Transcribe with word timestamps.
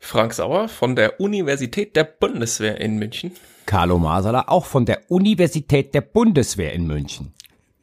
Frank 0.00 0.32
Sauer 0.34 0.68
von 0.68 0.96
der 0.96 1.20
Universität 1.20 1.96
der 1.96 2.04
Bundeswehr 2.04 2.80
in 2.80 2.98
München. 2.98 3.32
Carlo 3.66 3.98
Masala 3.98 4.44
auch 4.48 4.64
von 4.64 4.86
der 4.86 5.10
Universität 5.10 5.92
der 5.94 6.00
Bundeswehr 6.00 6.72
in 6.72 6.86
München. 6.86 7.34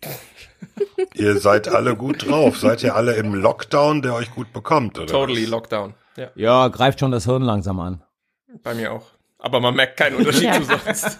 Ihr 1.14 1.40
seid 1.40 1.68
alle 1.68 1.96
gut 1.96 2.28
drauf. 2.28 2.58
Seid 2.58 2.84
ihr 2.84 2.96
alle 2.96 3.14
im 3.16 3.34
Lockdown, 3.34 4.02
der 4.02 4.16
euch 4.16 4.34
gut 4.34 4.52
bekommt, 4.52 4.98
oder? 4.98 5.08
Totally 5.08 5.44
was? 5.44 5.50
Lockdown. 5.50 5.94
Ja. 6.18 6.30
Ja, 6.36 6.68
greift 6.70 7.00
schon 7.00 7.12
das 7.12 7.26
Hirn 7.26 7.44
langsam 7.44 7.80
an. 7.80 8.02
Bei 8.64 8.74
mir 8.74 8.92
auch. 8.92 9.08
Aber 9.38 9.60
man 9.60 9.76
merkt 9.76 9.98
keinen 9.98 10.16
Unterschied 10.18 10.54
zu 10.56 10.64
sonst. 10.64 11.20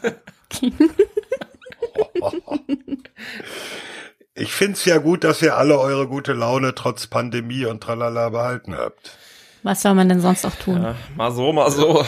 Ich 4.34 4.52
find's 4.52 4.84
ja 4.84 4.98
gut, 4.98 5.24
dass 5.24 5.42
ihr 5.42 5.56
alle 5.56 5.80
eure 5.80 6.08
gute 6.08 6.34
Laune 6.34 6.76
trotz 6.76 7.08
Pandemie 7.08 7.66
und 7.66 7.82
tralala 7.82 8.30
behalten 8.30 8.76
habt. 8.76 9.18
Was 9.66 9.82
soll 9.82 9.96
man 9.96 10.08
denn 10.08 10.22
sonst 10.22 10.46
auch 10.46 10.54
tun? 10.54 10.84
Ja, 10.84 10.96
mal 11.18 11.32
so, 11.32 11.52
mal 11.52 11.72
so. 11.72 12.06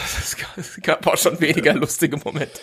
Es 0.57 0.79
gab 0.83 1.07
auch 1.07 1.17
schon 1.17 1.41
weniger 1.41 1.73
lustige 1.73 2.15
Momente. 2.17 2.59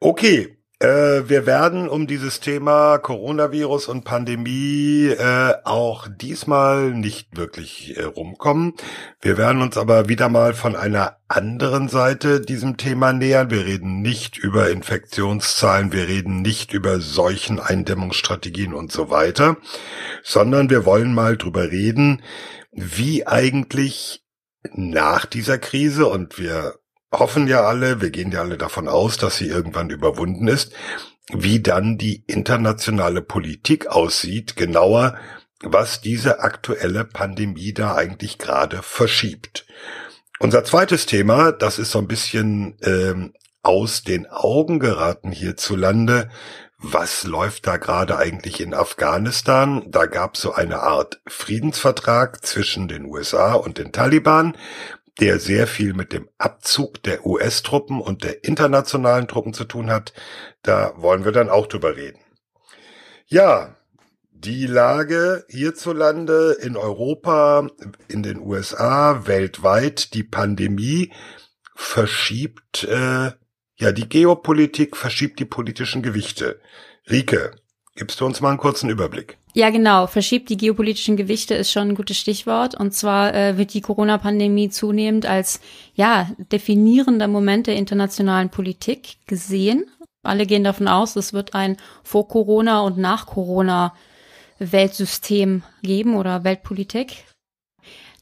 Okay, 0.00 0.58
äh, 0.80 1.28
wir 1.28 1.46
werden 1.46 1.88
um 1.88 2.08
dieses 2.08 2.40
Thema 2.40 2.98
Coronavirus 2.98 3.86
und 3.86 4.02
Pandemie 4.02 5.06
äh, 5.06 5.54
auch 5.62 6.08
diesmal 6.08 6.90
nicht 6.90 7.36
wirklich 7.36 7.96
äh, 7.96 8.02
rumkommen. 8.02 8.74
Wir 9.20 9.38
werden 9.38 9.62
uns 9.62 9.78
aber 9.78 10.08
wieder 10.08 10.28
mal 10.28 10.52
von 10.54 10.74
einer 10.74 11.18
anderen 11.28 11.88
Seite 11.88 12.40
diesem 12.40 12.78
Thema 12.78 13.12
nähern. 13.12 13.50
Wir 13.50 13.66
reden 13.66 14.02
nicht 14.02 14.36
über 14.36 14.68
Infektionszahlen, 14.68 15.92
wir 15.92 16.08
reden 16.08 16.42
nicht 16.42 16.72
über 16.74 16.98
Seucheneindämmungsstrategien 16.98 18.74
und 18.74 18.90
so 18.90 19.10
weiter, 19.10 19.58
sondern 20.24 20.70
wir 20.70 20.84
wollen 20.84 21.14
mal 21.14 21.36
drüber 21.36 21.70
reden, 21.70 22.20
wie 22.76 23.26
eigentlich 23.26 24.22
nach 24.74 25.24
dieser 25.26 25.58
Krise 25.58 26.06
und 26.06 26.38
wir 26.38 26.74
hoffen 27.12 27.48
ja 27.48 27.62
alle, 27.62 28.00
wir 28.00 28.10
gehen 28.10 28.30
ja 28.32 28.40
alle 28.40 28.58
davon 28.58 28.88
aus, 28.88 29.16
dass 29.16 29.38
sie 29.38 29.48
irgendwann 29.48 29.90
überwunden 29.90 30.46
ist, 30.48 30.72
wie 31.32 31.60
dann 31.60 31.96
die 31.96 32.24
internationale 32.26 33.22
Politik 33.22 33.86
aussieht, 33.86 34.56
genauer, 34.56 35.16
was 35.60 36.02
diese 36.02 36.40
aktuelle 36.40 37.04
Pandemie 37.04 37.72
da 37.72 37.94
eigentlich 37.94 38.38
gerade 38.38 38.82
verschiebt. 38.82 39.66
Unser 40.38 40.64
zweites 40.64 41.06
Thema, 41.06 41.52
das 41.52 41.78
ist 41.78 41.92
so 41.92 41.98
ein 41.98 42.08
bisschen 42.08 42.76
ähm, 42.82 43.32
aus 43.62 44.02
den 44.02 44.26
Augen 44.26 44.78
geraten 44.78 45.32
hierzulande, 45.32 46.30
was 46.92 47.24
läuft 47.24 47.66
da 47.66 47.78
gerade 47.78 48.16
eigentlich 48.16 48.60
in 48.60 48.72
Afghanistan? 48.72 49.84
Da 49.88 50.06
gab 50.06 50.34
es 50.34 50.42
so 50.42 50.52
eine 50.52 50.80
Art 50.80 51.20
Friedensvertrag 51.26 52.44
zwischen 52.46 52.86
den 52.86 53.06
USA 53.06 53.54
und 53.54 53.78
den 53.78 53.92
Taliban, 53.92 54.56
der 55.18 55.40
sehr 55.40 55.66
viel 55.66 55.94
mit 55.94 56.12
dem 56.12 56.28
Abzug 56.38 57.02
der 57.02 57.26
US-Truppen 57.26 58.00
und 58.00 58.22
der 58.22 58.44
internationalen 58.44 59.26
Truppen 59.26 59.52
zu 59.52 59.64
tun 59.64 59.90
hat. 59.90 60.12
Da 60.62 60.92
wollen 60.96 61.24
wir 61.24 61.32
dann 61.32 61.48
auch 61.48 61.66
drüber 61.66 61.96
reden. 61.96 62.20
Ja, 63.26 63.76
die 64.30 64.66
Lage 64.66 65.44
hierzulande 65.48 66.56
in 66.60 66.76
Europa, 66.76 67.66
in 68.06 68.22
den 68.22 68.38
USA, 68.38 69.26
weltweit, 69.26 70.14
die 70.14 70.24
Pandemie 70.24 71.12
verschiebt 71.74 72.84
äh, 72.84 73.32
ja, 73.78 73.92
die 73.92 74.08
Geopolitik 74.08 74.96
verschiebt 74.96 75.38
die 75.38 75.44
politischen 75.44 76.02
Gewichte. 76.02 76.60
Rike, 77.10 77.52
gibst 77.94 78.20
du 78.20 78.26
uns 78.26 78.40
mal 78.40 78.50
einen 78.50 78.58
kurzen 78.58 78.88
Überblick? 78.88 79.38
Ja, 79.54 79.70
genau. 79.70 80.06
Verschiebt 80.06 80.48
die 80.48 80.56
geopolitischen 80.56 81.16
Gewichte 81.16 81.54
ist 81.54 81.72
schon 81.72 81.88
ein 81.88 81.94
gutes 81.94 82.18
Stichwort. 82.18 82.74
Und 82.74 82.92
zwar 82.92 83.34
äh, 83.34 83.56
wird 83.58 83.74
die 83.74 83.80
Corona-Pandemie 83.80 84.70
zunehmend 84.70 85.26
als 85.26 85.60
ja 85.94 86.30
definierender 86.52 87.28
Moment 87.28 87.66
der 87.66 87.76
internationalen 87.76 88.50
Politik 88.50 89.16
gesehen. 89.26 89.86
Alle 90.22 90.46
gehen 90.46 90.64
davon 90.64 90.88
aus, 90.88 91.16
es 91.16 91.32
wird 91.32 91.54
ein 91.54 91.76
vor 92.02 92.28
Corona 92.28 92.80
und 92.80 92.98
nach 92.98 93.26
Corona 93.26 93.94
Weltsystem 94.58 95.62
geben 95.82 96.16
oder 96.16 96.44
Weltpolitik. 96.44 97.24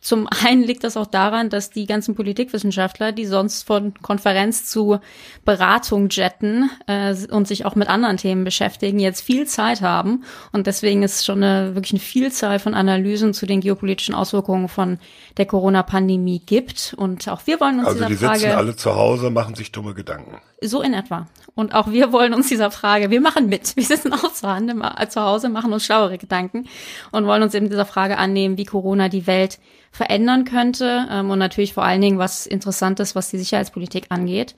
Zum 0.05 0.29
einen 0.29 0.63
liegt 0.63 0.85
das 0.85 0.99
auch 0.99 1.07
daran, 1.07 1.49
dass 1.49 1.71
die 1.71 1.87
ganzen 1.87 2.15
Politikwissenschaftler, 2.15 3.11
die 3.11 3.25
sonst 3.25 3.63
von 3.63 3.95
Konferenz 4.03 4.67
zu 4.67 4.99
Beratung 5.47 6.11
jetten 6.11 6.69
äh, 6.87 7.15
und 7.31 7.49
sich 7.49 7.65
auch 7.65 7.75
mit 7.75 7.89
anderen 7.89 8.19
Themen 8.19 8.45
beschäftigen, 8.45 8.99
jetzt 8.99 9.23
viel 9.23 9.47
Zeit 9.47 9.81
haben. 9.81 10.25
Und 10.53 10.67
deswegen 10.67 11.03
ist 11.03 11.25
schon 11.25 11.43
eine, 11.43 11.75
wirklich 11.75 11.93
eine 11.93 12.01
Vielzahl 12.01 12.59
von 12.59 12.75
Analysen 12.75 13.33
zu 13.33 13.47
den 13.47 13.63
geopolitischen 13.63 14.15
Auswirkungen 14.15 14.69
von 14.69 14.99
der 15.37 15.47
Corona-Pandemie 15.47 16.41
gibt. 16.45 16.95
Und 16.97 17.29
auch 17.29 17.43
wir 17.47 17.61
wollen 17.61 17.81
uns 17.81 17.89
also 17.89 17.99
dieser 17.99 18.09
die 18.09 18.15
sitzen 18.15 18.27
Frage 18.27 18.57
alle 18.57 18.77
zu 18.77 18.95
Hause, 18.95 19.31
machen 19.31 19.55
sich 19.55 19.73
dumme 19.73 19.95
Gedanken. 19.95 20.39
so 20.61 20.83
in 20.83 20.95
etwa. 20.95 21.27
Und 21.55 21.75
auch 21.75 21.91
wir 21.91 22.13
wollen 22.13 22.35
uns 22.35 22.49
dieser 22.49 22.71
Frage, 22.71 23.11
wir 23.11 23.21
machen 23.21 23.49
mit. 23.49 23.77
Wir 23.77 23.85
sitzen 23.85 24.13
auch 24.13 24.33
zu, 24.33 24.49
Hause, 24.49 25.09
zu 25.09 25.21
Hause, 25.23 25.49
machen 25.49 25.73
uns 25.73 25.85
schlauere 25.85 26.19
Gedanken 26.19 26.67
und 27.13 27.27
wollen 27.27 27.43
uns 27.43 27.55
eben 27.55 27.69
dieser 27.69 27.87
Frage 27.87 28.19
annehmen, 28.19 28.57
wie 28.59 28.65
Corona 28.65 29.09
die 29.09 29.27
Welt 29.27 29.59
verändern 29.95 30.45
könnte 30.45 31.07
ähm, 31.09 31.31
und 31.31 31.39
natürlich 31.39 31.73
vor 31.73 31.85
allen 31.85 32.01
Dingen 32.01 32.19
was 32.19 32.47
Interessantes, 32.47 33.15
was 33.15 33.31
die 33.31 33.39
Sicherheitspolitik 33.39 34.07
angeht. 34.09 34.57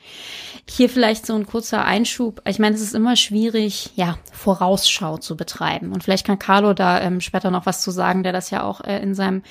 Hier 0.66 0.88
vielleicht 0.88 1.26
so 1.26 1.34
ein 1.34 1.46
kurzer 1.46 1.84
Einschub. 1.84 2.40
Ich 2.46 2.58
meine, 2.58 2.74
es 2.74 2.80
ist 2.80 2.94
immer 2.94 3.16
schwierig, 3.16 3.90
ja, 3.96 4.16
Vorausschau 4.32 5.18
zu 5.18 5.36
betreiben. 5.36 5.92
Und 5.92 6.02
vielleicht 6.02 6.26
kann 6.26 6.38
Carlo 6.38 6.72
da 6.72 7.02
ähm, 7.02 7.20
später 7.20 7.50
noch 7.50 7.66
was 7.66 7.82
zu 7.82 7.90
sagen, 7.90 8.22
der 8.22 8.32
das 8.32 8.48
ja 8.48 8.62
auch 8.62 8.80
äh, 8.80 8.98
in 9.02 9.14
seinem 9.14 9.42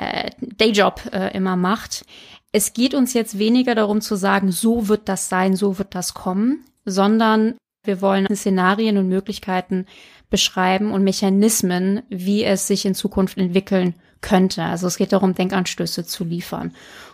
äh, 0.00 0.30
Dayjob 0.40 1.10
äh, 1.12 1.36
immer 1.36 1.56
macht. 1.56 2.04
Es 2.52 2.72
geht 2.72 2.94
uns 2.94 3.12
jetzt 3.12 3.38
weniger 3.38 3.74
darum 3.74 4.00
zu 4.00 4.16
sagen, 4.16 4.50
so 4.50 4.88
wird 4.88 5.08
das 5.08 5.28
sein, 5.28 5.54
so 5.54 5.78
wird 5.78 5.94
das 5.94 6.14
kommen, 6.14 6.64
sondern 6.84 7.54
wir 7.84 8.00
wollen 8.00 8.26
Szenarien 8.34 8.98
und 8.98 9.08
Möglichkeiten 9.08 9.86
beschreiben 10.30 10.92
und 10.92 11.02
Mechanismen, 11.04 12.02
wie 12.08 12.44
es 12.44 12.66
sich 12.66 12.86
in 12.86 12.94
Zukunft 12.94 13.38
entwickeln 13.38 13.94
könnte. 14.20 14.62
Also 14.62 14.86
es 14.86 14.96
geht 14.96 15.12
darum, 15.12 15.34
Denkanstöße 15.34 16.04
zu 16.04 16.24
liefern. 16.24 16.72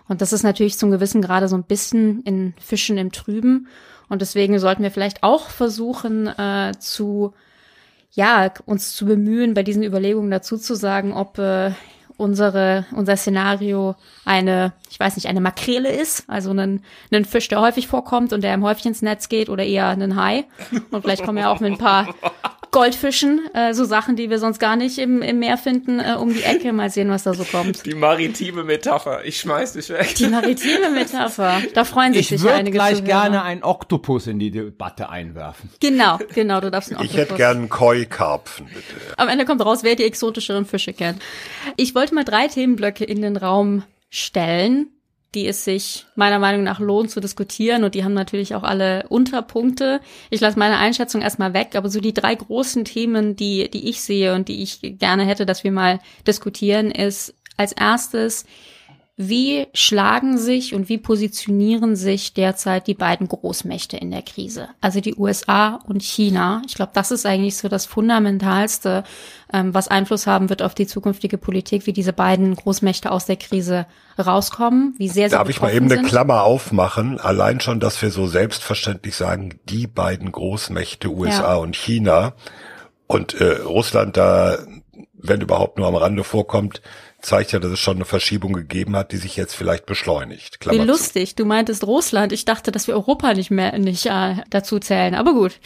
Und 0.08 0.22
das 0.22 0.32
ist 0.32 0.42
natürlich 0.42 0.78
zum 0.78 0.90
gewissen 0.90 1.22
Grade 1.22 1.48
so 1.48 1.56
ein 1.56 1.64
bisschen 1.64 2.22
in 2.22 2.54
Fischen 2.58 2.98
im 2.98 3.12
Trüben. 3.12 3.68
Und 4.08 4.22
deswegen 4.22 4.58
sollten 4.58 4.82
wir 4.82 4.90
vielleicht 4.90 5.22
auch 5.22 5.48
versuchen 5.50 6.26
äh, 6.26 6.72
zu, 6.78 7.32
ja, 8.12 8.52
uns 8.64 8.94
zu 8.94 9.06
bemühen, 9.06 9.54
bei 9.54 9.62
diesen 9.62 9.82
Überlegungen 9.82 10.30
dazu 10.30 10.56
zu 10.56 10.74
sagen, 10.74 11.12
ob 11.12 11.38
äh, 11.38 11.72
unsere, 12.16 12.86
unser 12.92 13.16
Szenario 13.16 13.94
eine, 14.24 14.72
ich 14.90 14.98
weiß 14.98 15.16
nicht, 15.16 15.26
eine 15.26 15.40
Makrele 15.40 15.90
ist, 15.90 16.24
also 16.28 16.50
ein, 16.50 16.82
ein 17.12 17.24
Fisch, 17.24 17.48
der 17.48 17.60
häufig 17.60 17.88
vorkommt 17.88 18.32
und 18.32 18.42
der 18.42 18.54
im 18.54 18.64
häufig 18.64 18.86
ins 18.86 19.02
Netz 19.02 19.28
geht 19.28 19.48
oder 19.48 19.64
eher 19.64 19.88
ein 19.88 20.16
Hai. 20.16 20.44
Und 20.90 21.02
vielleicht 21.02 21.24
kommen 21.24 21.38
wir 21.38 21.50
auch 21.50 21.60
mit 21.60 21.72
ein 21.72 21.78
paar 21.78 22.14
Goldfischen, 22.76 23.40
äh, 23.54 23.72
so 23.72 23.84
Sachen, 23.86 24.16
die 24.16 24.28
wir 24.28 24.38
sonst 24.38 24.58
gar 24.58 24.76
nicht 24.76 24.98
im, 24.98 25.22
im 25.22 25.38
Meer 25.38 25.56
finden, 25.56 25.98
äh, 25.98 26.14
um 26.20 26.34
die 26.34 26.42
Ecke. 26.42 26.74
Mal 26.74 26.90
sehen, 26.90 27.08
was 27.08 27.22
da 27.22 27.32
so 27.32 27.44
kommt. 27.44 27.86
Die 27.86 27.94
maritime 27.94 28.64
Metapher. 28.64 29.24
Ich 29.24 29.38
schmeiß 29.40 29.72
dich 29.72 29.88
weg. 29.88 30.14
Die 30.16 30.26
maritime 30.26 30.90
Metapher. 30.90 31.62
Da 31.72 31.84
freuen 31.84 32.12
sich 32.12 32.20
Ich 32.20 32.28
sicher 32.28 32.42
würde 32.42 32.54
einige 32.56 32.76
gleich 32.76 32.96
Zuhörer. 32.98 33.06
gerne 33.06 33.42
einen 33.44 33.62
Oktopus 33.62 34.26
in 34.26 34.38
die 34.38 34.50
Debatte 34.50 35.08
einwerfen. 35.08 35.70
Genau, 35.80 36.18
genau, 36.34 36.60
du 36.60 36.70
darfst 36.70 36.92
einen 36.92 37.02
Ich 37.02 37.12
hätte 37.12 37.22
Oktopus. 37.32 37.36
gern 37.38 37.56
einen 37.56 37.68
Koi-Karpfen, 37.70 38.66
bitte. 38.66 38.82
Am 39.16 39.28
Ende 39.28 39.46
kommt 39.46 39.64
raus, 39.64 39.82
wer 39.82 39.94
die 39.96 40.04
exotischeren 40.04 40.66
Fische 40.66 40.92
kennt. 40.92 41.22
Ich 41.76 41.94
wollte 41.94 42.14
mal 42.14 42.24
drei 42.24 42.46
Themenblöcke 42.48 43.04
in 43.04 43.22
den 43.22 43.38
Raum 43.38 43.84
stellen, 44.10 44.88
die 45.34 45.46
es 45.46 45.64
sich 45.64 46.06
meiner 46.14 46.38
Meinung 46.38 46.62
nach 46.62 46.80
lohnt 46.80 47.10
zu 47.10 47.20
diskutieren 47.20 47.84
und 47.84 47.94
die 47.94 48.04
haben 48.04 48.14
natürlich 48.14 48.54
auch 48.54 48.62
alle 48.62 49.06
Unterpunkte. 49.08 50.00
Ich 50.30 50.40
lasse 50.40 50.58
meine 50.58 50.78
Einschätzung 50.78 51.20
erstmal 51.20 51.52
weg, 51.52 51.74
aber 51.74 51.90
so 51.90 52.00
die 52.00 52.14
drei 52.14 52.34
großen 52.34 52.84
Themen, 52.84 53.36
die, 53.36 53.70
die 53.70 53.88
ich 53.88 54.00
sehe 54.00 54.34
und 54.34 54.48
die 54.48 54.62
ich 54.62 54.80
gerne 54.98 55.24
hätte, 55.24 55.44
dass 55.44 55.64
wir 55.64 55.72
mal 55.72 56.00
diskutieren, 56.26 56.90
ist 56.90 57.34
als 57.56 57.72
erstes, 57.72 58.44
Wie 59.18 59.66
schlagen 59.72 60.36
sich 60.36 60.74
und 60.74 60.90
wie 60.90 60.98
positionieren 60.98 61.96
sich 61.96 62.34
derzeit 62.34 62.86
die 62.86 62.92
beiden 62.94 63.28
Großmächte 63.28 63.96
in 63.96 64.10
der 64.10 64.20
Krise? 64.20 64.68
Also 64.82 65.00
die 65.00 65.14
USA 65.14 65.76
und 65.86 66.02
China. 66.02 66.60
Ich 66.66 66.74
glaube, 66.74 66.90
das 66.92 67.10
ist 67.10 67.24
eigentlich 67.24 67.56
so 67.56 67.68
das 67.68 67.86
Fundamentalste, 67.86 69.04
ähm, 69.54 69.72
was 69.72 69.88
Einfluss 69.88 70.26
haben 70.26 70.50
wird 70.50 70.60
auf 70.60 70.74
die 70.74 70.86
zukünftige 70.86 71.38
Politik, 71.38 71.86
wie 71.86 71.94
diese 71.94 72.12
beiden 72.12 72.54
Großmächte 72.56 73.10
aus 73.10 73.24
der 73.24 73.36
Krise 73.36 73.86
rauskommen, 74.18 74.94
wie 74.98 75.08
sehr 75.08 75.30
sie 75.30 75.36
Darf 75.36 75.48
ich 75.48 75.62
mal 75.62 75.72
eben 75.72 75.86
eine 75.86 75.94
sind. 75.94 76.08
Klammer 76.08 76.42
aufmachen? 76.42 77.18
Allein 77.18 77.60
schon, 77.60 77.80
dass 77.80 78.02
wir 78.02 78.10
so 78.10 78.26
selbstverständlich 78.26 79.16
sagen, 79.16 79.58
die 79.70 79.86
beiden 79.86 80.30
Großmächte 80.30 81.08
USA 81.10 81.52
Ja. 81.52 81.54
und 81.54 81.74
China 81.74 82.34
und 83.06 83.32
äh, 83.40 83.62
Russland 83.62 84.18
da, 84.18 84.58
wenn 85.14 85.40
überhaupt 85.40 85.78
nur 85.78 85.86
am 85.86 85.94
Rande 85.94 86.22
vorkommt, 86.22 86.82
zeigt 87.26 87.52
ja, 87.52 87.58
dass 87.58 87.72
es 87.72 87.80
schon 87.80 87.96
eine 87.96 88.04
Verschiebung 88.04 88.52
gegeben 88.52 88.96
hat, 88.96 89.12
die 89.12 89.16
sich 89.16 89.36
jetzt 89.36 89.54
vielleicht 89.54 89.84
beschleunigt. 89.86 90.54
Wie 90.54 90.58
Klammer 90.58 90.82
zu. 90.82 90.86
lustig, 90.86 91.34
du 91.34 91.44
meintest 91.44 91.84
Russland. 91.86 92.32
Ich 92.32 92.44
dachte, 92.44 92.72
dass 92.72 92.86
wir 92.86 92.94
Europa 92.94 93.34
nicht 93.34 93.50
mehr 93.50 93.78
nicht 93.78 94.06
äh, 94.06 94.36
dazu 94.50 94.78
zählen. 94.78 95.14
Aber 95.14 95.34
gut. 95.34 95.58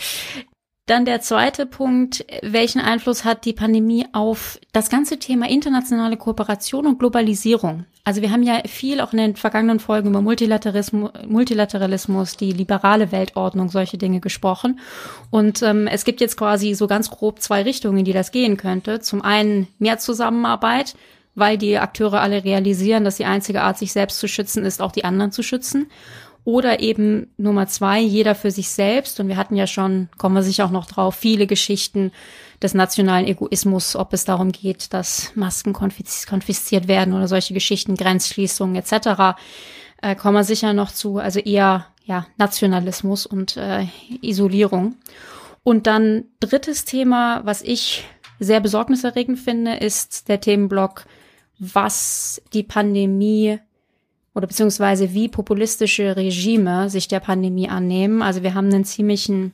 Dann 0.86 1.04
der 1.04 1.20
zweite 1.20 1.66
Punkt, 1.66 2.24
welchen 2.42 2.80
Einfluss 2.80 3.24
hat 3.24 3.44
die 3.44 3.52
Pandemie 3.52 4.06
auf 4.12 4.58
das 4.72 4.88
ganze 4.88 5.20
Thema 5.20 5.48
internationale 5.48 6.16
Kooperation 6.16 6.86
und 6.86 6.98
Globalisierung? 6.98 7.84
Also 8.02 8.22
wir 8.22 8.32
haben 8.32 8.42
ja 8.42 8.62
viel 8.66 9.00
auch 9.00 9.12
in 9.12 9.18
den 9.18 9.36
vergangenen 9.36 9.78
Folgen 9.78 10.08
über 10.08 10.20
Multilateralismus, 10.20 11.12
Multilateralismus 11.28 12.36
die 12.36 12.50
liberale 12.50 13.12
Weltordnung, 13.12 13.68
solche 13.68 13.98
Dinge 13.98 14.18
gesprochen. 14.18 14.80
Und 15.30 15.62
ähm, 15.62 15.86
es 15.86 16.04
gibt 16.04 16.20
jetzt 16.20 16.36
quasi 16.36 16.74
so 16.74 16.88
ganz 16.88 17.10
grob 17.10 17.40
zwei 17.40 17.62
Richtungen, 17.62 17.98
in 17.98 18.04
die 18.04 18.12
das 18.12 18.32
gehen 18.32 18.56
könnte. 18.56 18.98
Zum 18.98 19.22
einen 19.22 19.68
mehr 19.78 19.98
Zusammenarbeit, 19.98 20.96
weil 21.34 21.58
die 21.58 21.78
Akteure 21.78 22.20
alle 22.20 22.44
realisieren, 22.44 23.04
dass 23.04 23.16
die 23.16 23.24
einzige 23.24 23.62
Art, 23.62 23.78
sich 23.78 23.92
selbst 23.92 24.18
zu 24.18 24.28
schützen, 24.28 24.64
ist, 24.64 24.82
auch 24.82 24.92
die 24.92 25.04
anderen 25.04 25.32
zu 25.32 25.42
schützen. 25.42 25.86
Oder 26.44 26.80
eben 26.80 27.28
Nummer 27.36 27.66
zwei, 27.66 28.00
jeder 28.00 28.34
für 28.34 28.50
sich 28.50 28.70
selbst. 28.70 29.20
Und 29.20 29.28
wir 29.28 29.36
hatten 29.36 29.56
ja 29.56 29.66
schon, 29.66 30.08
kommen 30.16 30.34
wir 30.34 30.42
sicher 30.42 30.64
auch 30.64 30.70
noch 30.70 30.86
drauf, 30.86 31.14
viele 31.14 31.46
Geschichten 31.46 32.12
des 32.62 32.74
nationalen 32.74 33.26
Egoismus, 33.26 33.94
ob 33.94 34.12
es 34.12 34.24
darum 34.24 34.50
geht, 34.52 34.92
dass 34.92 35.32
Masken 35.34 35.72
konfis 35.72 36.26
konfisziert 36.26 36.88
werden 36.88 37.14
oder 37.14 37.28
solche 37.28 37.54
Geschichten, 37.54 37.94
Grenzschließungen 37.94 38.76
etc. 38.76 39.38
Äh, 40.02 40.14
kommen 40.16 40.36
wir 40.36 40.44
sicher 40.44 40.72
noch 40.72 40.92
zu. 40.92 41.18
Also 41.18 41.40
eher 41.40 41.86
ja 42.04 42.26
Nationalismus 42.38 43.26
und 43.26 43.56
äh, 43.56 43.86
Isolierung. 44.22 44.96
Und 45.62 45.86
dann 45.86 46.24
drittes 46.40 46.84
Thema, 46.84 47.42
was 47.44 47.60
ich 47.62 48.04
sehr 48.38 48.60
besorgniserregend 48.60 49.38
finde, 49.38 49.74
ist 49.74 50.28
der 50.28 50.40
Themenblock, 50.40 51.04
was 51.60 52.42
die 52.52 52.62
Pandemie 52.62 53.58
oder 54.34 54.46
beziehungsweise 54.46 55.12
wie 55.12 55.28
populistische 55.28 56.16
Regime 56.16 56.88
sich 56.88 57.06
der 57.06 57.20
Pandemie 57.20 57.68
annehmen. 57.68 58.22
Also 58.22 58.42
wir 58.42 58.54
haben 58.54 58.72
einen 58.72 58.84
ziemlichen 58.84 59.52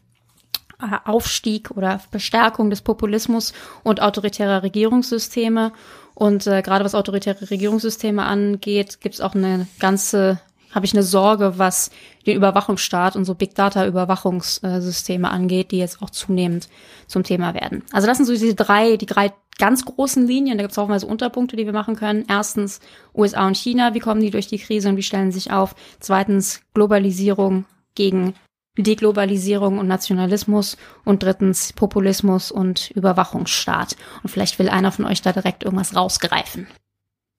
äh, 0.81 0.97
Aufstieg 1.05 1.73
oder 1.73 2.01
Bestärkung 2.11 2.71
des 2.71 2.83
Populismus 2.83 3.53
und 3.83 4.01
autoritärer 4.01 4.63
Regierungssysteme. 4.63 5.73
Und 6.15 6.47
äh, 6.47 6.63
gerade 6.63 6.85
was 6.85 6.95
autoritäre 6.95 7.51
Regierungssysteme 7.51 8.23
angeht, 8.23 9.01
gibt 9.01 9.17
es 9.17 9.21
auch 9.21 9.35
eine 9.35 9.67
ganze, 9.81 10.41
habe 10.77 10.87
ich 10.87 10.93
eine 10.93 11.03
Sorge, 11.03 11.59
was 11.59 11.91
den 12.27 12.37
Überwachungsstaat 12.37 13.17
und 13.17 13.25
so 13.25 13.35
Big 13.35 13.55
Data 13.55 13.87
Überwachungssysteme 13.87 15.31
angeht, 15.31 15.71
die 15.73 15.79
jetzt 15.79 16.03
auch 16.03 16.11
zunehmend 16.11 16.69
zum 17.07 17.23
Thema 17.23 17.55
werden. 17.55 17.83
Also 17.93 18.07
das 18.07 18.19
sind 18.19 18.27
so 18.27 18.33
diese 18.33 18.55
drei, 18.55 18.99
die 18.99 19.07
drei 19.07 19.33
ganz 19.59 19.87
großen 19.87 20.27
Linien. 20.27 20.59
Da 20.59 20.65
gibt 20.65 20.73
es 20.73 20.79
haufenweise 20.79 21.07
Unterpunkte, 21.07 21.57
die 21.57 21.65
wir 21.65 21.73
machen 21.73 21.97
können. 21.97 22.27
Erstens 22.29 22.81
USA 23.15 23.47
und 23.47 23.57
China, 23.57 23.95
wie 23.95 24.01
kommen 24.01 24.21
die 24.21 24.31
durch 24.31 24.49
die 24.49 24.59
Krise 24.59 24.91
und 24.91 24.99
wie 24.99 25.03
stellen 25.03 25.33
sie 25.33 25.41
sich 25.41 25.51
auf? 25.51 25.75
Zweitens 25.99 26.61
Globalisierung 26.75 27.65
gegen 27.95 28.35
Deglobalisierung 28.77 29.79
und 29.79 29.87
Nationalismus 29.89 30.77
und 31.07 31.23
drittens 31.23 31.73
Populismus 31.73 32.51
und 32.51 32.91
Überwachungsstaat. 32.91 33.97
Und 34.23 34.29
vielleicht 34.29 34.59
will 34.59 34.69
einer 34.69 34.93
von 34.93 35.07
euch 35.07 35.23
da 35.23 35.33
direkt 35.33 35.65
irgendwas 35.65 35.97
rausgreifen. 35.97 36.67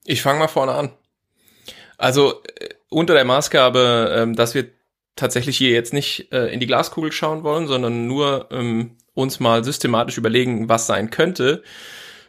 Ich 0.04 0.24
fange 0.24 0.40
mal 0.40 0.48
vorne 0.48 0.74
an. 0.74 0.92
Also 1.97 2.41
äh, 2.59 2.69
unter 2.89 3.13
der 3.13 3.25
Maßgabe, 3.25 4.15
ähm, 4.17 4.35
dass 4.35 4.53
wir 4.55 4.69
tatsächlich 5.15 5.57
hier 5.57 5.71
jetzt 5.71 5.94
nicht 5.94 6.31
äh, 6.31 6.47
in 6.53 6.59
die 6.59 6.67
Glaskugel 6.67 7.11
schauen 7.11 7.44
wollen, 7.44 7.67
sondern 7.67 8.07
nur 8.07 8.47
ähm, 8.51 8.97
uns 9.13 9.39
mal 9.39 9.63
systematisch 9.63 10.17
überlegen, 10.17 10.69
was 10.69 10.85
sein 10.88 11.09
könnte, 11.09 11.63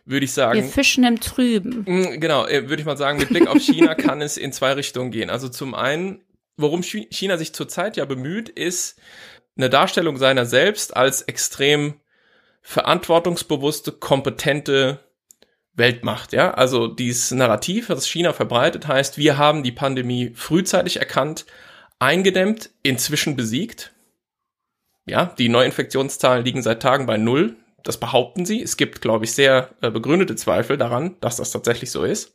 würde 0.07 0.25
ich 0.25 0.31
Wir 0.31 0.35
sagen, 0.35 0.65
fischen 0.71 1.05
im 1.05 1.21
Trüben. 1.21 1.85
Mm, 1.87 2.19
Genau, 2.21 2.47
äh, 2.47 2.69
würde 2.71 2.81
ich 2.81 2.87
mal 2.87 2.97
sagen, 2.97 3.19
mit 3.19 3.29
Blick 3.29 3.47
auf 3.47 3.59
China 3.59 3.95
kann 3.95 4.23
es 4.23 4.39
in 4.39 4.53
zwei 4.53 4.73
Richtungen 4.73 5.11
gehen. 5.11 5.29
Also 5.29 5.51
zum 5.51 5.75
einen, 5.75 6.23
worum 6.57 6.81
Chi- 6.81 7.09
China 7.11 7.37
sich 7.37 7.53
zurzeit 7.53 7.99
ja 7.99 8.07
bemüht, 8.07 8.49
ist 8.49 8.99
eine 9.59 9.69
Darstellung 9.69 10.17
seiner 10.17 10.47
selbst 10.47 10.97
als 10.97 11.21
extrem 11.23 12.01
verantwortungsbewusste, 12.63 13.93
kompetente 13.93 15.01
Weltmacht, 15.79 16.33
ja. 16.33 16.53
Also 16.53 16.89
dieses 16.89 17.31
Narrativ, 17.31 17.87
das 17.87 18.07
China 18.07 18.33
verbreitet, 18.33 18.87
heißt, 18.87 19.19
wir 19.19 19.39
haben 19.39 19.63
die 19.63 19.73
Pandemie 19.73 20.33
frühzeitig 20.35 20.99
erkannt, 20.99 21.47
eingedämmt, 21.99 22.71
inzwischen 22.83 23.37
besiegt. 23.37 23.93
Ja, 25.07 25.35
die 25.39 25.49
Neuinfektionszahlen 25.49 26.45
liegen 26.45 26.63
seit 26.63 26.83
Tagen 26.83 27.07
bei 27.07 27.17
null. 27.17 27.57
Das 27.83 27.99
behaupten 27.99 28.45
sie. 28.45 28.63
Es 28.63 28.77
gibt, 28.77 29.01
glaube 29.01 29.25
ich, 29.25 29.33
sehr 29.33 29.71
äh, 29.81 29.91
begründete 29.91 30.37
Zweifel 30.37 30.77
daran, 30.77 31.17
dass 31.21 31.37
das 31.37 31.51
tatsächlich 31.51 31.91
so 31.91 32.05
ist. 32.05 32.35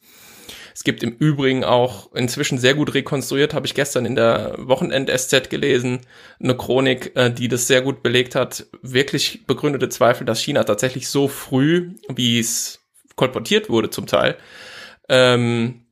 Es 0.74 0.84
gibt 0.84 1.04
im 1.04 1.12
Übrigen 1.12 1.63
auch 1.63 2.12
inzwischen 2.13 2.57
sehr 2.57 2.74
gut 2.74 2.95
rekonstruiert, 2.95 3.54
habe 3.54 3.68
ich 3.68 3.75
gestern 3.75 4.06
in 4.06 4.16
der 4.16 4.56
Wochenend-SZ 4.57 5.50
gelesen, 5.50 6.00
eine 6.40 6.57
Chronik, 6.57 7.16
äh, 7.16 7.31
die 7.31 7.48
das 7.48 7.68
sehr 7.68 7.81
gut 7.81 8.01
belegt 8.01 8.34
hat. 8.34 8.66
Wirklich 8.81 9.45
begründete 9.45 9.90
Zweifel, 9.90 10.25
dass 10.25 10.42
China 10.42 10.63
tatsächlich 10.63 11.10
so 11.10 11.28
früh, 11.28 11.92
wie 12.10 12.40
es 12.40 12.82
kolportiert 13.15 13.69
wurde 13.69 13.89
zum 13.89 14.07
Teil, 14.07 14.38
ähm, 15.10 15.83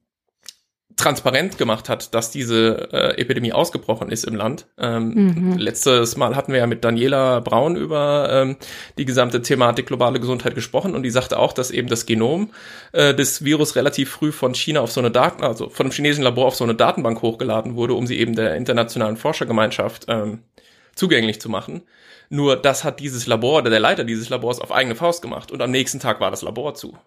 transparent 1.02 1.58
gemacht 1.58 1.90
hat, 1.90 2.14
dass 2.14 2.30
diese 2.32 2.90
äh, 2.94 3.20
Epidemie 3.20 3.54
ausgebrochen 3.54 4.10
ist 4.12 4.24
im 4.24 4.36
Land. 4.36 4.68
Ähm, 4.78 5.58
Letztes 5.58 6.16
Mal 6.16 6.36
hatten 6.36 6.52
wir 6.52 6.60
ja 6.60 6.68
mit 6.68 6.84
Daniela 6.84 7.40
Braun 7.40 7.76
über 7.76 8.30
ähm, 8.32 8.58
die 8.98 9.06
gesamte 9.06 9.42
Thematik 9.42 9.88
globale 9.88 10.20
Gesundheit 10.20 10.54
gesprochen 10.54 10.94
und 10.94 11.04
die 11.04 11.10
sagte 11.10 11.40
auch, 11.40 11.54
dass 11.54 11.72
eben 11.72 11.88
das 11.88 12.06
Genom 12.06 12.52
äh, 12.92 13.16
des 13.16 13.44
Virus 13.44 13.76
relativ 13.76 14.12
früh 14.12 14.32
von 14.32 14.54
China 14.54 14.82
auf 14.82 14.92
so 14.92 15.00
eine 15.00 15.12
Daten, 15.12 15.44
also 15.44 15.70
von 15.70 15.88
einem 15.88 15.94
chinesischen 15.94 16.24
Labor 16.24 16.48
auf 16.48 16.56
so 16.56 16.64
eine 16.64 16.76
Datenbank 16.76 17.22
hochgeladen 17.22 17.76
wurde, 17.76 17.96
um 17.96 18.06
sie 18.06 18.20
eben 18.20 18.36
der 18.36 18.56
internationalen 18.56 19.18
Forschergemeinschaft 19.18 20.06
ähm, 20.08 20.40
zugänglich 20.96 21.42
zu 21.42 21.50
machen. 21.50 21.82
Nur 22.34 22.56
das 22.56 22.86
hat 22.86 23.02
dieses 23.02 23.28
Labor 23.28 23.58
oder 23.58 23.70
der 23.70 23.82
Leiter 23.82 24.06
dieses 24.06 24.30
Labors 24.30 24.62
auf 24.62 24.72
eigene 24.72 24.96
Faust 24.96 25.22
gemacht 25.22 25.52
und 25.52 25.62
am 25.62 25.70
nächsten 25.70 26.00
Tag 26.00 26.22
war 26.22 26.32
das 26.32 26.44
Labor 26.44 26.74
zu. 26.76 26.98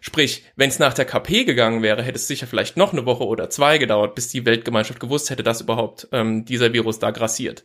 Sprich, 0.00 0.42
wenn 0.56 0.68
es 0.68 0.80
nach 0.80 0.92
der 0.92 1.04
KP 1.04 1.44
gegangen 1.44 1.84
wäre, 1.84 2.02
hätte 2.02 2.16
es 2.16 2.26
sicher 2.26 2.48
vielleicht 2.48 2.76
noch 2.76 2.92
eine 2.92 3.06
Woche 3.06 3.24
oder 3.24 3.48
zwei 3.48 3.78
gedauert, 3.78 4.16
bis 4.16 4.30
die 4.30 4.44
Weltgemeinschaft 4.44 4.98
gewusst 4.98 5.30
hätte, 5.30 5.44
dass 5.44 5.60
überhaupt 5.60 6.08
ähm, 6.10 6.44
dieser 6.44 6.72
Virus 6.72 6.98
da 6.98 7.12
grassiert. 7.12 7.64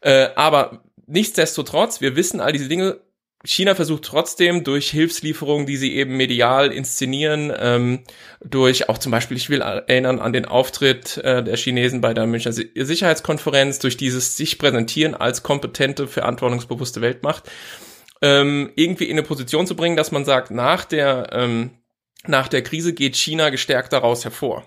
Äh, 0.00 0.28
aber 0.36 0.84
nichtsdestotrotz, 1.08 2.00
wir 2.00 2.14
wissen 2.14 2.38
all 2.38 2.52
diese 2.52 2.68
Dinge. 2.68 3.00
China 3.44 3.76
versucht 3.76 4.02
trotzdem 4.04 4.64
durch 4.64 4.90
Hilfslieferungen, 4.90 5.64
die 5.64 5.76
sie 5.76 5.94
eben 5.94 6.16
medial 6.16 6.72
inszenieren, 6.72 7.52
ähm, 7.56 8.00
durch 8.44 8.88
auch 8.88 8.98
zum 8.98 9.12
Beispiel, 9.12 9.36
ich 9.36 9.48
will 9.48 9.60
erinnern 9.60 10.18
an 10.18 10.32
den 10.32 10.44
Auftritt 10.44 11.18
äh, 11.18 11.44
der 11.44 11.56
Chinesen 11.56 12.00
bei 12.00 12.14
der 12.14 12.26
Münchner 12.26 12.52
Si- 12.52 12.72
Sicherheitskonferenz, 12.74 13.78
durch 13.78 13.96
dieses 13.96 14.36
sich 14.36 14.58
präsentieren 14.58 15.14
als 15.14 15.44
kompetente, 15.44 16.08
verantwortungsbewusste 16.08 17.00
Weltmacht, 17.00 17.48
ähm, 18.22 18.72
irgendwie 18.74 19.04
in 19.04 19.12
eine 19.12 19.22
Position 19.22 19.68
zu 19.68 19.76
bringen, 19.76 19.96
dass 19.96 20.10
man 20.10 20.24
sagt, 20.24 20.50
nach 20.50 20.84
der, 20.84 21.28
ähm, 21.30 21.70
nach 22.26 22.48
der 22.48 22.62
Krise 22.62 22.92
geht 22.92 23.14
China 23.14 23.50
gestärkt 23.50 23.92
daraus 23.92 24.24
hervor. 24.24 24.64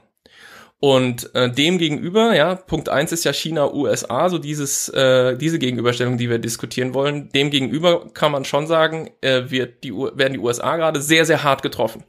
Und 0.83 1.35
äh, 1.35 1.47
dem 1.51 1.77
gegenüber, 1.77 2.35
ja, 2.35 2.55
Punkt 2.55 2.89
eins 2.89 3.11
ist 3.11 3.23
ja 3.23 3.31
China, 3.31 3.71
USA, 3.71 4.29
so 4.29 4.39
dieses, 4.39 4.89
äh, 4.89 5.37
diese 5.37 5.59
Gegenüberstellung, 5.59 6.17
die 6.17 6.27
wir 6.27 6.39
diskutieren 6.39 6.95
wollen. 6.95 7.29
Dem 7.29 7.51
gegenüber 7.51 8.11
kann 8.15 8.31
man 8.31 8.45
schon 8.45 8.65
sagen, 8.65 9.11
äh, 9.21 9.43
wird 9.51 9.83
die, 9.83 9.93
werden 9.93 10.33
die 10.33 10.39
USA 10.39 10.77
gerade 10.77 10.99
sehr, 10.99 11.23
sehr 11.25 11.43
hart 11.43 11.61
getroffen. 11.61 12.03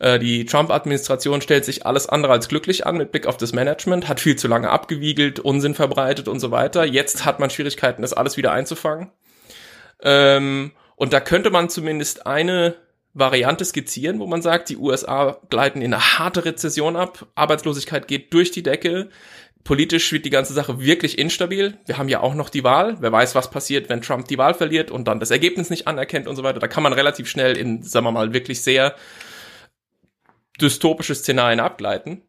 Äh, 0.00 0.18
Die 0.18 0.44
Trump-Administration 0.44 1.40
stellt 1.40 1.64
sich 1.64 1.86
alles 1.86 2.06
andere 2.06 2.34
als 2.34 2.48
glücklich 2.48 2.86
an 2.86 2.98
mit 2.98 3.10
Blick 3.10 3.26
auf 3.26 3.38
das 3.38 3.54
Management, 3.54 4.06
hat 4.06 4.20
viel 4.20 4.36
zu 4.36 4.48
lange 4.48 4.68
abgewiegelt, 4.68 5.40
Unsinn 5.40 5.74
verbreitet 5.74 6.28
und 6.28 6.40
so 6.40 6.50
weiter. 6.50 6.84
Jetzt 6.84 7.24
hat 7.24 7.40
man 7.40 7.48
Schwierigkeiten, 7.48 8.02
das 8.02 8.12
alles 8.12 8.36
wieder 8.36 8.52
einzufangen. 8.52 9.12
Ähm, 10.02 10.72
und 10.96 11.14
da 11.14 11.20
könnte 11.20 11.48
man 11.48 11.70
zumindest 11.70 12.26
eine 12.26 12.74
Variante 13.14 13.64
skizzieren, 13.64 14.18
wo 14.18 14.26
man 14.26 14.42
sagt, 14.42 14.68
die 14.68 14.76
USA 14.76 15.38
gleiten 15.48 15.80
in 15.80 15.94
eine 15.94 16.18
harte 16.18 16.44
Rezession 16.44 16.96
ab, 16.96 17.26
Arbeitslosigkeit 17.36 18.08
geht 18.08 18.34
durch 18.34 18.50
die 18.50 18.64
Decke, 18.64 19.08
politisch 19.64 20.12
wird 20.12 20.26
die 20.26 20.30
ganze 20.30 20.52
Sache 20.52 20.80
wirklich 20.80 21.18
instabil. 21.18 21.78
Wir 21.86 21.96
haben 21.96 22.08
ja 22.08 22.20
auch 22.20 22.34
noch 22.34 22.50
die 22.50 22.64
Wahl. 22.64 22.96
Wer 23.00 23.10
weiß, 23.10 23.34
was 23.34 23.50
passiert, 23.50 23.88
wenn 23.88 24.02
Trump 24.02 24.28
die 24.28 24.36
Wahl 24.36 24.54
verliert 24.54 24.90
und 24.90 25.08
dann 25.08 25.20
das 25.20 25.30
Ergebnis 25.30 25.70
nicht 25.70 25.88
anerkennt 25.88 26.28
und 26.28 26.36
so 26.36 26.42
weiter. 26.42 26.60
Da 26.60 26.68
kann 26.68 26.82
man 26.82 26.92
relativ 26.92 27.28
schnell 27.28 27.56
in, 27.56 27.82
sagen 27.82 28.04
wir 28.04 28.12
mal, 28.12 28.34
wirklich 28.34 28.62
sehr 28.62 28.94
dystopische 30.60 31.14
Szenarien 31.14 31.60
abgleiten. 31.60 32.22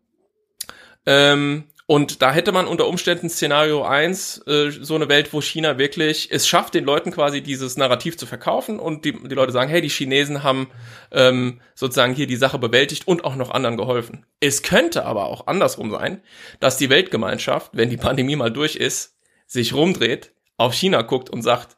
Ähm, 1.05 1.65
und 1.87 2.23
da 2.23 2.33
hätte 2.33 2.51
man 2.51 2.65
unter 2.65 2.87
Umständen 2.87 3.29
Szenario 3.29 3.83
eins 3.83 4.41
äh, 4.47 4.71
so 4.71 4.95
eine 4.95 5.07
Welt, 5.07 5.33
wo 5.33 5.41
China 5.41 5.77
wirklich 5.77 6.29
es 6.31 6.47
schafft, 6.47 6.73
den 6.73 6.83
Leuten 6.83 7.11
quasi 7.11 7.41
dieses 7.41 7.77
Narrativ 7.77 8.17
zu 8.17 8.25
verkaufen 8.25 8.79
und 8.79 9.05
die, 9.05 9.11
die 9.11 9.35
Leute 9.35 9.51
sagen, 9.51 9.69
hey, 9.69 9.81
die 9.81 9.89
Chinesen 9.89 10.41
haben 10.41 10.69
ähm, 11.11 11.61
sozusagen 11.75 12.15
hier 12.15 12.25
die 12.25 12.37
Sache 12.37 12.57
bewältigt 12.57 13.07
und 13.07 13.23
auch 13.23 13.35
noch 13.35 13.51
anderen 13.51 13.77
geholfen. 13.77 14.25
Es 14.39 14.63
könnte 14.63 15.05
aber 15.05 15.25
auch 15.25 15.45
andersrum 15.45 15.91
sein, 15.91 16.21
dass 16.59 16.77
die 16.77 16.89
Weltgemeinschaft, 16.89 17.71
wenn 17.73 17.91
die 17.91 17.97
Pandemie 17.97 18.35
mal 18.35 18.51
durch 18.51 18.75
ist, 18.75 19.15
sich 19.45 19.75
rumdreht, 19.75 20.33
auf 20.57 20.73
China 20.73 21.03
guckt 21.03 21.29
und 21.29 21.43
sagt, 21.43 21.77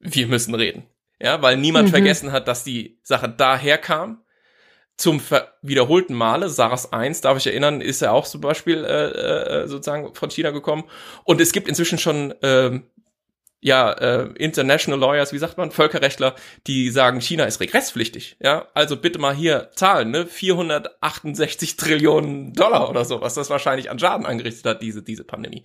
wir 0.00 0.26
müssen 0.26 0.54
reden. 0.54 0.84
Ja, 1.18 1.40
weil 1.40 1.56
niemand 1.56 1.88
mhm. 1.88 1.92
vergessen 1.92 2.32
hat, 2.32 2.46
dass 2.46 2.64
die 2.64 2.98
Sache 3.02 3.30
daher 3.30 3.78
kam 3.78 4.23
zum 4.96 5.20
wiederholten 5.62 6.14
Male, 6.14 6.48
SARS 6.48 6.92
1, 6.92 7.20
darf 7.20 7.38
ich 7.38 7.46
erinnern, 7.46 7.80
ist 7.80 8.00
er 8.02 8.12
auch 8.12 8.26
zum 8.26 8.40
Beispiel 8.40 8.84
äh, 8.84 9.62
äh, 9.62 9.68
sozusagen 9.68 10.14
von 10.14 10.30
China 10.30 10.50
gekommen. 10.50 10.84
Und 11.24 11.40
es 11.40 11.52
gibt 11.52 11.68
inzwischen 11.68 11.98
schon 11.98 12.30
äh, 12.42 12.80
ja 13.60 13.90
äh, 13.92 14.28
international 14.36 15.00
lawyers, 15.00 15.32
wie 15.32 15.38
sagt 15.38 15.56
man, 15.58 15.72
Völkerrechtler, 15.72 16.36
die 16.66 16.90
sagen, 16.90 17.20
China 17.20 17.44
ist 17.44 17.60
regresspflichtig. 17.60 18.36
Ja, 18.40 18.68
also 18.74 18.96
bitte 18.96 19.18
mal 19.18 19.34
hier 19.34 19.70
Zahlen, 19.74 20.10
ne, 20.10 20.26
468 20.26 21.76
Trillionen 21.76 22.52
Dollar 22.52 22.88
oder 22.90 23.04
so, 23.04 23.20
was 23.20 23.34
das 23.34 23.50
wahrscheinlich 23.50 23.90
an 23.90 23.98
Schaden 23.98 24.26
angerichtet 24.26 24.66
hat, 24.66 24.82
diese 24.82 25.02
diese 25.02 25.24
Pandemie. 25.24 25.64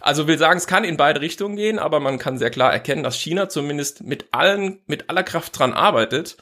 Also 0.00 0.26
will 0.26 0.38
sagen, 0.38 0.58
es 0.58 0.66
kann 0.66 0.84
in 0.84 0.96
beide 0.96 1.20
Richtungen 1.20 1.56
gehen, 1.56 1.78
aber 1.78 2.00
man 2.00 2.18
kann 2.18 2.36
sehr 2.36 2.50
klar 2.50 2.72
erkennen, 2.72 3.04
dass 3.04 3.16
China 3.16 3.48
zumindest 3.48 4.02
mit 4.02 4.26
allen 4.32 4.80
mit 4.86 5.08
aller 5.08 5.22
Kraft 5.22 5.58
dran 5.58 5.72
arbeitet. 5.72 6.36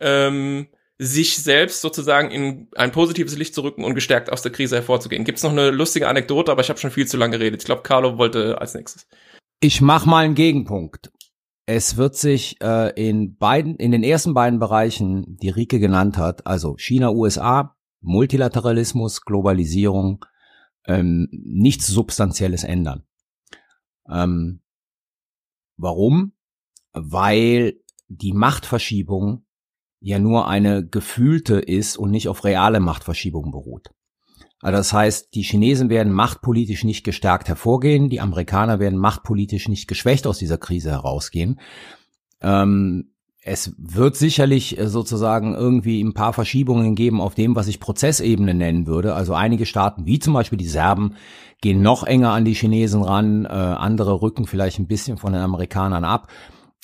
Ähm, 0.00 0.68
sich 0.98 1.36
selbst 1.36 1.82
sozusagen 1.82 2.30
in 2.30 2.68
ein 2.74 2.92
positives 2.92 3.36
Licht 3.36 3.54
zu 3.54 3.62
rücken 3.62 3.84
und 3.84 3.94
gestärkt 3.94 4.32
aus 4.32 4.42
der 4.42 4.52
Krise 4.52 4.76
hervorzugehen. 4.76 5.24
Gibt's 5.24 5.42
noch 5.42 5.50
eine 5.50 5.70
lustige 5.70 6.08
Anekdote, 6.08 6.50
aber 6.50 6.62
ich 6.62 6.70
habe 6.70 6.78
schon 6.78 6.90
viel 6.90 7.06
zu 7.06 7.16
lange 7.16 7.38
geredet. 7.38 7.62
Ich 7.62 7.66
glaube, 7.66 7.82
Carlo 7.82 8.16
wollte 8.18 8.60
als 8.60 8.74
nächstes. 8.74 9.06
Ich 9.60 9.80
mach 9.80 10.06
mal 10.06 10.24
einen 10.24 10.34
Gegenpunkt. 10.34 11.10
Es 11.66 11.96
wird 11.96 12.16
sich 12.16 12.60
äh, 12.62 12.92
in 12.94 13.36
beiden, 13.36 13.76
in 13.76 13.90
den 13.90 14.04
ersten 14.04 14.34
beiden 14.34 14.58
Bereichen, 14.58 15.36
die 15.42 15.48
Rike 15.48 15.80
genannt 15.80 16.16
hat, 16.16 16.46
also 16.46 16.76
China, 16.78 17.10
USA, 17.10 17.76
Multilateralismus, 18.00 19.22
Globalisierung, 19.22 20.24
ähm, 20.86 21.28
nichts 21.30 21.88
Substanzielles 21.88 22.62
ändern. 22.62 23.02
Ähm, 24.08 24.60
warum? 25.76 26.32
Weil 26.92 27.80
die 28.08 28.32
Machtverschiebung 28.32 29.45
ja 30.06 30.20
nur 30.20 30.46
eine 30.46 30.86
gefühlte 30.86 31.56
ist 31.58 31.96
und 31.96 32.12
nicht 32.12 32.28
auf 32.28 32.44
reale 32.44 32.78
Machtverschiebung 32.78 33.50
beruht. 33.50 33.88
Also 34.60 34.76
das 34.76 34.92
heißt, 34.92 35.34
die 35.34 35.42
Chinesen 35.42 35.90
werden 35.90 36.12
machtpolitisch 36.12 36.84
nicht 36.84 37.02
gestärkt 37.02 37.48
hervorgehen, 37.48 38.08
die 38.08 38.20
Amerikaner 38.20 38.78
werden 38.78 39.00
machtpolitisch 39.00 39.68
nicht 39.68 39.88
geschwächt 39.88 40.28
aus 40.28 40.38
dieser 40.38 40.58
Krise 40.58 40.90
herausgehen. 40.90 41.60
Ähm, 42.40 43.10
es 43.42 43.74
wird 43.78 44.16
sicherlich 44.16 44.78
äh, 44.78 44.86
sozusagen 44.86 45.54
irgendwie 45.54 46.00
ein 46.02 46.14
paar 46.14 46.32
Verschiebungen 46.32 46.94
geben 46.94 47.20
auf 47.20 47.34
dem, 47.34 47.56
was 47.56 47.66
ich 47.66 47.80
Prozessebene 47.80 48.54
nennen 48.54 48.86
würde. 48.86 49.14
Also 49.14 49.34
einige 49.34 49.66
Staaten, 49.66 50.06
wie 50.06 50.20
zum 50.20 50.34
Beispiel 50.34 50.58
die 50.58 50.68
Serben, 50.68 51.16
gehen 51.60 51.82
noch 51.82 52.04
enger 52.04 52.30
an 52.30 52.44
die 52.44 52.54
Chinesen 52.54 53.02
ran, 53.02 53.44
äh, 53.44 53.48
andere 53.48 54.22
rücken 54.22 54.46
vielleicht 54.46 54.78
ein 54.78 54.86
bisschen 54.86 55.16
von 55.16 55.32
den 55.32 55.42
Amerikanern 55.42 56.04
ab. 56.04 56.28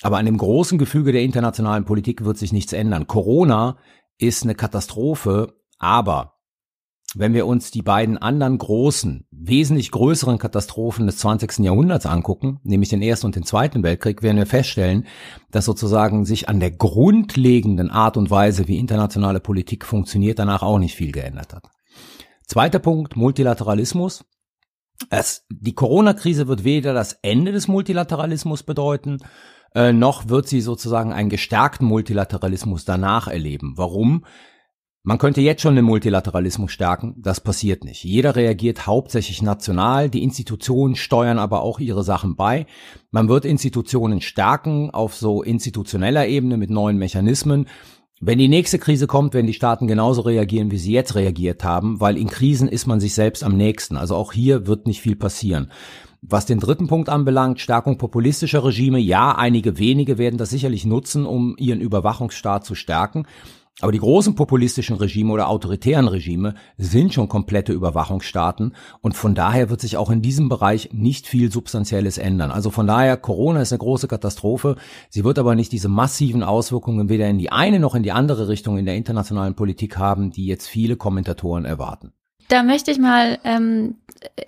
Aber 0.01 0.19
an 0.19 0.27
dem 0.27 0.39
großen 0.39 0.79
Gefüge 0.79 1.13
der 1.13 1.23
internationalen 1.23 1.85
Politik 1.85 2.25
wird 2.25 2.39
sich 2.39 2.53
nichts 2.53 2.73
ändern. 2.73 3.07
Corona 3.07 3.77
ist 4.19 4.43
eine 4.43 4.55
Katastrophe, 4.55 5.55
aber 5.79 6.33
wenn 7.15 7.35
wir 7.35 7.47
uns 7.47 7.71
die 7.71 7.83
beiden 7.83 8.17
anderen 8.17 8.57
großen, 8.57 9.27
wesentlich 9.31 9.91
größeren 9.91 10.39
Katastrophen 10.39 11.07
des 11.07 11.19
20. 11.19 11.59
Jahrhunderts 11.59 12.07
angucken, 12.07 12.59
nämlich 12.63 12.89
den 12.89 13.03
Ersten 13.03 13.27
und 13.27 13.37
den 13.37 13.45
Zweiten 13.45 13.83
Weltkrieg, 13.83 14.23
werden 14.23 14.39
wir 14.39 14.47
feststellen, 14.47 15.07
dass 15.51 15.67
sozusagen 15.67 16.25
sich 16.25 16.49
an 16.49 16.61
der 16.61 16.71
grundlegenden 16.71 17.91
Art 17.91 18.17
und 18.17 18.31
Weise, 18.31 18.67
wie 18.67 18.79
internationale 18.79 19.41
Politik 19.41 19.85
funktioniert, 19.85 20.39
danach 20.39 20.63
auch 20.63 20.79
nicht 20.79 20.95
viel 20.95 21.13
geändert 21.13 21.53
hat. 21.53 21.69
Zweiter 22.47 22.79
Punkt, 22.79 23.17
Multilateralismus. 23.17 24.25
Es, 25.11 25.45
die 25.51 25.75
Corona-Krise 25.75 26.49
wird 26.49 26.65
weder 26.65 26.95
das 26.95 27.15
Ende 27.23 27.53
des 27.53 27.69
Multilateralismus 27.69 28.63
bedeuten, 28.63 29.19
äh, 29.75 29.93
noch 29.93 30.29
wird 30.29 30.49
sie 30.49 30.61
sozusagen 30.61 31.13
einen 31.13 31.31
gestärkten 31.31 31.87
Multilateralismus 31.87 32.85
danach 32.85 33.29
erleben. 33.29 33.75
Warum? 33.77 34.25
Man 35.05 35.19
könnte 35.19 35.41
jetzt 35.41 35.63
schon 35.63 35.75
den 35.75 35.85
Multilateralismus 35.85 36.71
stärken, 36.71 37.17
das 37.19 37.41
passiert 37.41 37.83
nicht. 37.83 38.05
Jeder 38.05 38.37
reagiert 38.37 38.87
hauptsächlich 38.87 39.43
national, 39.43 40.09
die 40.09 40.23
Institutionen 40.23 40.95
steuern 40.95 41.41
aber 41.41 41.63
auch 41.63 41.81
ihre 41.81 42.05
Sachen 42.05 42.37
bei. 42.37 42.67
Man 43.11 43.29
wird 43.29 43.45
Institutionen 43.45 44.21
stärken 44.21 44.91
auf 44.91 45.17
so 45.17 45.43
institutioneller 45.43 46.29
Ebene 46.29 46.57
mit 46.57 46.71
neuen 46.71 46.99
Mechanismen. 46.99 47.67
Wenn 48.21 48.39
die 48.39 48.47
nächste 48.47 48.79
Krise 48.79 49.09
kommt, 49.09 49.35
werden 49.35 49.49
die 49.49 49.55
Staaten 49.55 49.89
genauso 49.89 50.21
reagieren, 50.21 50.71
wie 50.71 50.79
sie 50.79 50.93
jetzt 50.93 51.17
reagiert 51.17 51.65
haben, 51.65 52.01
weil 52.01 52.17
in 52.17 52.29
Krisen 52.29 52.69
ist 52.69 52.87
man 52.87 53.01
sich 53.01 53.15
selbst 53.15 53.43
am 53.43 53.57
nächsten. 53.57 53.97
Also 53.97 54.15
auch 54.15 54.33
hier 54.33 54.69
wird 54.69 54.87
nicht 54.87 55.01
viel 55.01 55.17
passieren. 55.17 55.73
Was 56.25 56.47
den 56.47 56.61
dritten 56.61 56.87
Punkt 56.87 57.09
anbelangt, 57.09 57.59
Stärkung 57.59 57.99
populistischer 57.99 58.65
Regime, 58.65 59.01
ja, 59.01 59.33
einige 59.33 59.79
wenige 59.79 60.19
werden 60.19 60.39
das 60.39 60.51
sicherlich 60.51 60.87
nutzen, 60.87 61.27
um 61.27 61.57
ihren 61.59 61.81
Überwachungsstaat 61.81 62.65
zu 62.65 62.77
stärken. 62.77 63.27
Aber 63.81 63.91
die 63.91 63.99
großen 63.99 64.37
populistischen 64.37 64.97
Regime 64.97 65.33
oder 65.33 65.49
autoritären 65.49 66.07
Regime 66.07 66.55
sind 66.77 67.13
schon 67.13 67.29
komplette 67.29 67.73
Überwachungsstaaten 67.73 68.77
und 69.01 69.17
von 69.17 69.35
daher 69.35 69.71
wird 69.71 69.81
sich 69.81 69.97
auch 69.97 70.11
in 70.11 70.23
diesem 70.23 70.49
Bereich 70.49 70.91
nicht 70.93 71.27
viel 71.27 71.51
Substanzielles 71.51 72.19
ändern. 72.19 72.53
Also 72.53 72.71
von 72.71 72.87
daher, 72.87 73.17
Corona 73.17 73.61
ist 73.61 73.73
eine 73.73 73.81
große 73.81 74.07
Katastrophe. 74.07 74.77
Sie 75.09 75.25
wird 75.25 75.41
aber 75.41 75.57
nicht 75.57 75.73
diese 75.73 75.89
massiven 75.89 76.45
Auswirkungen 76.45 77.09
weder 77.09 77.29
in 77.29 77.39
die 77.39 77.51
eine 77.51 77.81
noch 77.81 77.97
in 77.97 78.05
die 78.05 78.13
andere 78.13 78.47
Richtung 78.47 78.79
in 78.79 78.85
der 78.85 78.95
internationalen 78.95 79.57
Politik 79.57 79.97
haben, 79.97 80.31
die 80.31 80.47
jetzt 80.47 80.69
viele 80.69 80.97
Kommentatoren 80.97 81.65
erwarten. 81.65 82.13
Da 82.47 82.63
möchte 82.63 82.93
ich 82.93 82.99
mal, 82.99 83.41
ähm, 83.43 83.97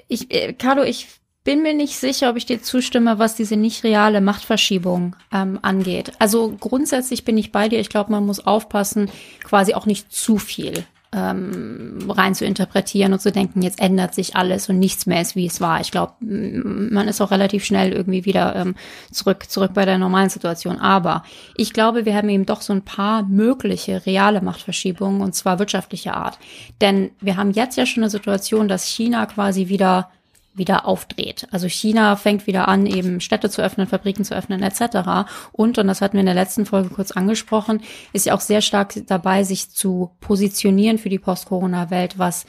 ich, 0.06 0.32
äh, 0.32 0.52
Carlo, 0.52 0.84
ich 0.84 1.08
bin 1.44 1.62
mir 1.62 1.74
nicht 1.74 1.96
sicher, 1.98 2.30
ob 2.30 2.36
ich 2.36 2.46
dir 2.46 2.62
zustimme, 2.62 3.18
was 3.18 3.36
diese 3.36 3.56
nicht 3.56 3.84
reale 3.84 4.20
Machtverschiebung 4.20 5.14
ähm, 5.32 5.58
angeht. 5.62 6.12
Also 6.18 6.56
grundsätzlich 6.58 7.24
bin 7.24 7.36
ich 7.36 7.52
bei 7.52 7.68
dir. 7.68 7.80
Ich 7.80 7.90
glaube, 7.90 8.12
man 8.12 8.26
muss 8.26 8.44
aufpassen, 8.44 9.10
quasi 9.44 9.74
auch 9.74 9.86
nicht 9.86 10.10
zu 10.10 10.38
viel 10.38 10.84
ähm, 11.14 11.98
rein 12.08 12.34
zu 12.34 12.44
interpretieren 12.44 13.12
und 13.12 13.20
zu 13.20 13.30
denken, 13.30 13.62
jetzt 13.62 13.80
ändert 13.80 14.14
sich 14.14 14.34
alles 14.34 14.68
und 14.68 14.78
nichts 14.78 15.06
mehr 15.06 15.20
ist, 15.20 15.36
wie 15.36 15.46
es 15.46 15.60
war. 15.60 15.80
Ich 15.80 15.92
glaube, 15.92 16.14
man 16.20 17.06
ist 17.06 17.20
auch 17.20 17.30
relativ 17.30 17.64
schnell 17.64 17.92
irgendwie 17.92 18.24
wieder 18.24 18.56
ähm, 18.56 18.74
zurück, 19.12 19.48
zurück 19.48 19.72
bei 19.74 19.84
der 19.84 19.98
normalen 19.98 20.30
Situation. 20.30 20.80
Aber 20.80 21.22
ich 21.56 21.72
glaube, 21.72 22.04
wir 22.04 22.16
haben 22.16 22.28
eben 22.28 22.46
doch 22.46 22.62
so 22.62 22.72
ein 22.72 22.82
paar 22.82 23.22
mögliche 23.22 24.04
reale 24.06 24.42
Machtverschiebungen 24.42 25.20
und 25.20 25.34
zwar 25.34 25.58
wirtschaftlicher 25.58 26.16
Art. 26.16 26.38
Denn 26.80 27.10
wir 27.20 27.36
haben 27.36 27.52
jetzt 27.52 27.76
ja 27.76 27.86
schon 27.86 28.02
eine 28.02 28.10
Situation, 28.10 28.66
dass 28.66 28.86
China 28.86 29.26
quasi 29.26 29.68
wieder 29.68 30.10
wieder 30.54 30.86
aufdreht. 30.86 31.46
Also 31.50 31.68
China 31.68 32.16
fängt 32.16 32.46
wieder 32.46 32.68
an, 32.68 32.86
eben 32.86 33.20
Städte 33.20 33.50
zu 33.50 33.62
öffnen, 33.62 33.86
Fabriken 33.86 34.24
zu 34.24 34.34
öffnen 34.34 34.62
etc. 34.62 35.28
Und, 35.52 35.78
und 35.78 35.86
das 35.86 36.00
hatten 36.00 36.14
wir 36.14 36.20
in 36.20 36.26
der 36.26 36.34
letzten 36.34 36.66
Folge 36.66 36.90
kurz 36.90 37.10
angesprochen, 37.12 37.80
ist 38.12 38.26
ja 38.26 38.34
auch 38.34 38.40
sehr 38.40 38.60
stark 38.60 38.94
dabei, 39.06 39.44
sich 39.44 39.70
zu 39.70 40.10
positionieren 40.20 40.98
für 40.98 41.08
die 41.08 41.18
Post-Corona-Welt, 41.18 42.18
was 42.18 42.46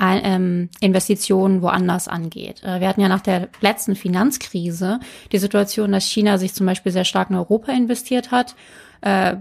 ähm, 0.00 0.70
Investitionen 0.80 1.62
woanders 1.62 2.08
angeht. 2.08 2.62
Äh, 2.62 2.80
wir 2.80 2.88
hatten 2.88 3.00
ja 3.00 3.08
nach 3.08 3.22
der 3.22 3.48
letzten 3.60 3.96
Finanzkrise 3.96 5.00
die 5.32 5.38
Situation, 5.38 5.92
dass 5.92 6.04
China 6.04 6.38
sich 6.38 6.54
zum 6.54 6.66
Beispiel 6.66 6.92
sehr 6.92 7.04
stark 7.04 7.30
in 7.30 7.36
Europa 7.36 7.72
investiert 7.72 8.30
hat. 8.30 8.54
Äh, 9.00 9.36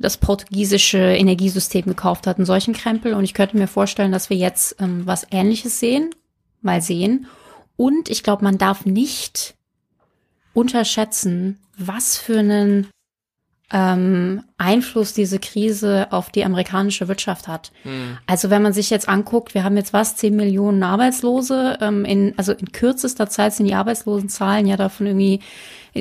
das 0.00 0.16
portugiesische 0.16 0.98
Energiesystem 0.98 1.84
gekauft 1.84 2.26
hat, 2.26 2.38
einen 2.38 2.46
solchen 2.46 2.72
Krempel. 2.72 3.12
Und 3.12 3.22
ich 3.22 3.34
könnte 3.34 3.58
mir 3.58 3.68
vorstellen, 3.68 4.12
dass 4.12 4.30
wir 4.30 4.36
jetzt 4.36 4.76
ähm, 4.80 5.02
was 5.04 5.26
Ähnliches 5.30 5.78
sehen. 5.78 6.10
Mal 6.62 6.80
sehen. 6.80 7.26
Und 7.80 8.10
ich 8.10 8.22
glaube, 8.22 8.44
man 8.44 8.58
darf 8.58 8.84
nicht 8.84 9.54
unterschätzen, 10.52 11.58
was 11.78 12.18
für 12.18 12.40
einen 12.40 12.88
ähm, 13.72 14.42
Einfluss 14.58 15.14
diese 15.14 15.38
Krise 15.38 16.08
auf 16.10 16.28
die 16.28 16.44
amerikanische 16.44 17.08
Wirtschaft 17.08 17.48
hat. 17.48 17.72
Hm. 17.84 18.18
Also 18.26 18.50
wenn 18.50 18.60
man 18.60 18.74
sich 18.74 18.90
jetzt 18.90 19.08
anguckt, 19.08 19.54
wir 19.54 19.64
haben 19.64 19.78
jetzt 19.78 19.94
was, 19.94 20.16
10 20.16 20.36
Millionen 20.36 20.82
Arbeitslose, 20.82 21.78
ähm, 21.80 22.04
in, 22.04 22.34
also 22.36 22.52
in 22.52 22.70
kürzester 22.70 23.30
Zeit 23.30 23.54
sind 23.54 23.64
die 23.64 23.74
Arbeitslosenzahlen 23.74 24.66
ja 24.66 24.76
davon 24.76 25.06
irgendwie 25.06 25.40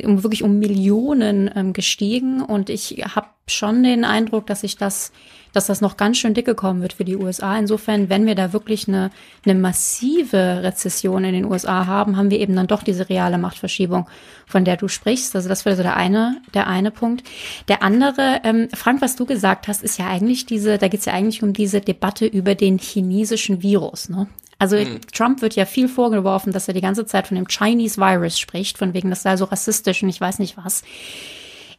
um 0.03 0.21
wirklich 0.24 0.43
um 0.43 0.59
Millionen 0.59 1.50
ähm, 1.55 1.71
gestiegen. 1.71 2.41
Und 2.41 2.69
ich 2.69 3.05
habe 3.15 3.27
schon 3.48 3.83
den 3.83 4.03
Eindruck, 4.03 4.48
dass 4.48 4.62
sich 4.62 4.75
das 4.75 5.13
dass 5.53 5.67
das 5.67 5.81
noch 5.81 5.97
ganz 5.97 6.17
schön 6.17 6.33
dicke 6.33 6.55
kommen 6.55 6.81
wird 6.81 6.93
für 6.93 7.05
die 7.05 7.15
USA. 7.15 7.57
Insofern, 7.57 8.09
wenn 8.09 8.25
wir 8.25 8.35
da 8.35 8.53
wirklich 8.53 8.87
eine, 8.87 9.11
eine 9.45 9.55
massive 9.55 10.61
Rezession 10.63 11.23
in 11.23 11.33
den 11.33 11.45
USA 11.45 11.85
haben, 11.85 12.17
haben 12.17 12.29
wir 12.29 12.39
eben 12.39 12.55
dann 12.55 12.67
doch 12.67 12.83
diese 12.83 13.09
reale 13.09 13.37
Machtverschiebung, 13.37 14.07
von 14.45 14.65
der 14.65 14.77
du 14.77 14.87
sprichst. 14.87 15.35
Also 15.35 15.49
das 15.49 15.65
wäre 15.65 15.75
so 15.75 15.83
der 15.83 15.97
eine, 15.97 16.41
der 16.53 16.67
eine 16.67 16.91
Punkt. 16.91 17.27
Der 17.67 17.83
andere, 17.83 18.41
ähm, 18.43 18.69
Frank, 18.73 19.01
was 19.01 19.15
du 19.15 19.25
gesagt 19.25 19.67
hast, 19.67 19.83
ist 19.83 19.97
ja 19.97 20.07
eigentlich 20.07 20.45
diese, 20.45 20.77
da 20.77 20.87
geht 20.87 20.99
es 20.99 21.05
ja 21.05 21.13
eigentlich 21.13 21.43
um 21.43 21.53
diese 21.53 21.81
Debatte 21.81 22.25
über 22.25 22.55
den 22.55 22.77
chinesischen 22.77 23.61
Virus. 23.61 24.09
Ne? 24.09 24.27
Also 24.59 24.75
mhm. 24.75 24.99
Trump 25.13 25.41
wird 25.41 25.55
ja 25.55 25.65
viel 25.65 25.87
vorgeworfen, 25.87 26.51
dass 26.51 26.67
er 26.67 26.73
die 26.73 26.81
ganze 26.81 27.05
Zeit 27.05 27.27
von 27.27 27.35
dem 27.35 27.47
Chinese 27.47 27.97
Virus 27.97 28.37
spricht, 28.37 28.77
von 28.77 28.93
wegen, 28.93 29.09
das 29.09 29.23
sei 29.23 29.37
so 29.37 29.45
rassistisch 29.45 30.03
und 30.03 30.09
ich 30.09 30.19
weiß 30.19 30.39
nicht 30.39 30.57
was. 30.57 30.83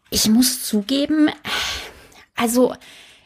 Ich 0.09 0.29
muss 0.29 0.65
zugeben, 0.65 1.29
also 2.35 2.75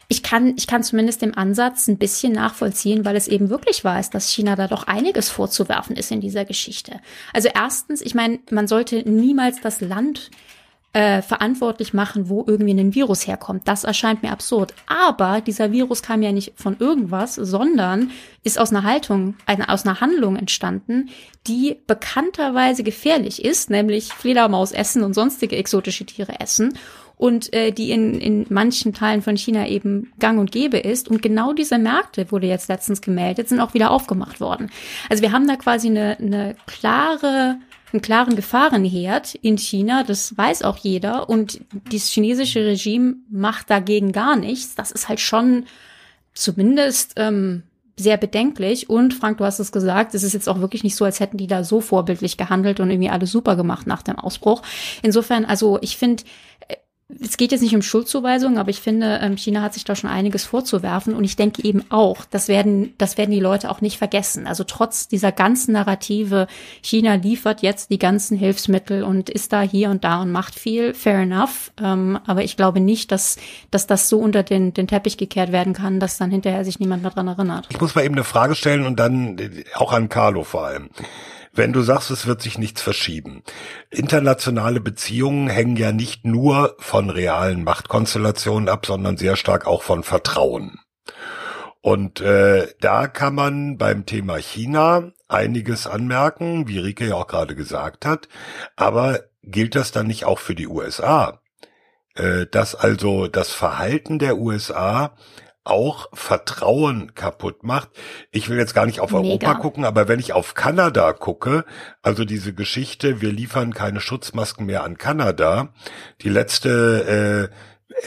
ich 0.07 0.23
kann, 0.23 0.53
ich 0.57 0.67
kann 0.67 0.83
zumindest 0.83 1.21
dem 1.21 1.37
Ansatz 1.37 1.87
ein 1.87 1.97
bisschen 1.97 2.33
nachvollziehen, 2.33 3.05
weil 3.05 3.15
es 3.15 3.27
eben 3.27 3.49
wirklich 3.49 3.83
weiß, 3.83 4.09
dass 4.09 4.29
China 4.29 4.55
da 4.55 4.67
doch 4.67 4.83
einiges 4.87 5.29
vorzuwerfen 5.29 5.95
ist 5.95 6.11
in 6.11 6.21
dieser 6.21 6.45
Geschichte. 6.45 6.99
Also 7.33 7.49
erstens, 7.53 8.01
ich 8.01 8.15
meine, 8.15 8.39
man 8.51 8.67
sollte 8.67 9.07
niemals 9.09 9.61
das 9.61 9.81
Land 9.81 10.29
äh, 10.95 11.21
verantwortlich 11.21 11.93
machen, 11.93 12.29
wo 12.29 12.45
irgendwie 12.47 12.71
ein 12.71 12.95
Virus 12.95 13.27
herkommt. 13.27 13.67
Das 13.67 13.83
erscheint 13.83 14.23
mir 14.23 14.31
absurd. 14.31 14.73
Aber 14.87 15.41
dieser 15.41 15.73
Virus 15.73 16.01
kam 16.01 16.21
ja 16.21 16.31
nicht 16.31 16.53
von 16.55 16.77
irgendwas, 16.79 17.35
sondern 17.35 18.11
ist 18.43 18.57
aus 18.57 18.71
einer 18.71 18.83
Haltung, 18.83 19.35
eine, 19.45 19.67
aus 19.67 19.85
einer 19.85 19.99
Handlung 19.99 20.37
entstanden, 20.37 21.09
die 21.47 21.75
bekannterweise 21.85 22.83
gefährlich 22.83 23.43
ist, 23.43 23.69
nämlich 23.69 24.13
Fledermaus 24.13 24.71
essen 24.71 25.03
und 25.03 25.13
sonstige 25.13 25.57
exotische 25.57 26.05
Tiere 26.05 26.39
essen 26.39 26.77
und 27.17 27.53
äh, 27.53 27.71
die 27.71 27.91
in, 27.91 28.19
in 28.19 28.45
manchen 28.49 28.93
Teilen 28.93 29.21
von 29.21 29.37
China 29.37 29.67
eben 29.67 30.11
gang 30.19 30.39
und 30.39 30.51
gäbe 30.51 30.77
ist. 30.77 31.09
Und 31.09 31.21
genau 31.21 31.53
diese 31.53 31.77
Märkte, 31.77 32.31
wurde 32.31 32.47
jetzt 32.47 32.67
letztens 32.67 33.01
gemeldet, 33.01 33.49
sind 33.49 33.59
auch 33.59 33.73
wieder 33.73 33.91
aufgemacht 33.91 34.39
worden. 34.39 34.69
Also 35.09 35.23
wir 35.23 35.31
haben 35.31 35.47
da 35.47 35.55
quasi 35.55 35.87
eine, 35.87 36.17
eine 36.19 36.55
klare 36.65 37.57
einen 37.93 38.01
klaren 38.01 38.35
Gefahrenherd 38.35 39.35
in 39.35 39.57
China, 39.57 40.03
das 40.03 40.37
weiß 40.37 40.63
auch 40.63 40.77
jeder. 40.77 41.29
Und 41.29 41.61
das 41.91 42.09
chinesische 42.09 42.65
Regime 42.65 43.15
macht 43.29 43.69
dagegen 43.69 44.11
gar 44.11 44.35
nichts. 44.35 44.75
Das 44.75 44.91
ist 44.91 45.07
halt 45.07 45.21
schon 45.21 45.65
zumindest 46.33 47.13
ähm, 47.15 47.63
sehr 47.97 48.17
bedenklich. 48.17 48.89
Und 48.89 49.13
Frank, 49.13 49.37
du 49.37 49.45
hast 49.45 49.59
es 49.59 49.71
gesagt, 49.71 50.13
es 50.13 50.23
ist 50.23 50.33
jetzt 50.33 50.49
auch 50.49 50.59
wirklich 50.59 50.83
nicht 50.83 50.95
so, 50.95 51.05
als 51.05 51.19
hätten 51.19 51.37
die 51.37 51.47
da 51.47 51.63
so 51.63 51.79
vorbildlich 51.79 52.37
gehandelt 52.37 52.79
und 52.79 52.89
irgendwie 52.89 53.09
alles 53.09 53.31
super 53.31 53.55
gemacht 53.55 53.87
nach 53.87 54.01
dem 54.01 54.19
Ausbruch. 54.19 54.61
Insofern, 55.01 55.45
also 55.45 55.79
ich 55.81 55.97
finde, 55.97 56.23
es 57.07 57.37
geht 57.37 57.51
jetzt 57.51 57.61
nicht 57.61 57.75
um 57.75 57.83
Schuldzuweisungen, 57.83 58.57
aber 58.57 58.71
ich 58.71 58.81
finde, 58.81 59.19
ähm, 59.21 59.37
China 59.37 59.61
hat 59.61 59.75
sich 59.75 59.83
da 59.83 59.95
schon 59.95 60.09
einiges 60.09 60.43
vorzuwerfen 60.43 61.13
und 61.13 61.23
ich 61.23 61.35
denke 61.35 61.63
eben 61.63 61.83
auch, 61.89 62.25
das 62.25 62.47
werden, 62.47 62.95
das 62.97 63.19
werden 63.19 63.29
die 63.29 63.39
Leute 63.39 63.69
auch 63.69 63.79
nicht 63.79 63.99
vergessen. 63.99 64.47
Also 64.47 64.63
trotz 64.63 65.07
dieser 65.07 65.31
ganzen 65.31 65.73
Narrative, 65.73 66.47
China 66.81 67.13
liefert 67.13 67.61
jetzt 67.61 67.91
die 67.91 67.99
ganzen 67.99 68.37
Hilfsmittel 68.37 69.03
und 69.03 69.29
ist 69.29 69.53
da 69.53 69.61
hier 69.61 69.91
und 69.91 70.03
da 70.03 70.23
und 70.23 70.31
macht 70.31 70.55
viel, 70.55 70.95
fair 70.95 71.19
enough. 71.19 71.71
Ähm, 71.79 72.17
aber 72.25 72.43
ich 72.43 72.57
glaube 72.57 72.79
nicht, 72.79 73.11
dass, 73.11 73.37
dass 73.69 73.85
das 73.85 74.09
so 74.09 74.17
unter 74.17 74.41
den, 74.41 74.73
den 74.73 74.87
Teppich 74.87 75.17
gekehrt 75.17 75.51
werden 75.51 75.73
kann, 75.73 75.99
dass 75.99 76.17
dann 76.17 76.31
hinterher 76.31 76.65
sich 76.65 76.79
niemand 76.79 77.03
mehr 77.03 77.11
dran 77.11 77.27
erinnert. 77.27 77.67
Ich 77.69 77.79
muss 77.79 77.93
mal 77.93 78.03
eben 78.03 78.15
eine 78.15 78.23
Frage 78.23 78.55
stellen 78.55 78.83
und 78.83 78.99
dann 78.99 79.37
auch 79.75 79.93
an 79.93 80.09
Carlo 80.09 80.43
vor 80.43 80.65
allem. 80.65 80.89
Wenn 81.55 81.71
du 81.71 81.81
sagst, 81.81 82.11
es 82.11 82.27
wird 82.27 82.41
sich 82.41 82.57
nichts 82.57 82.81
verschieben. 82.81 83.41
Internationale 83.89 84.81
Beziehungen 84.81 85.47
hängen 85.47 85.77
ja 85.77 85.93
nicht 85.93 86.25
nur 86.25 86.75
von 86.79 87.09
realen 87.09 87.63
Machtkonstellationen 87.63 88.67
ab, 88.67 88.85
sondern 88.85 89.15
sehr 89.15 89.37
stark 89.37 89.65
auch 89.65 89.81
von 89.81 90.03
Vertrauen. 90.03 90.79
Und 91.79 92.19
äh, 92.19 92.67
da 92.81 93.07
kann 93.07 93.35
man 93.35 93.77
beim 93.77 94.05
Thema 94.05 94.37
China 94.37 95.11
einiges 95.29 95.87
anmerken, 95.87 96.67
wie 96.67 96.79
Rike 96.79 97.07
ja 97.07 97.15
auch 97.15 97.27
gerade 97.27 97.55
gesagt 97.55 98.05
hat. 98.05 98.27
Aber 98.75 99.21
gilt 99.43 99.75
das 99.75 99.93
dann 99.93 100.07
nicht 100.07 100.25
auch 100.25 100.39
für 100.39 100.55
die 100.55 100.67
USA? 100.67 101.41
Äh, 102.15 102.47
dass 102.47 102.75
also 102.75 103.27
das 103.27 103.53
Verhalten 103.53 104.19
der 104.19 104.37
USA 104.37 105.15
auch 105.65 106.07
Vertrauen 106.13 107.13
kaputt 107.15 107.63
macht. 107.63 107.89
Ich 108.31 108.49
will 108.49 108.57
jetzt 108.57 108.75
gar 108.75 108.85
nicht 108.85 108.99
auf 108.99 109.11
Mega. 109.11 109.23
Europa 109.23 109.55
gucken, 109.55 109.83
aber 109.83 110.07
wenn 110.07 110.19
ich 110.19 110.31
auf 110.33 110.53
Kanada 110.53 111.11
gucke, 111.11 111.65
also 112.01 112.23
diese 112.23 112.53
Geschichte, 112.53 113.19
wir 113.19 113.31
liefern 113.31 113.73
keine 113.73 113.99
Schutzmasken 113.99 114.67
mehr 114.67 114.83
an 114.83 114.97
Kanada, 114.97 115.73
die 116.21 116.29
letzte 116.29 117.49
äh, 117.51 117.55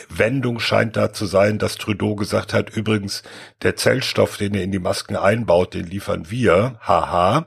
Wendung 0.08 0.60
scheint 0.60 0.96
da 0.96 1.12
zu 1.12 1.26
sein, 1.26 1.58
dass 1.58 1.76
Trudeau 1.76 2.14
gesagt 2.14 2.54
hat, 2.54 2.70
übrigens, 2.70 3.22
der 3.62 3.76
Zellstoff, 3.76 4.36
den 4.36 4.54
ihr 4.54 4.62
in 4.62 4.72
die 4.72 4.78
Masken 4.78 5.16
einbaut, 5.16 5.74
den 5.74 5.86
liefern 5.86 6.30
wir. 6.30 6.78
Haha. 6.80 7.46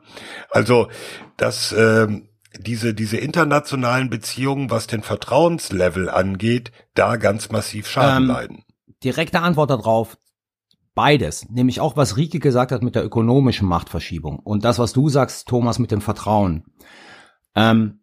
Also, 0.50 0.90
dass 1.38 1.72
ähm, 1.72 2.28
diese, 2.58 2.94
diese 2.94 3.18
internationalen 3.18 4.10
Beziehungen, 4.10 4.70
was 4.72 4.88
den 4.88 5.04
Vertrauenslevel 5.04 6.10
angeht, 6.10 6.72
da 6.96 7.16
ganz 7.16 7.50
massiv 7.50 7.88
Schaden 7.88 8.24
ähm, 8.24 8.30
leiden 8.30 8.64
direkte 9.04 9.42
Antwort 9.42 9.70
darauf, 9.70 10.18
beides. 10.94 11.50
Nämlich 11.50 11.80
auch, 11.80 11.98
was 11.98 12.18
Rike 12.18 12.40
gesagt 12.40 12.72
hat 12.72 12.84
mit 12.84 12.96
der 12.96 13.06
ökonomischen 13.06 13.68
Machtverschiebung 13.68 14.40
und 14.40 14.66
das, 14.66 14.80
was 14.80 14.94
du 14.94 15.10
sagst, 15.10 15.48
Thomas, 15.48 15.80
mit 15.80 15.92
dem 15.92 16.02
Vertrauen. 16.02 16.66
Ähm, 17.56 18.02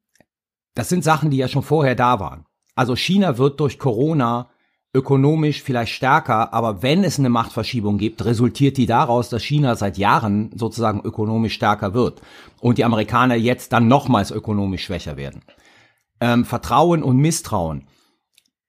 das 0.74 0.88
sind 0.88 1.04
Sachen, 1.04 1.30
die 1.30 1.36
ja 1.36 1.48
schon 1.48 1.62
vorher 1.62 1.94
da 1.94 2.20
waren. 2.20 2.46
Also 2.74 2.94
China 2.94 3.38
wird 3.38 3.58
durch 3.60 3.78
Corona 3.78 4.50
ökonomisch 4.94 5.62
vielleicht 5.62 5.92
stärker, 5.92 6.52
aber 6.54 6.82
wenn 6.82 7.04
es 7.04 7.18
eine 7.18 7.28
Machtverschiebung 7.28 7.98
gibt, 7.98 8.24
resultiert 8.24 8.76
die 8.76 8.86
daraus, 8.86 9.28
dass 9.28 9.42
China 9.42 9.74
seit 9.74 9.98
Jahren 9.98 10.50
sozusagen 10.54 11.00
ökonomisch 11.00 11.54
stärker 11.54 11.94
wird 11.94 12.22
und 12.60 12.78
die 12.78 12.84
Amerikaner 12.84 13.34
jetzt 13.34 13.72
dann 13.72 13.88
nochmals 13.88 14.30
ökonomisch 14.30 14.84
schwächer 14.84 15.16
werden. 15.16 15.42
Ähm, 16.20 16.44
Vertrauen 16.44 17.02
und 17.02 17.18
Misstrauen. 17.18 17.86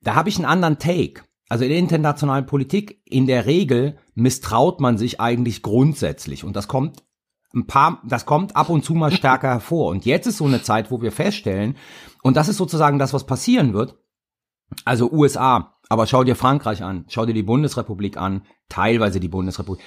Da 0.02 0.15
habe 0.15 0.30
ich 0.30 0.38
einen 0.38 0.46
anderen 0.46 0.78
Take. 0.78 1.22
Also 1.49 1.63
in 1.63 1.71
der 1.71 1.79
internationalen 1.79 2.45
Politik 2.45 3.01
in 3.05 3.25
der 3.25 3.45
Regel 3.45 3.97
misstraut 4.13 4.79
man 4.79 4.97
sich 4.97 5.19
eigentlich 5.19 5.63
grundsätzlich 5.63 6.43
und 6.43 6.55
das 6.55 6.67
kommt 6.67 7.03
ein 7.53 7.65
paar, 7.65 8.01
das 8.05 8.27
kommt 8.27 8.55
ab 8.55 8.69
und 8.69 8.85
zu 8.85 8.93
mal 8.93 9.12
stärker 9.12 9.49
hervor. 9.49 9.89
Und 9.89 10.05
jetzt 10.05 10.27
ist 10.27 10.38
so 10.38 10.45
eine 10.45 10.62
Zeit, 10.62 10.91
wo 10.91 11.01
wir 11.01 11.12
feststellen, 11.12 11.75
und 12.21 12.38
das 12.38 12.47
ist 12.47 12.57
sozusagen 12.57 12.99
das, 12.99 13.13
was 13.13 13.25
passieren 13.25 13.73
wird. 13.73 13.97
Also 14.85 15.12
USA, 15.12 15.75
aber 15.89 16.05
schau 16.05 16.23
dir 16.23 16.35
Frankreich 16.35 16.83
an, 16.83 17.05
schau 17.07 17.25
dir 17.25 17.33
die 17.33 17.41
Bundesrepublik 17.41 18.17
an, 18.17 18.43
teilweise 18.69 19.19
die 19.19 19.29
Bundesrepublik. 19.29 19.83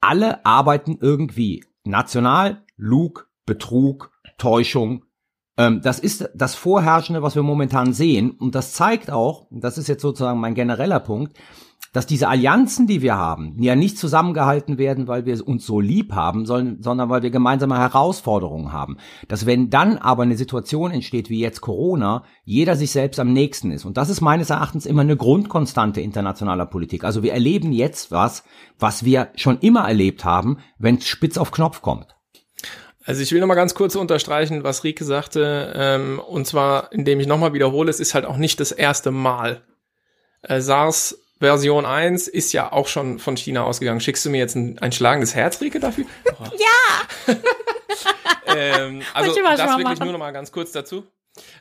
Alle 0.00 0.44
arbeiten 0.46 0.96
irgendwie 1.00 1.64
national, 1.84 2.64
Lug, 2.76 3.28
Betrug, 3.44 4.10
Täuschung, 4.38 5.04
das 5.56 5.98
ist 5.98 6.30
das 6.34 6.54
Vorherrschende, 6.54 7.22
was 7.22 7.34
wir 7.34 7.42
momentan 7.42 7.92
sehen. 7.92 8.30
Und 8.30 8.54
das 8.54 8.72
zeigt 8.72 9.10
auch, 9.10 9.46
das 9.50 9.76
ist 9.76 9.88
jetzt 9.88 10.02
sozusagen 10.02 10.40
mein 10.40 10.54
genereller 10.54 11.00
Punkt, 11.00 11.36
dass 11.92 12.06
diese 12.06 12.28
Allianzen, 12.28 12.86
die 12.86 13.02
wir 13.02 13.16
haben, 13.16 13.56
ja 13.58 13.76
nicht 13.76 13.98
zusammengehalten 13.98 14.78
werden, 14.78 15.08
weil 15.08 15.26
wir 15.26 15.46
uns 15.46 15.66
so 15.66 15.78
lieb 15.78 16.12
haben, 16.14 16.46
sondern 16.46 17.10
weil 17.10 17.22
wir 17.22 17.30
gemeinsame 17.30 17.78
Herausforderungen 17.78 18.72
haben. 18.72 18.96
Dass 19.28 19.44
wenn 19.44 19.68
dann 19.68 19.98
aber 19.98 20.22
eine 20.22 20.38
Situation 20.38 20.90
entsteht 20.90 21.28
wie 21.28 21.40
jetzt 21.40 21.60
Corona, 21.60 22.24
jeder 22.44 22.76
sich 22.76 22.92
selbst 22.92 23.20
am 23.20 23.34
nächsten 23.34 23.70
ist. 23.72 23.84
Und 23.84 23.98
das 23.98 24.08
ist 24.08 24.22
meines 24.22 24.48
Erachtens 24.48 24.86
immer 24.86 25.02
eine 25.02 25.18
Grundkonstante 25.18 26.00
internationaler 26.00 26.64
Politik. 26.64 27.04
Also 27.04 27.22
wir 27.22 27.34
erleben 27.34 27.72
jetzt 27.72 28.10
was, 28.10 28.42
was 28.78 29.04
wir 29.04 29.28
schon 29.34 29.58
immer 29.58 29.86
erlebt 29.86 30.24
haben, 30.24 30.60
wenn 30.78 30.96
es 30.96 31.06
spitz 31.06 31.36
auf 31.36 31.50
Knopf 31.50 31.82
kommt. 31.82 32.16
Also 33.04 33.22
ich 33.22 33.32
will 33.32 33.40
nochmal 33.40 33.56
ganz 33.56 33.74
kurz 33.74 33.94
unterstreichen, 33.94 34.64
was 34.64 34.84
Rike 34.84 35.04
sagte, 35.04 35.72
ähm, 35.76 36.20
und 36.20 36.46
zwar, 36.46 36.92
indem 36.92 37.20
ich 37.20 37.26
nochmal 37.26 37.52
wiederhole, 37.52 37.90
es 37.90 38.00
ist 38.00 38.14
halt 38.14 38.24
auch 38.24 38.36
nicht 38.36 38.60
das 38.60 38.72
erste 38.72 39.10
Mal. 39.10 39.62
Äh, 40.42 40.60
SARS 40.60 41.18
Version 41.40 41.84
1 41.84 42.28
ist 42.28 42.52
ja 42.52 42.70
auch 42.70 42.86
schon 42.86 43.18
von 43.18 43.36
China 43.36 43.64
ausgegangen. 43.64 44.00
Schickst 44.00 44.24
du 44.24 44.30
mir 44.30 44.38
jetzt 44.38 44.54
ein, 44.54 44.78
ein 44.78 44.92
schlagendes 44.92 45.34
Herz, 45.34 45.60
Rike, 45.60 45.80
dafür? 45.80 46.04
Oh. 46.26 46.44
Ja! 46.58 47.34
ähm, 48.54 49.02
also 49.12 49.34
das 49.34 49.58
wirklich 49.58 49.84
machen. 49.84 50.04
nur 50.04 50.12
nochmal 50.12 50.32
ganz 50.32 50.52
kurz 50.52 50.70
dazu. 50.70 51.04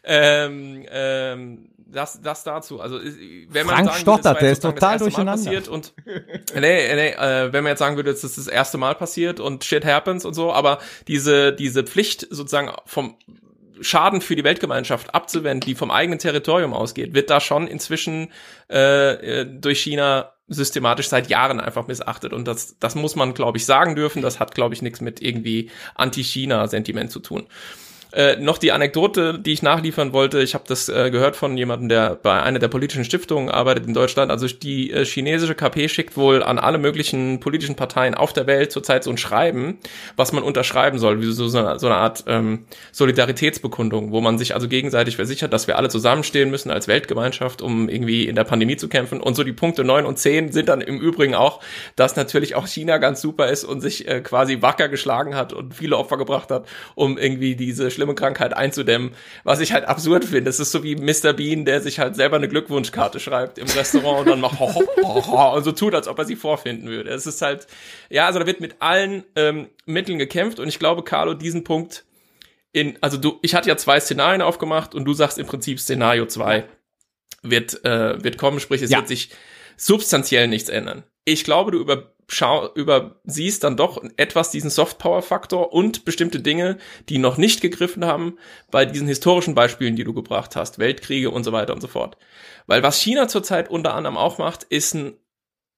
Ähm, 0.04 0.86
ähm, 0.90 1.71
das, 1.92 2.22
das 2.22 2.44
dazu. 2.44 2.82
Also 2.82 3.00
wenn 3.00 3.66
man 3.66 3.76
Frank 3.76 3.88
sagen 3.90 4.02
stottert, 4.02 4.26
würde, 4.26 4.40
der 4.40 4.52
ist 4.52 4.62
total 4.62 4.98
durcheinander. 4.98 5.44
Passiert 5.44 5.68
und 5.68 5.94
nee, 6.56 6.96
nee, 6.96 7.10
äh, 7.10 7.54
wenn 7.54 7.64
man 7.64 7.72
jetzt 7.72 7.80
sagen 7.80 7.96
würde, 7.96 8.12
das 8.12 8.24
ist 8.24 8.38
das 8.38 8.48
erste 8.48 8.78
Mal 8.78 8.96
passiert 8.96 9.40
und 9.40 9.64
shit 9.64 9.86
happens 9.86 10.26
und 10.26 10.34
so, 10.34 10.52
aber 10.52 10.80
diese 11.08 11.54
diese 11.54 11.84
Pflicht 11.84 12.28
sozusagen 12.30 12.72
vom 12.86 13.16
Schaden 13.82 14.22
für 14.22 14.36
die 14.36 14.44
Weltgemeinschaft 14.44 15.14
abzuwenden, 15.16 15.66
die 15.68 15.76
vom 15.76 15.90
eigenen 15.92 16.20
Territorium 16.20 16.74
ausgeht, 16.74 17.14
wird 17.14 17.30
da 17.30 17.40
schon 17.40 17.68
inzwischen 17.68 18.32
äh, 18.70 19.42
äh 19.42 19.46
durch 19.46 19.82
China 19.82 20.34
systematisch 20.52 21.08
seit 21.08 21.30
Jahren 21.30 21.60
einfach 21.60 21.88
missachtet. 21.88 22.34
Und 22.34 22.46
das, 22.46 22.78
das 22.78 22.96
muss 22.96 23.16
man, 23.16 23.34
glaube 23.34 23.58
ich, 23.58 23.66
sagen 23.66 23.96
dürfen. 23.96 24.22
Das 24.22 24.40
hat, 24.40 24.54
glaube 24.54 24.76
ich, 24.76 24.82
nichts 24.82 25.00
mit 25.00 25.22
irgendwie 25.22 25.72
Anti-China-Sentiment 25.96 27.10
zu 27.10 27.22
tun. 27.22 27.48
Äh, 28.14 28.36
noch 28.38 28.58
die 28.58 28.74
Anekdote, 28.74 29.40
die 29.40 29.54
ich 29.54 29.62
nachliefern 29.62 30.12
wollte. 30.12 30.42
Ich 30.42 30.54
habe 30.54 30.66
das 30.68 30.90
äh, 30.90 31.10
gehört 31.12 31.38
von 31.38 31.58
jemandem, 31.58 31.88
der 31.88 32.16
bei 32.16 32.42
einer 32.42 32.60
der 32.60 32.68
politischen 32.68 33.06
Stiftungen 33.06 33.50
arbeitet 33.50 33.88
in 33.88 33.94
Deutschland. 33.94 34.32
Also 34.32 34.48
die 34.48 34.92
äh, 34.92 35.06
chinesische 35.06 35.56
KP 35.56 35.88
schickt 35.88 36.18
wohl 36.18 36.44
an 36.44 36.60
alle 36.60 36.78
möglichen 36.78 37.40
politischen 37.40 37.76
Parteien 37.76 38.14
auf 38.14 38.34
der 38.34 38.48
Welt 38.48 38.72
zurzeit 38.74 39.06
so 39.06 39.12
ein 39.12 39.18
Schreiben, 39.18 39.78
was 40.18 40.34
man 40.34 40.44
unterschreiben 40.44 41.00
soll, 41.00 41.22
wie 41.22 41.32
so, 41.32 41.48
so, 41.48 41.60
eine, 41.60 41.80
so 41.80 41.88
eine 41.88 41.96
Art 41.96 42.26
ähm, 42.28 42.66
Solidaritätsbekundung, 42.92 44.12
wo 44.12 44.20
man 44.20 44.38
sich 44.38 44.56
also 44.56 44.68
gegenseitig 44.68 45.16
versichert, 45.16 45.54
dass 45.54 45.68
wir 45.68 45.78
alle 45.78 45.88
zusammenstehen 45.88 46.50
müssen 46.50 46.70
als 46.70 46.90
Weltgemeinschaft, 46.90 47.62
um 47.62 47.88
irgendwie 47.88 48.28
in 48.28 48.36
der 48.36 48.44
Pandemie 48.44 48.76
zu 48.76 48.90
kämpfen. 48.90 49.22
Und 49.22 49.36
so 49.36 49.46
die 49.46 49.54
Punkte 49.54 49.86
neun 49.86 50.06
und 50.06 50.20
zehn 50.20 50.52
sind 50.52 50.68
dann 50.68 50.82
im 50.82 51.00
Übrigen 51.00 51.36
auch, 51.36 51.62
dass 51.96 52.18
natürlich 52.18 52.56
auch 52.56 52.68
China 52.68 52.98
ganz 52.98 53.22
super 53.22 53.48
ist 53.48 53.64
und 53.64 53.80
sich 53.80 54.06
äh, 54.10 54.20
quasi 54.20 54.62
wacker 54.62 54.90
geschlagen 54.90 55.34
hat 55.36 55.54
und 55.54 55.76
viele 55.76 55.98
Opfer 55.98 56.18
gebracht 56.18 56.52
hat, 56.52 56.68
um 56.96 57.18
irgendwie 57.18 57.56
diese 57.56 57.90
schlimme 58.02 58.16
Krankheit 58.16 58.54
einzudämmen, 58.56 59.12
was 59.44 59.60
ich 59.60 59.74
halt 59.74 59.86
absurd 59.86 60.26
finde. 60.26 60.50
Es 60.50 60.60
ist 60.60 60.72
so 60.72 60.84
wie 60.84 60.96
Mr. 60.96 61.34
Bean, 61.34 61.66
der 61.66 61.82
sich 61.82 62.00
halt 62.00 62.16
selber 62.16 62.38
eine 62.38 62.48
Glückwunschkarte 62.48 63.20
schreibt 63.20 63.60
im 63.60 63.68
Restaurant 63.68 64.22
und 64.22 64.28
dann 64.28 64.42
macht 64.42 64.60
ho, 64.60 64.74
ho, 64.74 64.84
ho, 65.04 65.28
ho, 65.28 65.56
und 65.56 65.64
so 65.64 65.72
tut, 65.72 65.94
als 65.94 66.08
ob 66.08 66.18
er 66.18 66.26
sie 66.26 66.36
vorfinden 66.36 66.90
würde. 66.90 67.12
Es 67.12 67.28
ist 67.28 67.42
halt, 67.42 67.68
ja, 68.10 68.26
also 68.26 68.40
da 68.40 68.48
wird 68.48 68.60
mit 68.60 68.78
allen 68.80 69.24
ähm, 69.36 69.70
Mitteln 69.86 70.18
gekämpft 70.18 70.60
und 70.60 70.68
ich 70.68 70.80
glaube, 70.80 71.04
Carlo, 71.04 71.36
diesen 71.36 71.64
Punkt 71.64 72.06
in, 72.74 72.98
also 73.02 73.18
du, 73.18 73.38
ich 73.42 73.54
hatte 73.54 73.70
ja 73.70 73.78
zwei 73.78 74.00
Szenarien 74.00 74.42
aufgemacht 74.42 74.96
und 74.96 75.06
du 75.06 75.14
sagst 75.14 75.38
im 75.38 75.46
Prinzip 75.46 75.80
Szenario 75.80 76.26
zwei 76.26 76.66
wird, 77.44 77.84
äh, 77.86 78.24
wird 78.24 78.38
kommen, 78.38 78.60
sprich, 78.60 78.82
es 78.82 78.92
ja. 78.92 78.98
wird 78.98 79.10
sich 79.10 79.30
substanziell 79.78 80.48
nichts 80.48 80.70
ändern. 80.70 81.04
Ich 81.26 81.44
glaube, 81.44 81.72
du 81.72 81.80
über 81.80 82.11
schau, 82.34 82.74
übersiehst 82.74 83.64
dann 83.64 83.78
doch 83.78 84.02
etwas 84.18 84.52
diesen 84.52 84.70
Soft-Power-Faktor 84.70 85.74
und 85.74 86.06
bestimmte 86.06 86.40
Dinge, 86.40 86.78
die 87.10 87.18
noch 87.18 87.38
nicht 87.38 87.62
gegriffen 87.62 88.06
haben 88.06 88.38
bei 88.72 88.86
diesen 88.86 89.08
historischen 89.08 89.54
Beispielen, 89.54 89.96
die 89.96 90.04
du 90.04 90.14
gebracht 90.14 90.56
hast, 90.56 90.80
Weltkriege 90.80 91.30
und 91.30 91.44
so 91.44 91.52
weiter 91.52 91.74
und 91.74 91.82
so 91.82 91.88
fort. 91.88 92.18
Weil 92.68 92.84
was 92.84 93.00
China 93.00 93.28
zurzeit 93.28 93.70
unter 93.70 93.94
anderem 93.94 94.18
auch 94.18 94.38
macht, 94.38 94.64
ist 94.64 94.94
ein 94.94 95.18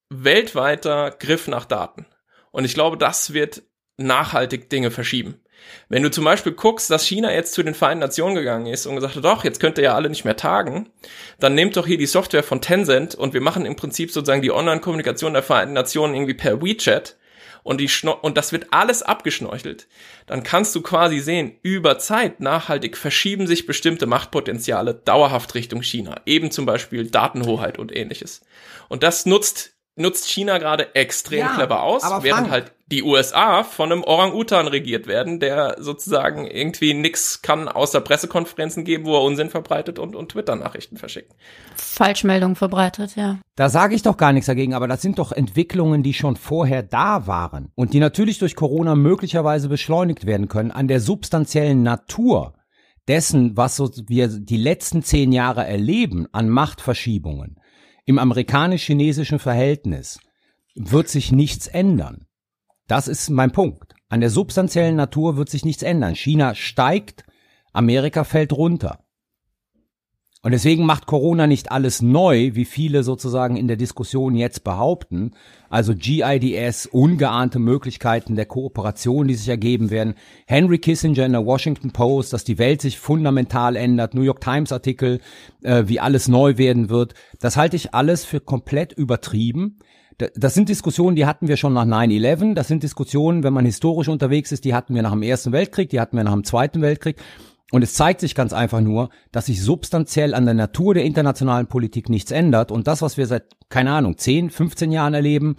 weltweiter 0.09 1.11
Griff 1.11 1.47
nach 1.47 1.65
Daten. 1.65 2.05
Und 2.51 2.65
ich 2.65 2.75
glaube, 2.75 2.97
das 2.97 3.33
wird 3.33 3.63
nachhaltig 3.97 4.69
Dinge 4.69 4.91
verschieben. 4.91 5.42
Wenn 5.89 6.03
du 6.03 6.11
zum 6.11 6.23
Beispiel 6.23 6.53
guckst, 6.53 6.89
dass 6.89 7.05
China 7.05 7.31
jetzt 7.31 7.53
zu 7.53 7.63
den 7.63 7.73
Vereinten 7.73 8.01
Nationen 8.01 8.35
gegangen 8.35 8.67
ist 8.67 8.85
und 8.85 8.95
gesagt 8.95 9.15
hat, 9.15 9.23
doch, 9.23 9.43
jetzt 9.43 9.59
könnt 9.59 9.77
ihr 9.77 9.85
ja 9.85 9.95
alle 9.95 10.09
nicht 10.09 10.25
mehr 10.25 10.35
tagen, 10.35 10.89
dann 11.39 11.55
nehmt 11.55 11.77
doch 11.77 11.85
hier 11.85 11.97
die 11.97 12.05
Software 12.05 12.43
von 12.43 12.61
Tencent 12.61 13.15
und 13.15 13.33
wir 13.33 13.41
machen 13.41 13.65
im 13.65 13.75
Prinzip 13.75 14.11
sozusagen 14.11 14.41
die 14.41 14.51
Online-Kommunikation 14.51 15.33
der 15.33 15.43
Vereinten 15.43 15.73
Nationen 15.73 16.15
irgendwie 16.15 16.33
per 16.33 16.61
WeChat 16.61 17.15
und 17.63 17.79
die 17.79 17.89
und 18.21 18.37
das 18.37 18.51
wird 18.51 18.67
alles 18.71 19.03
abgeschnorchelt, 19.03 19.87
dann 20.27 20.43
kannst 20.43 20.75
du 20.75 20.81
quasi 20.81 21.19
sehen, 21.19 21.57
über 21.63 21.97
Zeit 21.97 22.39
nachhaltig 22.39 22.97
verschieben 22.97 23.47
sich 23.47 23.65
bestimmte 23.65 24.05
Machtpotenziale 24.05 24.93
dauerhaft 24.93 25.55
Richtung 25.55 25.81
China, 25.81 26.21
eben 26.25 26.51
zum 26.51 26.65
Beispiel 26.65 27.09
Datenhoheit 27.09 27.79
und 27.79 27.95
ähnliches. 27.95 28.41
Und 28.89 29.03
das 29.03 29.25
nutzt 29.25 29.72
nutzt 29.95 30.29
China 30.29 30.57
gerade 30.57 30.95
extrem 30.95 31.39
ja, 31.39 31.53
clever 31.53 31.83
aus, 31.83 32.03
während 32.21 32.49
halt 32.49 32.71
die 32.87 33.03
USA 33.03 33.63
von 33.63 33.91
einem 33.91 34.03
Orang-Utan 34.03 34.67
regiert 34.67 35.07
werden, 35.07 35.39
der 35.39 35.77
sozusagen 35.79 36.45
irgendwie 36.45 36.93
nix 36.93 37.41
kann 37.41 37.67
außer 37.67 38.01
Pressekonferenzen 38.01 38.83
geben, 38.83 39.05
wo 39.05 39.15
er 39.15 39.23
Unsinn 39.23 39.49
verbreitet 39.49 39.99
und, 39.99 40.15
und 40.15 40.31
Twitter-Nachrichten 40.31 40.97
verschickt. 40.97 41.33
Falschmeldungen 41.75 42.55
verbreitet, 42.55 43.15
ja. 43.15 43.39
Da 43.55 43.69
sage 43.69 43.95
ich 43.95 44.03
doch 44.03 44.17
gar 44.17 44.33
nichts 44.33 44.47
dagegen, 44.47 44.73
aber 44.73 44.87
das 44.87 45.01
sind 45.01 45.17
doch 45.17 45.31
Entwicklungen, 45.31 46.03
die 46.03 46.13
schon 46.13 46.35
vorher 46.35 46.83
da 46.83 47.25
waren 47.25 47.71
und 47.75 47.93
die 47.93 47.99
natürlich 47.99 48.37
durch 48.37 48.55
Corona 48.55 48.95
möglicherweise 48.95 49.69
beschleunigt 49.69 50.25
werden 50.25 50.47
können 50.47 50.71
an 50.71 50.87
der 50.87 50.99
substanziellen 50.99 51.83
Natur 51.83 52.53
dessen, 53.07 53.57
was 53.57 53.75
so 53.75 53.89
wir 54.07 54.27
die 54.27 54.57
letzten 54.57 55.03
zehn 55.03 55.31
Jahre 55.31 55.65
erleben 55.65 56.27
an 56.31 56.49
Machtverschiebungen 56.49 57.59
im 58.05 58.19
amerikanisch-chinesischen 58.19 59.39
Verhältnis 59.39 60.19
wird 60.75 61.07
sich 61.07 61.31
nichts 61.31 61.67
ändern. 61.67 62.25
Das 62.87 63.07
ist 63.07 63.29
mein 63.29 63.51
Punkt. 63.51 63.93
An 64.09 64.21
der 64.21 64.29
substanziellen 64.29 64.95
Natur 64.95 65.37
wird 65.37 65.49
sich 65.49 65.65
nichts 65.65 65.83
ändern. 65.83 66.15
China 66.15 66.55
steigt, 66.55 67.23
Amerika 67.71 68.23
fällt 68.23 68.53
runter. 68.53 69.02
Und 70.45 70.51
deswegen 70.51 70.85
macht 70.85 71.05
Corona 71.05 71.47
nicht 71.47 71.71
alles 71.71 72.01
neu, 72.01 72.51
wie 72.53 72.65
viele 72.65 73.03
sozusagen 73.03 73.55
in 73.55 73.69
der 73.69 73.77
Diskussion 73.77 74.35
jetzt 74.35 74.65
behaupten. 74.65 75.31
Also 75.69 75.93
GIDS, 75.95 76.85
ungeahnte 76.85 77.59
Möglichkeiten 77.59 78.35
der 78.35 78.45
Kooperation, 78.45 79.29
die 79.29 79.35
sich 79.35 79.47
ergeben 79.47 79.89
werden. 79.89 80.15
Henry 80.45 80.79
Kissinger 80.79 81.25
in 81.25 81.31
der 81.31 81.45
Washington 81.45 81.91
Post, 81.91 82.33
dass 82.33 82.43
die 82.43 82.57
Welt 82.57 82.81
sich 82.81 82.99
fundamental 82.99 83.77
ändert. 83.77 84.15
New 84.15 84.21
York 84.21 84.41
Times 84.41 84.73
Artikel, 84.73 85.21
äh, 85.61 85.85
wie 85.87 86.01
alles 86.01 86.27
neu 86.27 86.57
werden 86.57 86.89
wird. 86.89 87.13
Das 87.39 87.55
halte 87.55 87.77
ich 87.77 87.93
alles 87.93 88.25
für 88.25 88.41
komplett 88.41 88.91
übertrieben. 88.91 89.79
Das 90.35 90.53
sind 90.53 90.67
Diskussionen, 90.67 91.15
die 91.15 91.25
hatten 91.25 91.47
wir 91.47 91.55
schon 91.55 91.73
nach 91.73 91.85
9-11. 91.85 92.53
Das 92.53 92.67
sind 92.67 92.83
Diskussionen, 92.83 93.43
wenn 93.43 93.53
man 93.53 93.65
historisch 93.65 94.09
unterwegs 94.09 94.51
ist, 94.51 94.65
die 94.65 94.73
hatten 94.73 94.93
wir 94.93 95.01
nach 95.03 95.11
dem 95.11 95.23
Ersten 95.23 95.53
Weltkrieg, 95.53 95.89
die 95.89 96.01
hatten 96.01 96.17
wir 96.17 96.23
nach 96.25 96.33
dem 96.33 96.43
Zweiten 96.43 96.81
Weltkrieg. 96.81 97.15
Und 97.71 97.81
es 97.81 97.93
zeigt 97.95 98.19
sich 98.19 98.35
ganz 98.35 98.53
einfach 98.53 98.81
nur, 98.81 99.09
dass 99.31 99.47
sich 99.47 99.61
substanziell 99.61 100.35
an 100.35 100.45
der 100.45 100.53
Natur 100.53 100.93
der 100.93 101.05
internationalen 101.05 101.67
Politik 101.67 102.07
nichts 102.07 102.31
ändert. 102.31 102.71
Und 102.71 102.87
das, 102.87 103.01
was 103.01 103.17
wir 103.17 103.25
seit, 103.25 103.45
keine 103.69 103.93
Ahnung, 103.93 104.17
10, 104.17 104.51
15 104.51 104.91
Jahren 104.91 105.15
erleben, 105.15 105.55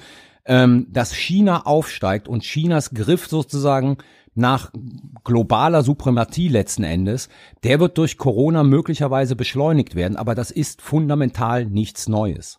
ähm, 0.47 0.87
dass 0.91 1.13
China 1.13 1.67
aufsteigt 1.67 2.29
und 2.29 2.43
Chinas 2.43 2.91
Griff 2.91 3.27
sozusagen 3.27 3.99
nach 4.35 4.71
globaler 5.23 5.83
Suprematie 5.83 6.49
letzten 6.49 6.85
Endes, 6.85 7.29
der 7.63 7.81
wird 7.81 7.99
durch 7.99 8.19
Corona 8.19 8.63
möglicherweise 8.63 9.37
beschleunigt 9.37 9.95
werden. 9.95 10.17
Aber 10.17 10.35
das 10.35 10.51
ist 10.51 10.83
fundamental 10.83 11.67
nichts 11.67 12.09
Neues. 12.09 12.59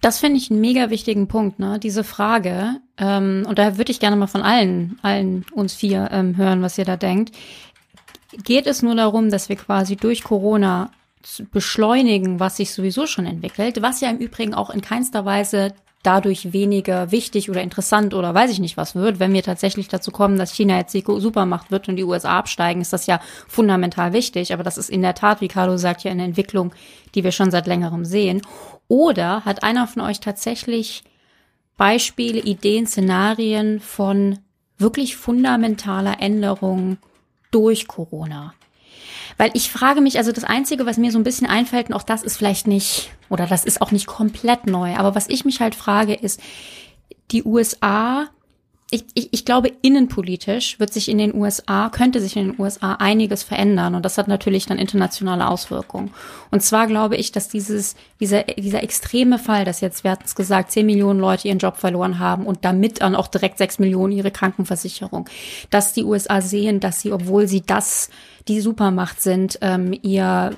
Das 0.00 0.18
finde 0.18 0.36
ich 0.36 0.50
einen 0.50 0.60
mega 0.60 0.90
wichtigen 0.90 1.28
Punkt, 1.28 1.58
ne? 1.58 1.78
Diese 1.78 2.04
Frage, 2.04 2.76
ähm, 2.98 3.44
und 3.48 3.58
da 3.58 3.78
würde 3.78 3.90
ich 3.90 4.00
gerne 4.00 4.16
mal 4.16 4.26
von 4.26 4.42
allen, 4.42 4.98
allen 5.02 5.46
uns 5.54 5.74
vier 5.74 6.10
ähm, 6.12 6.36
hören, 6.36 6.60
was 6.60 6.76
ihr 6.76 6.84
da 6.84 6.96
denkt 6.96 7.34
geht 8.42 8.66
es 8.66 8.82
nur 8.82 8.94
darum, 8.94 9.30
dass 9.30 9.48
wir 9.48 9.56
quasi 9.56 9.96
durch 9.96 10.24
Corona 10.24 10.90
beschleunigen, 11.52 12.40
was 12.40 12.56
sich 12.58 12.72
sowieso 12.72 13.06
schon 13.06 13.26
entwickelt, 13.26 13.80
was 13.80 14.00
ja 14.00 14.10
im 14.10 14.18
Übrigen 14.18 14.54
auch 14.54 14.70
in 14.70 14.82
keinster 14.82 15.24
Weise 15.24 15.72
dadurch 16.02 16.52
weniger 16.52 17.10
wichtig 17.10 17.48
oder 17.50 17.62
interessant 17.62 18.12
oder 18.12 18.34
weiß 18.34 18.50
ich 18.50 18.60
nicht 18.60 18.76
was 18.76 18.94
wird. 18.94 19.18
Wenn 19.18 19.32
wir 19.32 19.42
tatsächlich 19.42 19.88
dazu 19.88 20.10
kommen, 20.10 20.36
dass 20.36 20.52
China 20.52 20.76
jetzt 20.76 20.92
die 20.92 21.02
Supermacht 21.06 21.70
wird 21.70 21.88
und 21.88 21.96
die 21.96 22.04
USA 22.04 22.38
absteigen, 22.38 22.82
ist 22.82 22.92
das 22.92 23.06
ja 23.06 23.20
fundamental 23.48 24.12
wichtig. 24.12 24.52
Aber 24.52 24.62
das 24.62 24.76
ist 24.76 24.90
in 24.90 25.00
der 25.00 25.14
Tat, 25.14 25.40
wie 25.40 25.48
Carlo 25.48 25.78
sagt, 25.78 26.04
ja 26.04 26.10
eine 26.10 26.24
Entwicklung, 26.24 26.74
die 27.14 27.24
wir 27.24 27.32
schon 27.32 27.50
seit 27.50 27.66
längerem 27.66 28.04
sehen. 28.04 28.42
Oder 28.86 29.46
hat 29.46 29.62
einer 29.62 29.86
von 29.86 30.02
euch 30.02 30.20
tatsächlich 30.20 31.04
Beispiele, 31.78 32.40
Ideen, 32.40 32.86
Szenarien 32.86 33.80
von 33.80 34.38
wirklich 34.76 35.16
fundamentaler 35.16 36.20
Änderung 36.20 36.98
durch 37.54 37.86
Corona? 37.86 38.54
Weil 39.36 39.50
ich 39.54 39.70
frage 39.70 40.00
mich, 40.00 40.18
also 40.18 40.32
das 40.32 40.44
Einzige, 40.44 40.86
was 40.86 40.96
mir 40.96 41.10
so 41.10 41.18
ein 41.18 41.24
bisschen 41.24 41.46
einfällt, 41.46 41.88
und 41.88 41.94
auch 41.94 42.02
das 42.02 42.22
ist 42.22 42.36
vielleicht 42.36 42.66
nicht, 42.66 43.10
oder 43.28 43.46
das 43.46 43.64
ist 43.64 43.80
auch 43.80 43.90
nicht 43.90 44.06
komplett 44.06 44.66
neu, 44.66 44.94
aber 44.96 45.14
was 45.14 45.28
ich 45.28 45.44
mich 45.44 45.60
halt 45.60 45.74
frage, 45.74 46.14
ist, 46.14 46.40
die 47.30 47.44
USA 47.44 48.28
ich, 48.90 49.04
ich, 49.14 49.28
ich 49.32 49.44
glaube, 49.44 49.72
innenpolitisch 49.82 50.78
wird 50.78 50.92
sich 50.92 51.08
in 51.08 51.18
den 51.18 51.34
USA, 51.34 51.88
könnte 51.88 52.20
sich 52.20 52.36
in 52.36 52.52
den 52.52 52.60
USA 52.60 52.92
einiges 52.94 53.42
verändern. 53.42 53.94
Und 53.94 54.04
das 54.04 54.18
hat 54.18 54.28
natürlich 54.28 54.66
dann 54.66 54.78
internationale 54.78 55.48
Auswirkungen. 55.48 56.12
Und 56.50 56.62
zwar 56.62 56.86
glaube 56.86 57.16
ich, 57.16 57.32
dass 57.32 57.48
dieses, 57.48 57.96
dieser, 58.20 58.44
dieser 58.44 58.82
extreme 58.82 59.38
Fall, 59.38 59.64
dass 59.64 59.80
jetzt, 59.80 60.04
wir 60.04 60.10
hatten 60.10 60.24
es 60.26 60.34
gesagt, 60.34 60.70
10 60.70 60.84
Millionen 60.86 61.18
Leute 61.18 61.48
ihren 61.48 61.58
Job 61.58 61.78
verloren 61.78 62.18
haben 62.18 62.46
und 62.46 62.64
damit 62.64 63.00
dann 63.00 63.16
auch 63.16 63.26
direkt 63.26 63.58
6 63.58 63.78
Millionen 63.78 64.12
ihre 64.12 64.30
Krankenversicherung, 64.30 65.28
dass 65.70 65.94
die 65.94 66.04
USA 66.04 66.40
sehen, 66.40 66.78
dass 66.78 67.00
sie, 67.00 67.12
obwohl 67.12 67.48
sie 67.48 67.62
das 67.62 68.10
die 68.48 68.60
Supermacht 68.60 69.22
sind, 69.22 69.58
ähm, 69.62 69.98
ihr 70.02 70.54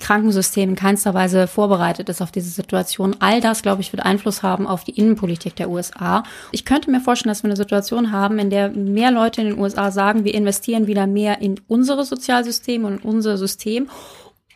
Krankensystem 0.00 0.70
in 0.70 0.76
keinster 0.76 1.12
Weise 1.12 1.46
vorbereitet 1.46 2.08
ist 2.08 2.22
auf 2.22 2.32
diese 2.32 2.48
Situation. 2.48 3.16
All 3.18 3.42
das, 3.42 3.60
glaube 3.60 3.82
ich, 3.82 3.92
wird 3.92 4.04
Einfluss 4.04 4.42
haben 4.42 4.66
auf 4.66 4.84
die 4.84 4.98
Innenpolitik 4.98 5.54
der 5.54 5.68
USA. 5.68 6.22
Ich 6.50 6.64
könnte 6.64 6.90
mir 6.90 7.00
vorstellen, 7.00 7.30
dass 7.30 7.42
wir 7.42 7.48
eine 7.48 7.56
Situation 7.56 8.10
haben, 8.10 8.38
in 8.38 8.48
der 8.48 8.70
mehr 8.70 9.10
Leute 9.10 9.42
in 9.42 9.48
den 9.48 9.58
USA 9.58 9.90
sagen, 9.90 10.24
wir 10.24 10.34
investieren 10.34 10.86
wieder 10.86 11.06
mehr 11.06 11.42
in 11.42 11.60
unsere 11.68 12.04
Sozialsysteme 12.04 12.86
und 12.86 13.02
in 13.02 13.08
unser 13.08 13.36
System 13.36 13.90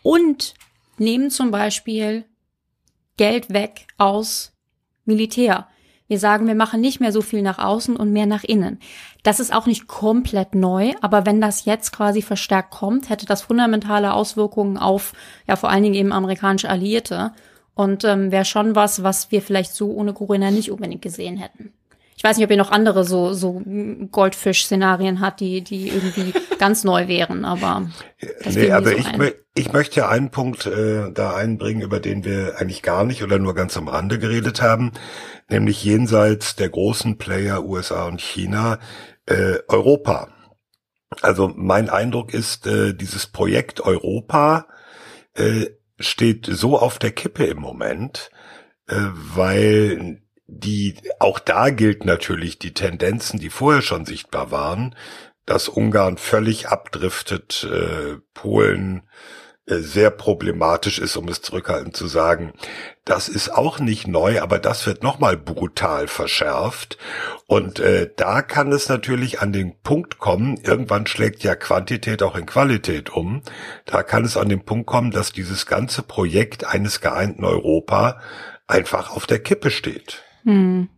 und 0.02 0.54
nehmen 0.96 1.30
zum 1.30 1.50
Beispiel 1.50 2.24
Geld 3.18 3.52
weg 3.52 3.88
aus 3.98 4.52
Militär. 5.04 5.68
Wir 6.08 6.18
sagen, 6.18 6.46
wir 6.46 6.56
machen 6.56 6.80
nicht 6.80 6.98
mehr 6.98 7.12
so 7.12 7.20
viel 7.20 7.42
nach 7.42 7.58
außen 7.58 7.94
und 7.94 8.12
mehr 8.12 8.26
nach 8.26 8.42
innen. 8.42 8.80
Das 9.22 9.40
ist 9.40 9.52
auch 9.52 9.66
nicht 9.66 9.86
komplett 9.86 10.54
neu, 10.54 10.92
aber 11.00 11.26
wenn 11.26 11.40
das 11.40 11.64
jetzt 11.64 11.92
quasi 11.92 12.22
verstärkt 12.22 12.70
kommt, 12.70 13.10
hätte 13.10 13.26
das 13.26 13.42
fundamentale 13.42 14.12
Auswirkungen 14.14 14.78
auf, 14.78 15.12
ja, 15.46 15.56
vor 15.56 15.70
allen 15.70 15.82
Dingen 15.82 15.94
eben 15.94 16.12
amerikanische 16.12 16.68
Alliierte 16.68 17.32
und 17.74 18.04
ähm, 18.04 18.32
wäre 18.32 18.44
schon 18.44 18.74
was, 18.74 19.02
was 19.02 19.30
wir 19.30 19.42
vielleicht 19.42 19.74
so 19.74 19.92
ohne 19.92 20.12
Corona 20.12 20.50
nicht 20.50 20.70
unbedingt 20.70 21.02
gesehen 21.02 21.36
hätten. 21.36 21.72
Ich 22.20 22.24
weiß 22.24 22.36
nicht, 22.36 22.44
ob 22.44 22.50
ihr 22.50 22.58
noch 22.58 22.70
andere 22.70 23.04
so, 23.04 23.32
so 23.32 23.62
Goldfisch-Szenarien 24.12 25.20
hat, 25.20 25.40
die, 25.40 25.62
die 25.62 25.88
irgendwie 25.88 26.34
ganz 26.58 26.84
neu 26.84 27.08
wären, 27.08 27.46
aber. 27.46 27.88
Das 28.44 28.56
nee, 28.56 28.70
aber 28.70 28.90
so 28.90 28.96
ich, 28.96 29.06
ich 29.54 29.72
möchte 29.72 30.06
einen 30.06 30.30
Punkt 30.30 30.66
äh, 30.66 31.10
da 31.12 31.34
einbringen, 31.34 31.80
über 31.80 31.98
den 31.98 32.22
wir 32.22 32.56
eigentlich 32.58 32.82
gar 32.82 33.04
nicht 33.04 33.22
oder 33.22 33.38
nur 33.38 33.54
ganz 33.54 33.78
am 33.78 33.88
Rande 33.88 34.18
geredet 34.18 34.60
haben, 34.60 34.92
nämlich 35.48 35.82
jenseits 35.82 36.56
der 36.56 36.68
großen 36.68 37.16
Player 37.16 37.64
USA 37.64 38.04
und 38.04 38.20
China, 38.20 38.78
äh, 39.26 39.58
Europa. 39.68 40.28
Also 41.22 41.52
mein 41.54 41.90
Eindruck 41.90 42.32
ist, 42.32 42.66
äh, 42.66 42.94
dieses 42.94 43.26
Projekt 43.26 43.80
Europa 43.80 44.66
äh, 45.34 45.66
steht 45.98 46.46
so 46.46 46.78
auf 46.78 46.98
der 46.98 47.10
Kippe 47.10 47.44
im 47.44 47.58
Moment, 47.58 48.30
äh, 48.86 48.94
weil 48.96 50.22
die, 50.46 50.96
auch 51.18 51.38
da 51.38 51.70
gilt 51.70 52.04
natürlich 52.04 52.58
die 52.58 52.74
Tendenzen, 52.74 53.38
die 53.38 53.50
vorher 53.50 53.82
schon 53.82 54.04
sichtbar 54.04 54.50
waren, 54.50 54.96
dass 55.46 55.68
Ungarn 55.68 56.16
völlig 56.16 56.68
abdriftet, 56.68 57.68
äh, 57.70 58.18
Polen 58.34 59.02
äh, 59.66 59.78
sehr 59.78 60.10
problematisch 60.10 60.98
ist, 60.98 61.16
um 61.16 61.28
es 61.28 61.42
zurückhaltend 61.42 61.96
zu 61.96 62.06
sagen. 62.06 62.52
Das 63.10 63.28
ist 63.28 63.48
auch 63.48 63.80
nicht 63.80 64.06
neu, 64.06 64.40
aber 64.40 64.60
das 64.60 64.86
wird 64.86 65.02
nochmal 65.02 65.36
brutal 65.36 66.06
verschärft. 66.06 66.96
Und 67.48 67.80
äh, 67.80 68.08
da 68.14 68.40
kann 68.40 68.70
es 68.70 68.88
natürlich 68.88 69.40
an 69.40 69.52
den 69.52 69.74
Punkt 69.82 70.18
kommen, 70.18 70.58
irgendwann 70.58 71.08
schlägt 71.08 71.42
ja 71.42 71.56
Quantität 71.56 72.22
auch 72.22 72.36
in 72.36 72.46
Qualität 72.46 73.10
um. 73.10 73.42
Da 73.84 74.04
kann 74.04 74.24
es 74.24 74.36
an 74.36 74.48
den 74.48 74.64
Punkt 74.64 74.86
kommen, 74.86 75.10
dass 75.10 75.32
dieses 75.32 75.66
ganze 75.66 76.04
Projekt 76.04 76.64
eines 76.64 77.00
geeinten 77.00 77.44
Europa 77.44 78.20
einfach 78.68 79.10
auf 79.10 79.26
der 79.26 79.40
Kippe 79.40 79.72
steht. 79.72 80.22
Hm. 80.44 80.88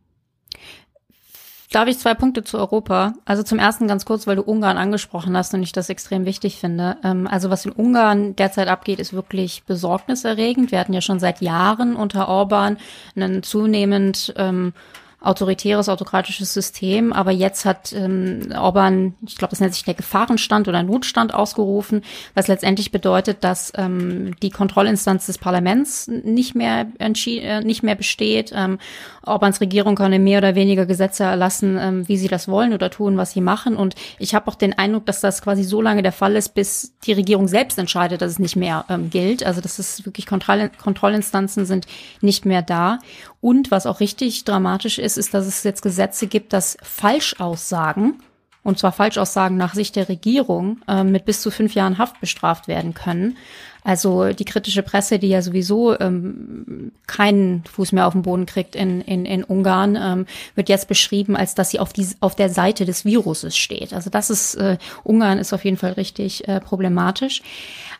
Darf 1.72 1.88
ich 1.88 1.98
zwei 1.98 2.12
Punkte 2.12 2.44
zu 2.44 2.58
Europa? 2.58 3.14
Also 3.24 3.42
zum 3.42 3.58
ersten 3.58 3.88
ganz 3.88 4.04
kurz, 4.04 4.26
weil 4.26 4.36
du 4.36 4.42
Ungarn 4.42 4.76
angesprochen 4.76 5.34
hast 5.34 5.54
und 5.54 5.62
ich 5.62 5.72
das 5.72 5.88
extrem 5.88 6.26
wichtig 6.26 6.58
finde. 6.58 6.98
Ähm, 7.02 7.26
also 7.26 7.48
was 7.48 7.64
in 7.64 7.72
Ungarn 7.72 8.36
derzeit 8.36 8.68
abgeht, 8.68 9.00
ist 9.00 9.14
wirklich 9.14 9.64
besorgniserregend. 9.64 10.70
Wir 10.70 10.78
hatten 10.78 10.92
ja 10.92 11.00
schon 11.00 11.18
seit 11.18 11.40
Jahren 11.40 11.96
unter 11.96 12.28
Orban 12.28 12.76
einen 13.16 13.42
zunehmend 13.42 14.34
ähm, 14.36 14.74
autoritäres, 15.22 15.88
autokratisches 15.88 16.52
System. 16.52 17.12
Aber 17.12 17.30
jetzt 17.30 17.64
hat 17.64 17.92
ähm, 17.92 18.52
Orban, 18.56 19.14
ich 19.26 19.36
glaube, 19.36 19.50
das 19.50 19.60
nennt 19.60 19.74
sich 19.74 19.84
der 19.84 19.94
Gefahrenstand 19.94 20.68
oder 20.68 20.82
Notstand 20.82 21.34
ausgerufen, 21.34 22.02
was 22.34 22.48
letztendlich 22.48 22.90
bedeutet, 22.90 23.44
dass 23.44 23.72
ähm, 23.76 24.34
die 24.42 24.50
Kontrollinstanz 24.50 25.26
des 25.26 25.38
Parlaments 25.38 26.08
nicht 26.08 26.54
mehr 26.54 26.86
äh, 26.98 27.60
nicht 27.60 27.82
mehr 27.82 27.94
besteht. 27.94 28.52
Ähm, 28.54 28.78
Orbans 29.24 29.60
Regierung 29.60 29.94
kann 29.94 30.12
mehr 30.22 30.38
oder 30.38 30.54
weniger 30.54 30.86
Gesetze 30.86 31.24
erlassen, 31.24 31.78
ähm, 31.80 32.08
wie 32.08 32.16
sie 32.16 32.28
das 32.28 32.48
wollen 32.48 32.72
oder 32.72 32.90
tun, 32.90 33.16
was 33.16 33.32
sie 33.32 33.40
machen. 33.40 33.76
Und 33.76 33.94
ich 34.18 34.34
habe 34.34 34.48
auch 34.48 34.56
den 34.56 34.76
Eindruck, 34.76 35.06
dass 35.06 35.20
das 35.20 35.42
quasi 35.42 35.62
so 35.62 35.80
lange 35.80 36.02
der 36.02 36.12
Fall 36.12 36.36
ist, 36.36 36.54
bis 36.54 36.94
die 37.04 37.12
Regierung 37.12 37.48
selbst 37.48 37.78
entscheidet, 37.78 38.20
dass 38.20 38.32
es 38.32 38.38
nicht 38.38 38.56
mehr 38.56 38.84
ähm, 38.88 39.10
gilt. 39.10 39.44
Also 39.44 39.60
das 39.60 39.78
ist 39.78 40.04
wirklich 40.04 40.26
Kontroll 40.26 40.70
Kontrollinstanzen 40.82 41.66
sind 41.66 41.86
nicht 42.20 42.44
mehr 42.44 42.62
da. 42.62 42.98
Und 43.42 43.72
was 43.72 43.86
auch 43.86 43.98
richtig 43.98 44.44
dramatisch 44.44 45.00
ist, 45.00 45.18
ist, 45.18 45.34
dass 45.34 45.46
es 45.46 45.64
jetzt 45.64 45.82
Gesetze 45.82 46.28
gibt, 46.28 46.52
dass 46.52 46.78
Falschaussagen, 46.80 48.22
und 48.62 48.78
zwar 48.78 48.92
Falschaussagen 48.92 49.56
nach 49.56 49.74
Sicht 49.74 49.96
der 49.96 50.08
Regierung, 50.08 50.80
äh, 50.86 51.02
mit 51.02 51.24
bis 51.24 51.42
zu 51.42 51.50
fünf 51.50 51.74
Jahren 51.74 51.98
Haft 51.98 52.20
bestraft 52.20 52.68
werden 52.68 52.94
können. 52.94 53.36
Also 53.82 54.32
die 54.32 54.44
kritische 54.44 54.84
Presse, 54.84 55.18
die 55.18 55.28
ja 55.28 55.42
sowieso 55.42 55.98
ähm, 55.98 56.92
keinen 57.08 57.64
Fuß 57.64 57.90
mehr 57.90 58.06
auf 58.06 58.12
den 58.12 58.22
Boden 58.22 58.46
kriegt 58.46 58.76
in, 58.76 59.00
in, 59.00 59.24
in 59.24 59.42
Ungarn, 59.42 59.98
ähm, 60.00 60.26
wird 60.54 60.68
jetzt 60.68 60.86
beschrieben, 60.86 61.34
als 61.34 61.56
dass 61.56 61.70
sie 61.70 61.80
auf, 61.80 61.92
die, 61.92 62.06
auf 62.20 62.36
der 62.36 62.48
Seite 62.48 62.84
des 62.84 63.04
Viruses 63.04 63.56
steht. 63.56 63.92
Also 63.92 64.08
das 64.08 64.30
ist, 64.30 64.54
äh, 64.54 64.78
Ungarn 65.02 65.40
ist 65.40 65.52
auf 65.52 65.64
jeden 65.64 65.78
Fall 65.78 65.94
richtig 65.94 66.46
äh, 66.46 66.60
problematisch. 66.60 67.42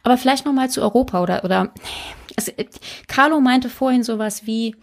Aber 0.05 0.17
vielleicht 0.17 0.47
nochmal 0.47 0.71
zu 0.71 0.83
Europa 0.83 1.21
oder, 1.21 1.43
oder 1.43 1.73
es, 2.37 2.53
Carlo 3.09 3.41
meinte 3.41 3.69
vorhin 3.69 4.05
sowas 4.05 4.47
wie, 4.47 4.77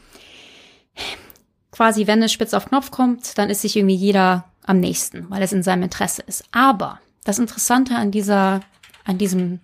quasi, 1.72 2.08
wenn 2.08 2.22
es 2.24 2.32
spitz 2.32 2.54
auf 2.54 2.66
Knopf 2.66 2.92
kommt, 2.92 3.38
dann 3.38 3.50
ist 3.50 3.62
sich 3.62 3.76
irgendwie 3.76 3.96
jeder 3.96 4.46
am 4.66 4.80
nächsten, 4.80 5.30
weil 5.30 5.42
es 5.42 5.54
in 5.54 5.64
seinem 5.64 5.84
Interesse 5.84 6.22
ist. 6.22 6.44
Aber 6.52 7.00
das 7.24 7.40
Interessante 7.40 7.96
an 7.96 8.12
dieser, 8.12 8.62
an 9.06 9.18
diesem 9.18 9.60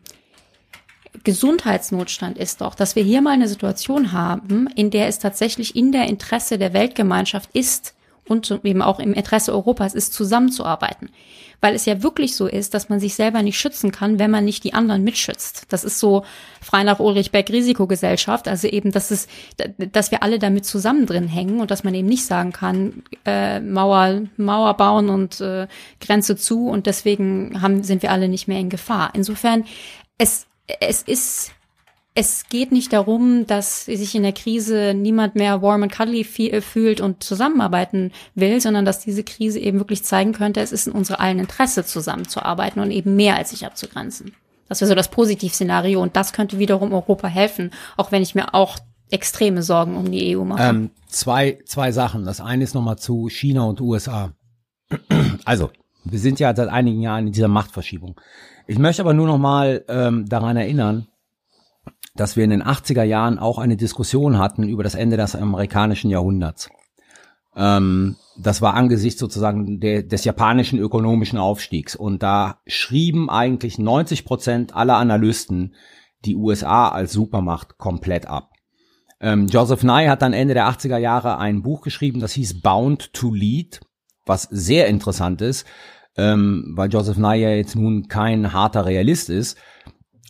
Gesundheitsnotstand 1.24 2.38
ist 2.38 2.62
doch, 2.62 2.76
dass 2.76 2.96
wir 2.96 3.04
hier 3.04 3.22
mal 3.22 3.32
eine 3.32 3.48
Situation 3.48 4.12
haben, 4.12 4.68
in 4.76 4.92
der 4.92 5.08
es 5.08 5.20
tatsächlich 5.20 5.76
in 5.76 5.92
der 5.92 6.08
Interesse 6.08 6.58
der 6.58 6.74
Weltgemeinschaft 6.74 7.50
ist 7.54 7.96
und 8.28 8.50
eben 8.64 8.82
auch 8.82 9.00
im 9.00 9.14
Interesse 9.14 9.54
Europas 9.54 9.94
ist, 9.94 10.14
zusammenzuarbeiten 10.14 11.10
weil 11.66 11.74
es 11.74 11.86
ja 11.86 12.04
wirklich 12.04 12.36
so 12.36 12.46
ist, 12.46 12.76
dass 12.76 12.90
man 12.90 13.00
sich 13.00 13.16
selber 13.16 13.42
nicht 13.42 13.60
schützen 13.60 13.92
kann, 13.92 14.20
wenn 14.20 14.30
man 14.30 14.46
nicht 14.46 14.64
die 14.64 14.76
anderen 14.76 15.04
mitschützt. 15.04 15.64
Das 15.70 15.84
ist 15.84 16.00
so 16.00 16.24
frei 16.62 16.84
nach 16.84 17.00
Ulrich 17.00 17.32
Beck 17.32 17.50
Risikogesellschaft, 17.50 18.48
also 18.48 18.68
eben, 18.68 18.92
dass 18.92 19.10
es, 19.10 19.28
dass 19.92 20.12
wir 20.12 20.22
alle 20.22 20.38
damit 20.38 20.68
zusammen 20.68 21.08
drin 21.08 21.28
hängen 21.28 21.60
und 21.60 21.72
dass 21.72 21.84
man 21.84 21.96
eben 21.96 22.08
nicht 22.08 22.24
sagen 22.24 22.52
kann, 22.52 23.02
äh, 23.26 23.60
Mauer, 23.62 24.22
Mauer 24.38 24.76
bauen 24.76 25.10
und 25.10 25.42
äh, 25.42 25.66
Grenze 26.00 26.36
zu 26.36 26.68
und 26.68 26.86
deswegen 26.86 27.60
haben, 27.64 27.82
sind 27.82 28.04
wir 28.04 28.12
alle 28.12 28.30
nicht 28.30 28.48
mehr 28.48 28.60
in 28.60 28.70
Gefahr. 28.70 29.10
Insofern, 29.16 29.66
es, 30.20 30.46
es 30.80 31.02
ist 31.02 31.52
es 32.18 32.48
geht 32.48 32.72
nicht 32.72 32.94
darum, 32.94 33.46
dass 33.46 33.86
sich 33.86 34.16
in 34.16 34.24
der 34.24 34.32
Krise 34.32 34.94
niemand 34.96 35.36
mehr 35.36 35.62
warm 35.62 35.84
and 35.84 35.94
cuddly 35.94 36.22
äh, 36.22 36.62
fühlt 36.62 37.02
und 37.02 37.22
zusammenarbeiten 37.22 38.14
will, 38.34 38.62
sondern 38.62 38.86
dass 38.86 39.00
diese 39.00 39.24
Krise 39.24 39.60
eben 39.60 39.80
wirklich 39.80 40.04
zeigen 40.04 40.32
könnte, 40.32 40.62
es 40.62 40.72
ist 40.72 40.88
in 40.88 40.94
unser 40.94 41.20
allen 41.20 41.40
Interesse 41.40 41.86
zusammenzuarbeiten 41.86 42.82
und 42.82 42.92
eben 42.92 43.18
mehr 43.18 43.36
als 43.36 43.50
sich 43.50 43.66
abzugrenzen. 43.66 44.34
Das 44.70 44.80
wäre 44.80 44.88
so 44.88 44.96
das 44.96 45.12
Positivszenario 45.12 46.02
und 46.02 46.16
das 46.16 46.32
könnte 46.32 46.58
wiederum 46.58 46.94
Europa 46.94 47.28
helfen, 47.28 47.72
auch 47.98 48.14
wenn 48.14 48.24
ich 48.24 48.34
mir 48.34 48.56
auch 48.56 48.78
extreme 49.12 49.62
Sorgen 49.62 49.98
um 49.98 50.10
die 50.10 50.36
EU 50.36 50.46
mache. 50.46 50.64
Ähm, 50.64 50.92
zwei, 51.08 51.60
zwei 51.66 51.92
Sachen. 51.92 52.26
Das 52.26 52.40
eine 52.40 52.64
ist 52.64 52.74
nochmal 52.74 52.98
zu 52.98 53.28
China 53.28 53.64
und 53.64 53.82
USA. 53.82 54.32
Also, 55.44 55.70
wir 56.04 56.18
sind 56.18 56.40
ja 56.40 56.56
seit 56.56 56.70
einigen 56.70 57.02
Jahren 57.02 57.28
in 57.28 57.34
dieser 57.34 57.48
Machtverschiebung. 57.48 58.20
Ich 58.66 58.80
möchte 58.80 59.04
aber 59.04 59.14
nur 59.14 59.28
nochmal 59.28 59.86
ähm, 59.88 60.28
daran 60.28 60.58
erinnern, 60.58 61.08
dass 62.16 62.36
wir 62.36 62.44
in 62.44 62.50
den 62.50 62.64
80er 62.64 63.04
Jahren 63.04 63.40
auch 63.40 63.60
eine 63.60 63.78
Diskussion 63.78 64.38
hatten 64.38 64.64
über 64.64 64.84
das 64.84 64.96
Ende 64.96 65.18
des 65.18 65.36
amerikanischen 65.36 66.10
Jahrhunderts. 66.10 66.70
Ähm, 67.56 68.16
das 68.38 68.62
war 68.62 68.74
angesichts 68.74 69.20
sozusagen 69.20 69.80
der, 69.80 70.04
des 70.04 70.24
japanischen 70.26 70.80
ökonomischen 70.80 71.40
Aufstiegs. 71.40 71.96
Und 71.96 72.24
da 72.24 72.60
schrieben 72.66 73.30
eigentlich 73.30 73.78
90 73.78 74.26
Prozent 74.26 74.76
aller 74.76 74.98
Analysten 74.98 75.76
die 76.26 76.36
USA 76.36 76.90
als 76.90 77.14
Supermacht 77.14 77.78
komplett 77.78 78.28
ab. 78.28 78.52
Ähm, 79.22 79.48
Joseph 79.48 79.84
Nye 79.84 80.10
hat 80.10 80.22
dann 80.22 80.34
Ende 80.34 80.54
der 80.54 80.68
80er 80.68 80.98
Jahre 80.98 81.38
ein 81.38 81.62
Buch 81.62 81.82
geschrieben, 81.82 82.20
das 82.20 82.34
hieß 82.34 82.62
Bound 82.62 83.14
to 83.14 83.34
Lead, 83.34 83.80
was 84.26 84.44
sehr 84.44 84.88
interessant 84.88 85.42
ist, 85.42 85.66
ähm, 86.18 86.74
weil 86.76 86.90
Joseph 86.90 87.18
Nye 87.18 87.36
ja 87.36 87.50
jetzt 87.52 87.76
nun 87.76 88.08
kein 88.08 88.52
harter 88.52 88.86
Realist 88.86 89.30
ist, 89.30 89.58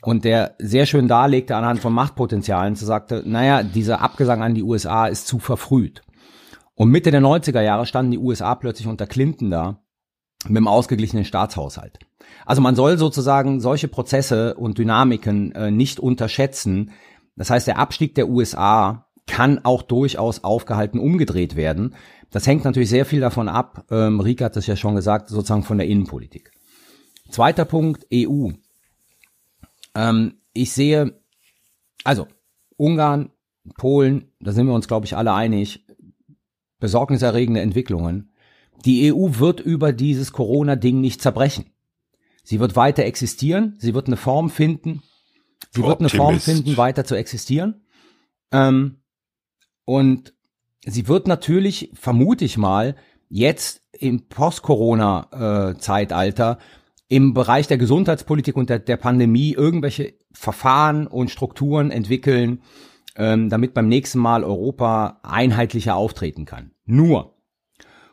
und 0.06 0.24
der 0.24 0.56
sehr 0.60 0.86
schön 0.86 1.08
darlegte 1.08 1.56
anhand 1.56 1.80
von 1.80 1.94
Machtpotenzialen, 1.94 2.76
zu 2.76 2.86
sagte, 2.86 3.24
naja, 3.26 3.64
dieser 3.64 4.02
Abgesang 4.02 4.44
an 4.44 4.54
die 4.54 4.64
USA 4.64 5.08
ist 5.08 5.28
zu 5.28 5.40
verfrüht. 5.40 6.04
Und 6.76 6.90
Mitte 6.90 7.12
der 7.12 7.22
90er 7.22 7.62
Jahre 7.62 7.86
standen 7.86 8.12
die 8.12 8.18
USA 8.18 8.56
plötzlich 8.56 8.88
unter 8.88 9.08
Clinton 9.08 9.50
da 9.50 9.80
mit 10.48 10.58
einem 10.58 10.68
ausgeglichenen 10.68 11.26
Staatshaushalt. 11.26 12.00
Also 12.46 12.62
man 12.62 12.76
soll 12.76 12.98
sozusagen 12.98 13.60
solche 13.60 13.88
Prozesse 13.88 14.56
und 14.56 14.78
Dynamiken 14.78 15.54
äh, 15.54 15.72
nicht 15.72 16.00
unterschätzen. 16.00 16.92
Das 17.36 17.50
heißt, 17.50 17.66
der 17.66 17.80
Abstieg 17.80 18.14
der 18.16 18.30
USA 18.30 19.08
kann 19.26 19.64
auch 19.64 19.82
durchaus 19.82 20.44
aufgehalten 20.44 21.00
umgedreht 21.00 21.56
werden. 21.56 21.96
Das 22.30 22.46
hängt 22.46 22.66
natürlich 22.66 22.90
sehr 22.90 23.06
viel 23.06 23.22
davon 23.22 23.50
ab, 23.50 23.86
ähm, 23.90 24.20
Rika 24.20 24.46
hat 24.46 24.56
das 24.56 24.68
ja 24.68 24.76
schon 24.76 24.96
gesagt, 24.96 25.30
sozusagen 25.30 25.64
von 25.64 25.78
der 25.78 25.88
Innenpolitik. 25.88 26.52
Zweiter 27.30 27.66
Punkt, 27.66 28.06
EU. 28.14 28.52
Ähm, 29.96 30.36
ich 30.54 30.72
sehe, 30.72 31.20
also 32.04 32.28
Ungarn, 32.78 33.32
Polen, 33.78 34.32
da 34.40 34.52
sind 34.52 34.68
wir 34.68 34.74
uns, 34.74 34.88
glaube 34.88 35.06
ich, 35.06 35.18
alle 35.18 35.34
einig, 35.34 35.86
besorgniserregende 36.80 37.62
Entwicklungen. 37.62 38.32
Die 38.84 39.12
EU 39.12 39.40
wird 39.40 39.60
über 39.60 39.94
dieses 39.94 40.32
Corona-Ding 40.32 41.02
nicht 41.02 41.22
zerbrechen. 41.22 41.66
Sie 42.44 42.60
wird 42.60 42.76
weiter 42.76 43.06
existieren, 43.06 43.76
sie 43.80 43.96
wird 43.96 44.06
eine 44.08 44.18
Form 44.18 44.52
finden, 44.52 45.02
sie 45.72 45.82
wird 45.82 46.00
eine 46.00 46.10
Form 46.10 46.40
finden, 46.40 46.78
weiter 46.78 47.06
zu 47.06 47.16
existieren. 47.16 47.82
Ähm, 48.52 48.98
und 49.86 50.36
sie 50.86 51.08
wird 51.08 51.28
natürlich, 51.28 51.90
vermute 51.96 52.46
ich 52.46 52.58
mal, 52.58 52.96
jetzt 53.30 53.82
im 53.92 54.28
Post-Corona-Zeitalter 54.28 56.60
im 57.08 57.34
Bereich 57.34 57.68
der 57.68 57.78
Gesundheitspolitik 57.78 58.56
und 58.56 58.70
der, 58.70 58.80
der 58.80 58.98
Pandemie 58.98 59.54
irgendwelche 59.54 60.14
Verfahren 60.32 61.08
und 61.08 61.30
Strukturen 61.30 61.92
entwickeln, 61.92 62.62
ähm, 63.16 63.50
damit 63.50 63.74
beim 63.74 63.88
nächsten 63.88 64.20
Mal 64.20 64.44
Europa 64.44 65.20
einheitlicher 65.24 65.96
auftreten 65.96 66.46
kann. 66.46 66.72
Nur, 66.86 67.36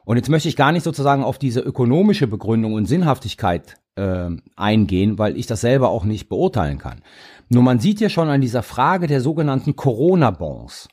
Und 0.04 0.16
jetzt 0.16 0.28
möchte 0.28 0.48
ich 0.48 0.56
gar 0.56 0.72
nicht 0.72 0.82
sozusagen 0.82 1.22
auf 1.22 1.38
diese 1.38 1.60
ökonomische 1.60 2.26
Begründung 2.26 2.74
und 2.74 2.86
Sinnhaftigkeit 2.86 3.76
äh, 3.94 4.30
eingehen, 4.56 5.18
weil 5.18 5.36
ich 5.36 5.46
das 5.46 5.60
selber 5.60 5.90
auch 5.90 6.04
nicht 6.04 6.28
beurteilen 6.28 6.78
kann. 6.78 7.02
Nur 7.48 7.62
man 7.62 7.78
sieht 7.78 8.00
ja 8.00 8.08
schon 8.08 8.28
an 8.28 8.40
dieser 8.40 8.62
Frage 8.62 9.06
der 9.06 9.20
sogenannten 9.20 9.76
Corona-Bonds, 9.76 10.88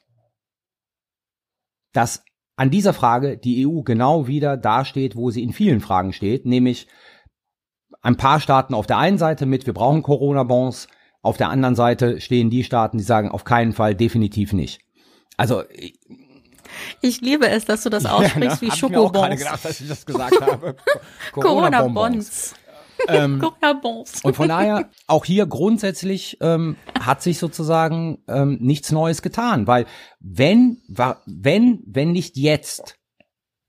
dass 1.93 2.23
an 2.55 2.69
dieser 2.69 2.93
Frage 2.93 3.37
die 3.37 3.65
EU 3.65 3.81
genau 3.81 4.27
wieder 4.27 4.57
dasteht, 4.57 5.15
wo 5.15 5.31
sie 5.31 5.43
in 5.43 5.53
vielen 5.53 5.79
Fragen 5.79 6.13
steht, 6.13 6.45
nämlich 6.45 6.87
ein 8.01 8.17
paar 8.17 8.39
Staaten 8.39 8.73
auf 8.73 8.87
der 8.87 8.97
einen 8.97 9.17
Seite 9.17 9.45
mit, 9.45 9.65
wir 9.65 9.73
brauchen 9.73 10.03
Corona-Bonds, 10.03 10.87
auf 11.21 11.37
der 11.37 11.49
anderen 11.49 11.75
Seite 11.75 12.21
stehen 12.21 12.49
die 12.49 12.63
Staaten, 12.63 12.97
die 12.97 13.03
sagen, 13.03 13.29
auf 13.29 13.43
keinen 13.43 13.73
Fall, 13.73 13.95
definitiv 13.95 14.53
nicht. 14.53 14.79
Also 15.35 15.63
ich 17.01 17.21
liebe 17.21 17.49
es, 17.49 17.65
dass 17.65 17.83
du 17.83 17.89
das 17.89 18.05
aussprichst 18.05 18.61
ja, 18.61 18.67
ne? 18.67 18.73
wie 18.73 18.77
Schokobons. 18.77 19.15
Ich 19.15 19.21
mir 19.21 19.33
auch 19.33 19.37
gedacht, 19.37 19.65
dass 19.65 19.81
ich 19.81 19.87
das 19.87 20.05
gesagt 20.05 20.41
habe. 20.41 20.75
Corona-Bonds. 21.33 22.53
Ähm, 23.07 23.39
Corona-Bonds. 23.61 24.23
Und 24.23 24.35
von 24.35 24.47
daher, 24.47 24.89
auch 25.07 25.25
hier 25.25 25.45
grundsätzlich 25.45 26.37
ähm, 26.41 26.77
hat 26.99 27.21
sich 27.21 27.39
sozusagen 27.39 28.23
ähm, 28.27 28.57
nichts 28.61 28.91
Neues 28.91 29.21
getan, 29.21 29.67
weil 29.67 29.85
wenn, 30.19 30.81
wenn, 30.87 31.83
wenn 31.85 32.11
nicht 32.11 32.37
jetzt, 32.37 32.95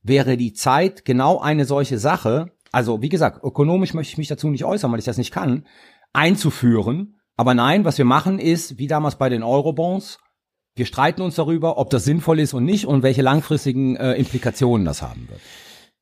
wäre 0.02 0.36
die 0.36 0.54
Zeit 0.54 1.04
genau 1.04 1.40
eine 1.40 1.64
solche 1.64 1.98
Sache, 1.98 2.52
also 2.72 3.02
wie 3.02 3.08
gesagt, 3.08 3.42
ökonomisch 3.42 3.94
möchte 3.94 4.12
ich 4.12 4.18
mich 4.18 4.28
dazu 4.28 4.48
nicht 4.48 4.64
äußern, 4.64 4.90
weil 4.92 4.98
ich 4.98 5.04
das 5.04 5.18
nicht 5.18 5.32
kann, 5.32 5.66
einzuführen. 6.12 7.20
Aber 7.36 7.54
nein, 7.54 7.84
was 7.84 7.98
wir 7.98 8.04
machen 8.04 8.38
ist, 8.38 8.78
wie 8.78 8.86
damals 8.86 9.16
bei 9.16 9.28
den 9.28 9.42
Eurobonds, 9.42 10.18
wir 10.76 10.86
streiten 10.86 11.22
uns 11.22 11.34
darüber, 11.34 11.78
ob 11.78 11.90
das 11.90 12.04
sinnvoll 12.04 12.38
ist 12.38 12.54
und 12.54 12.64
nicht 12.64 12.86
und 12.86 13.02
welche 13.02 13.22
langfristigen 13.22 13.96
äh, 13.96 14.14
Implikationen 14.14 14.84
das 14.84 15.02
haben 15.02 15.28
wird. 15.28 15.40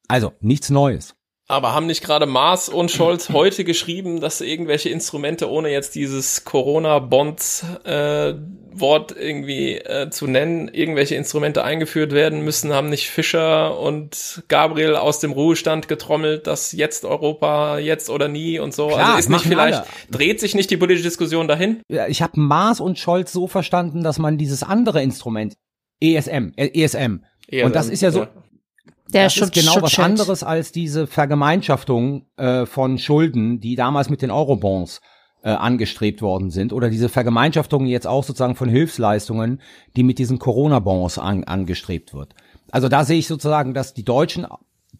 Also 0.08 0.32
nichts 0.40 0.70
Neues. 0.70 1.17
Aber 1.50 1.74
haben 1.74 1.86
nicht 1.86 2.04
gerade 2.04 2.26
Maas 2.26 2.68
und 2.68 2.90
Scholz 2.90 3.28
heute 3.32 3.64
geschrieben, 3.64 4.20
dass 4.20 4.42
irgendwelche 4.42 4.90
Instrumente, 4.90 5.50
ohne 5.50 5.70
jetzt 5.70 5.94
dieses 5.94 6.44
Corona-Bonds-Wort 6.44 9.16
äh, 9.16 9.18
irgendwie 9.18 9.76
äh, 9.76 10.10
zu 10.10 10.26
nennen, 10.26 10.68
irgendwelche 10.68 11.14
Instrumente 11.14 11.64
eingeführt 11.64 12.12
werden 12.12 12.44
müssen? 12.44 12.74
Haben 12.74 12.90
nicht 12.90 13.08
Fischer 13.08 13.80
und 13.80 14.42
Gabriel 14.48 14.94
aus 14.94 15.20
dem 15.20 15.32
Ruhestand 15.32 15.88
getrommelt, 15.88 16.46
dass 16.46 16.72
jetzt 16.72 17.06
Europa, 17.06 17.78
jetzt 17.78 18.10
oder 18.10 18.28
nie 18.28 18.58
und 18.58 18.74
so? 18.74 18.88
Klar, 18.88 19.14
also 19.14 19.20
ist 19.20 19.30
nicht 19.30 19.46
vielleicht, 19.46 19.78
alle. 19.78 19.86
dreht 20.10 20.40
sich 20.40 20.54
nicht 20.54 20.70
die 20.70 20.76
politische 20.76 21.08
Diskussion 21.08 21.48
dahin? 21.48 21.80
Ja, 21.88 22.08
ich 22.08 22.20
habe 22.20 22.38
Maas 22.38 22.78
und 22.78 22.98
Scholz 22.98 23.32
so 23.32 23.46
verstanden, 23.46 24.02
dass 24.02 24.18
man 24.18 24.36
dieses 24.36 24.62
andere 24.62 25.02
Instrument, 25.02 25.54
ESM, 25.98 26.52
äh, 26.56 26.68
ESM, 26.74 27.22
ESM, 27.50 27.64
und 27.64 27.74
das 27.74 27.88
ist 27.88 28.02
ja 28.02 28.10
so, 28.10 28.24
ja. 28.24 28.28
Der 29.12 29.24
das 29.24 29.36
ist 29.36 29.54
genau 29.54 29.80
was 29.80 29.98
anderes 29.98 30.42
als 30.42 30.70
diese 30.70 31.06
Vergemeinschaftung 31.06 32.26
äh, 32.36 32.66
von 32.66 32.98
Schulden, 32.98 33.58
die 33.60 33.74
damals 33.74 34.10
mit 34.10 34.20
den 34.20 34.30
Eurobonds 34.30 35.00
äh, 35.42 35.50
angestrebt 35.50 36.20
worden 36.20 36.50
sind, 36.50 36.72
oder 36.72 36.90
diese 36.90 37.08
Vergemeinschaftung 37.08 37.86
jetzt 37.86 38.06
auch 38.06 38.22
sozusagen 38.22 38.54
von 38.54 38.68
Hilfsleistungen, 38.68 39.62
die 39.96 40.02
mit 40.02 40.18
diesen 40.18 40.38
Corona-Bonds 40.38 41.18
an, 41.18 41.44
angestrebt 41.44 42.12
wird. 42.12 42.34
Also 42.70 42.88
da 42.88 43.04
sehe 43.04 43.18
ich 43.18 43.28
sozusagen, 43.28 43.72
dass 43.72 43.94
die 43.94 44.04
Deutschen, 44.04 44.46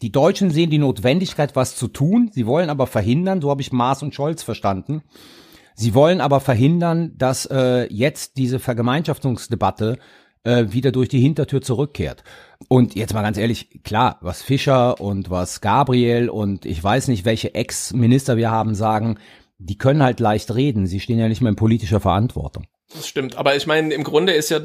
die 0.01 0.13
Deutschen 0.13 0.51
sehen 0.51 0.71
die 0.71 0.79
Notwendigkeit, 0.79 1.55
was 1.55 1.77
zu 1.77 1.89
tun. 1.89 2.31
Sie 2.33 2.47
wollen 2.47 2.71
aber 2.71 2.87
verhindern, 2.87 3.43
so 3.43 3.51
habe 3.51 3.61
ich 3.61 3.73
Maas 3.73 4.03
und 4.03 4.15
Scholz 4.15 4.43
verstanden. 4.43 5.03
Sie 5.75 5.95
wollen 5.95 6.21
aber 6.21 6.41
verhindern, 6.41 7.13
dass 7.17 7.47
äh, 7.47 7.93
jetzt 7.93 8.37
diese 8.37 8.59
Vergemeinschaftungsdebatte 8.59 9.99
äh, 10.45 10.67
wieder 10.71 10.93
durch 10.93 11.09
die 11.09 11.21
Hintertür 11.21 11.61
zurückkehrt. 11.61 12.25
Und 12.67 12.97
jetzt 12.97 13.15
mal 13.15 13.23
ganz 13.23 13.39
ehrlich, 13.39 13.83
klar, 13.85 14.19
was 14.21 14.43
Fischer 14.43 15.01
und 15.01 15.31
was 15.31 15.61
Gabriel 15.61 16.29
und 16.29 16.67
ich 16.67 16.83
weiß 16.83 17.09
nicht, 17.09 17.25
welche 17.25 17.55
Ex-Minister 17.55 18.37
wir 18.37 18.51
haben, 18.51 18.75
sagen, 18.75 19.19
die 19.59 19.79
können 19.79 20.03
halt 20.03 20.19
leicht 20.19 20.55
reden. 20.55 20.87
Sie 20.87 21.01
stehen 21.01 21.19
ja 21.19 21.29
nicht 21.29 21.41
mehr 21.41 21.51
in 21.51 21.57
politischer 21.57 22.01
Verantwortung. 22.01 22.67
Das 22.95 23.07
stimmt. 23.07 23.37
Aber 23.37 23.55
ich 23.55 23.67
meine, 23.67 23.93
im 23.93 24.03
Grunde 24.03 24.33
ist 24.33 24.49
ja 24.49 24.61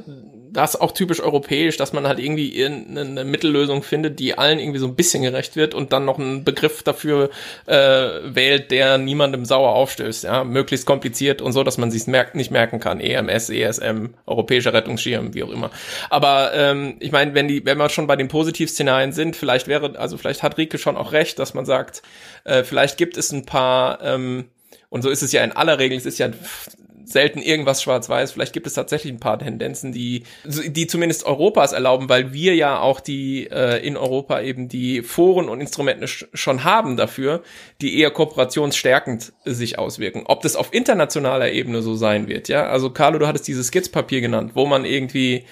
das 0.54 0.80
auch 0.80 0.92
typisch 0.92 1.20
europäisch, 1.20 1.78
dass 1.78 1.94
man 1.94 2.08
halt 2.08 2.20
irgendwie 2.20 2.64
eine 2.64 3.26
Mittellösung 3.26 3.84
findet, 3.84 4.20
die 4.20 4.38
allen 4.38 4.60
irgendwie 4.60 4.80
so 4.80 4.88
ein 4.88 4.96
bisschen 4.96 5.24
gerecht 5.24 5.56
wird 5.56 5.74
und 5.74 5.92
dann 5.92 6.06
noch 6.06 6.20
einen 6.20 6.44
Begriff 6.44 6.84
dafür 6.84 7.32
äh, 7.66 7.76
wählt, 8.24 8.72
der 8.72 8.98
niemandem 8.98 9.46
sauer 9.46 9.72
aufstößt. 9.74 10.24
Ja, 10.24 10.44
möglichst 10.44 10.86
kompliziert 10.86 11.42
und 11.42 11.52
so, 11.52 11.64
dass 11.64 11.78
man 11.78 11.92
sich 11.92 12.08
merkt, 12.08 12.36
nicht 12.36 12.52
merken 12.52 12.80
kann. 12.80 13.02
EMS, 13.02 13.50
ESM, 13.50 14.14
europäischer 14.26 14.74
Rettungsschirm, 14.74 15.34
wie 15.34 15.44
auch 15.44 15.52
immer. 15.52 15.72
Aber 16.10 16.54
ähm, 16.54 16.96
ich 17.00 17.12
meine, 17.12 17.34
wenn 17.34 17.48
die, 17.48 17.66
wenn 17.66 17.78
wir 17.78 17.90
schon 17.90 18.08
bei 18.08 18.16
den 18.16 18.28
Positivszenarien 18.28 19.12
sind, 19.12 19.36
vielleicht 19.36 19.68
wäre, 19.68 20.00
also 20.00 20.18
vielleicht 20.18 20.44
hat 20.44 20.58
Rike 20.58 20.78
schon 20.78 20.98
auch 20.98 21.12
recht, 21.12 21.40
dass 21.40 21.56
man 21.56 21.66
sagt, 21.66 22.04
äh, 22.44 22.64
vielleicht 22.64 22.98
gibt 22.98 23.18
es 23.18 23.32
ein 23.32 23.46
paar 23.46 24.02
ähm, 24.04 24.46
und 24.90 25.02
so 25.02 25.10
ist 25.10 25.24
es 25.24 25.32
ja 25.32 25.44
in 25.44 25.52
aller 25.52 25.80
Regel, 25.80 25.98
es 25.98 26.06
ist 26.06 26.20
ja 26.20 26.30
selten 27.06 27.40
irgendwas 27.40 27.82
schwarz-weiß. 27.84 28.32
Vielleicht 28.32 28.54
gibt 28.54 28.68
es 28.68 28.74
tatsächlich 28.74 29.12
ein 29.12 29.20
paar 29.20 29.40
Tendenzen, 29.40 29.92
die, 29.92 30.24
die 30.46 30.88
zumindest 30.88 31.26
Europas 31.26 31.74
erlauben, 31.74 32.10
weil 32.10 32.34
wir 32.34 32.56
ja 32.56 32.80
auch 32.80 33.00
die 33.00 33.48
äh, 33.48 33.86
in 33.86 33.98
Europa 33.98 34.42
eben 34.42 34.70
die 34.70 35.02
Foren 35.02 35.50
und 35.50 35.62
Instrumente 35.62 36.08
schon 36.08 36.64
haben 36.64 36.98
dafür, 36.98 37.44
die 37.82 38.00
eher 38.00 38.12
kooperationsstärkend 38.12 39.34
sich 39.46 39.80
auswirken. 39.80 40.24
Ob 40.26 40.42
das 40.42 40.56
auf 40.56 40.74
internationaler 40.74 41.52
Ebene 41.52 41.82
so 41.82 41.96
sein 41.96 42.28
wird, 42.28 42.48
ja. 42.48 42.68
Also 42.68 42.90
Carlo, 42.90 43.20
du 43.20 43.28
hattest 43.28 43.48
dieses 43.48 43.68
Skizzpapier 43.68 44.22
genannt, 44.22 44.52
wo 44.56 44.66
man 44.66 44.86
irgendwie 44.86 45.46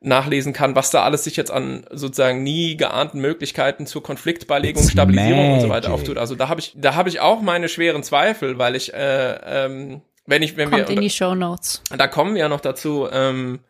nachlesen 0.00 0.52
kann, 0.52 0.76
was 0.76 0.90
da 0.90 1.02
alles 1.02 1.24
sich 1.24 1.36
jetzt 1.36 1.50
an 1.50 1.84
sozusagen 1.90 2.42
nie 2.42 2.76
geahnten 2.76 3.20
Möglichkeiten 3.20 3.86
zur 3.86 4.02
Konfliktbeilegung, 4.02 4.82
It's 4.82 4.92
Stabilisierung 4.92 5.38
magic. 5.38 5.54
und 5.54 5.60
so 5.60 5.68
weiter 5.68 5.92
auftut. 5.92 6.18
Also 6.18 6.36
da 6.36 6.48
habe 6.48 6.60
ich, 6.60 6.72
da 6.76 6.94
habe 6.94 7.08
ich 7.08 7.20
auch 7.20 7.40
meine 7.40 7.68
schweren 7.68 8.02
Zweifel, 8.04 8.58
weil 8.58 8.76
ich 8.76 8.94
äh, 8.94 9.66
ähm, 9.66 10.02
wenn 10.28 10.42
ich, 10.42 10.56
wenn 10.56 10.70
Kommt 10.70 10.88
wir, 10.88 10.94
in 10.94 11.00
die 11.00 11.10
Show 11.10 11.34
Notes. 11.34 11.82
Da 11.96 12.06
kommen 12.06 12.34
wir 12.34 12.42
ja 12.42 12.48
noch 12.48 12.60
dazu. 12.60 13.08
Ähm, 13.10 13.60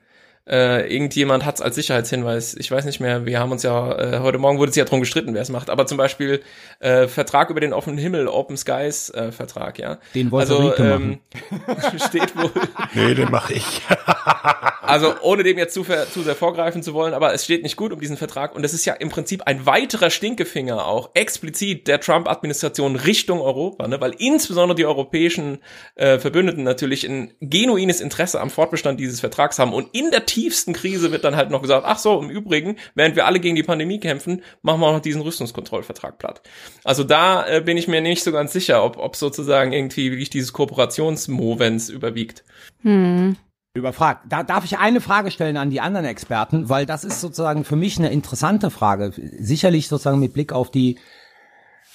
äh, 0.48 0.90
irgendjemand 0.92 1.44
hat 1.44 1.56
es 1.56 1.60
als 1.60 1.74
Sicherheitshinweis. 1.74 2.54
Ich 2.54 2.70
weiß 2.70 2.84
nicht 2.84 3.00
mehr. 3.00 3.26
Wir 3.26 3.38
haben 3.38 3.52
uns 3.52 3.62
ja 3.62 3.92
äh, 3.98 4.18
heute 4.20 4.38
Morgen 4.38 4.58
wurde 4.58 4.70
es 4.70 4.76
ja 4.76 4.84
drum 4.84 5.00
gestritten, 5.00 5.34
wer 5.34 5.42
es 5.42 5.50
macht. 5.50 5.68
Aber 5.68 5.86
zum 5.86 5.98
Beispiel 5.98 6.42
äh, 6.80 7.06
Vertrag 7.06 7.50
über 7.50 7.60
den 7.60 7.72
offenen 7.72 7.98
Himmel, 7.98 8.28
Open 8.28 8.56
Skies 8.56 9.10
äh, 9.10 9.30
Vertrag, 9.30 9.78
ja. 9.78 9.98
Den 10.14 10.30
wollte 10.30 10.52
also, 10.52 10.76
ähm, 10.78 11.20
steht 12.06 12.34
wohl. 12.36 12.50
nee, 12.94 13.14
den 13.14 13.30
mache 13.30 13.54
ich. 13.54 13.82
Also 14.88 15.16
ohne 15.20 15.42
dem 15.42 15.58
jetzt 15.58 15.74
zu, 15.74 15.84
zu 15.84 16.22
sehr 16.22 16.34
vorgreifen 16.34 16.82
zu 16.82 16.94
wollen, 16.94 17.12
aber 17.12 17.34
es 17.34 17.44
steht 17.44 17.62
nicht 17.62 17.76
gut 17.76 17.92
um 17.92 18.00
diesen 18.00 18.16
Vertrag 18.16 18.54
und 18.54 18.62
das 18.62 18.72
ist 18.72 18.86
ja 18.86 18.94
im 18.94 19.10
Prinzip 19.10 19.42
ein 19.42 19.66
weiterer 19.66 20.08
Stinkefinger 20.08 20.86
auch 20.86 21.10
explizit 21.12 21.86
der 21.88 22.00
Trump-Administration 22.00 22.96
Richtung 22.96 23.42
Europa, 23.42 23.86
ne? 23.86 24.00
weil 24.00 24.14
insbesondere 24.16 24.76
die 24.76 24.86
europäischen 24.86 25.58
äh, 25.94 26.18
Verbündeten 26.18 26.64
natürlich 26.64 27.06
ein 27.06 27.34
genuines 27.42 28.00
Interesse 28.00 28.40
am 28.40 28.48
Fortbestand 28.48 28.98
dieses 28.98 29.20
Vertrags 29.20 29.58
haben 29.58 29.74
und 29.74 29.94
in 29.94 30.10
der 30.10 30.24
tiefsten 30.38 30.72
Krise 30.72 31.10
wird 31.10 31.24
dann 31.24 31.34
halt 31.34 31.50
noch 31.50 31.62
gesagt, 31.62 31.84
ach 31.86 31.98
so, 31.98 32.20
im 32.20 32.30
Übrigen, 32.30 32.76
während 32.94 33.16
wir 33.16 33.26
alle 33.26 33.40
gegen 33.40 33.56
die 33.56 33.64
Pandemie 33.64 33.98
kämpfen, 33.98 34.42
machen 34.62 34.80
wir 34.80 34.86
auch 34.86 34.92
noch 34.92 35.00
diesen 35.00 35.22
Rüstungskontrollvertrag 35.22 36.18
platt. 36.18 36.42
Also 36.84 37.02
da 37.02 37.46
äh, 37.46 37.60
bin 37.60 37.76
ich 37.76 37.88
mir 37.88 38.00
nicht 38.00 38.22
so 38.22 38.30
ganz 38.30 38.52
sicher, 38.52 38.84
ob, 38.84 38.98
ob 38.98 39.16
sozusagen 39.16 39.72
irgendwie 39.72 40.12
wirklich 40.12 40.30
dieses 40.30 40.52
Kooperationsmovens 40.52 41.88
überwiegt. 41.88 42.44
Hm 42.82 43.36
überfragt. 43.74 44.24
Da 44.28 44.42
darf 44.42 44.64
ich 44.64 44.78
eine 44.78 45.00
Frage 45.00 45.30
stellen 45.30 45.56
an 45.56 45.70
die 45.70 45.80
anderen 45.80 46.06
Experten, 46.06 46.68
weil 46.68 46.84
das 46.84 47.04
ist 47.04 47.20
sozusagen 47.20 47.62
für 47.62 47.76
mich 47.76 47.96
eine 47.98 48.10
interessante 48.10 48.70
Frage. 48.70 49.12
Sicherlich 49.38 49.86
sozusagen 49.86 50.18
mit 50.18 50.32
Blick 50.32 50.52
auf 50.52 50.70
die 50.72 50.98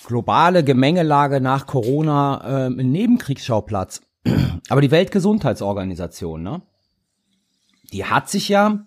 globale 0.06 0.63
Gemengelage 0.63 1.41
nach 1.41 1.67
Corona 1.67 2.67
äh, 2.67 2.67
ein 2.67 2.91
Nebenkriegsschauplatz. 2.91 4.01
Aber 4.69 4.79
die 4.79 4.91
Weltgesundheitsorganisation, 4.91 6.41
ne? 6.41 6.62
Die 7.93 8.06
hat 8.06 8.29
sich 8.29 8.49
ja 8.49 8.86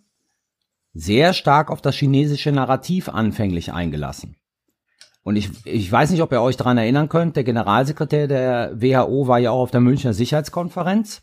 sehr 0.92 1.32
stark 1.32 1.70
auf 1.70 1.80
das 1.80 1.94
chinesische 1.94 2.52
Narrativ 2.52 3.08
anfänglich 3.08 3.72
eingelassen. 3.72 4.36
Und 5.22 5.36
ich, 5.36 5.50
ich 5.64 5.90
weiß 5.90 6.10
nicht, 6.10 6.22
ob 6.22 6.32
ihr 6.32 6.40
euch 6.40 6.56
daran 6.56 6.78
erinnern 6.78 7.08
könnt, 7.08 7.36
der 7.36 7.44
Generalsekretär 7.44 8.28
der 8.28 8.80
WHO 8.80 9.26
war 9.26 9.38
ja 9.38 9.50
auch 9.50 9.62
auf 9.62 9.70
der 9.70 9.80
Münchner 9.80 10.12
Sicherheitskonferenz 10.12 11.22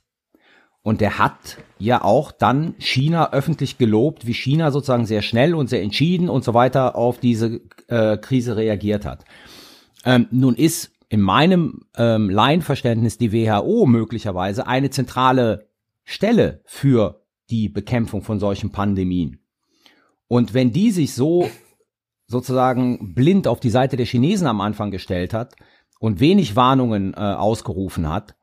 und 0.82 1.00
der 1.00 1.18
hat 1.18 1.58
ja 1.80 2.04
auch 2.04 2.32
dann 2.32 2.76
China 2.78 3.32
öffentlich 3.32 3.78
gelobt, 3.78 4.28
wie 4.28 4.34
China 4.34 4.72
sozusagen 4.72 5.06
sehr 5.06 5.22
schnell 5.22 5.56
und 5.56 5.70
sehr 5.70 5.82
entschieden 5.82 6.30
und 6.30 6.44
so 6.44 6.54
weiter 6.54 6.96
auf 6.96 7.20
diese 7.20 7.62
äh, 7.88 8.18
Krise 8.18 8.58
reagiert 8.58 9.06
hat. 9.06 9.24
Ähm, 10.06 10.28
nun 10.32 10.56
ist 10.56 10.92
in 11.08 11.22
meinem 11.22 11.86
ähm, 11.96 12.30
Laienverständnis 12.30 13.18
die 13.18 13.32
WHO 13.32 13.86
möglicherweise 13.86 14.68
eine 14.68 14.90
zentrale 14.90 15.70
Stelle 16.04 16.62
für 16.66 17.23
die 17.54 17.70
Bekämpfung 17.70 18.24
von 18.24 18.40
solchen 18.40 18.72
Pandemien. 18.72 19.40
Und 20.28 20.56
wenn 20.56 20.74
die 20.74 20.90
sich 20.90 21.14
so 21.14 21.52
sozusagen 22.26 23.14
blind 23.14 23.48
auf 23.48 23.60
die 23.60 23.70
Seite 23.70 23.96
der 23.96 24.08
Chinesen 24.08 24.48
am 24.48 24.60
Anfang 24.60 24.90
gestellt 24.90 25.34
hat 25.34 25.56
und 26.00 26.20
wenig 26.20 26.56
Warnungen 26.56 27.14
äh, 27.14 27.18
ausgerufen 27.18 28.10
hat, 28.10 28.36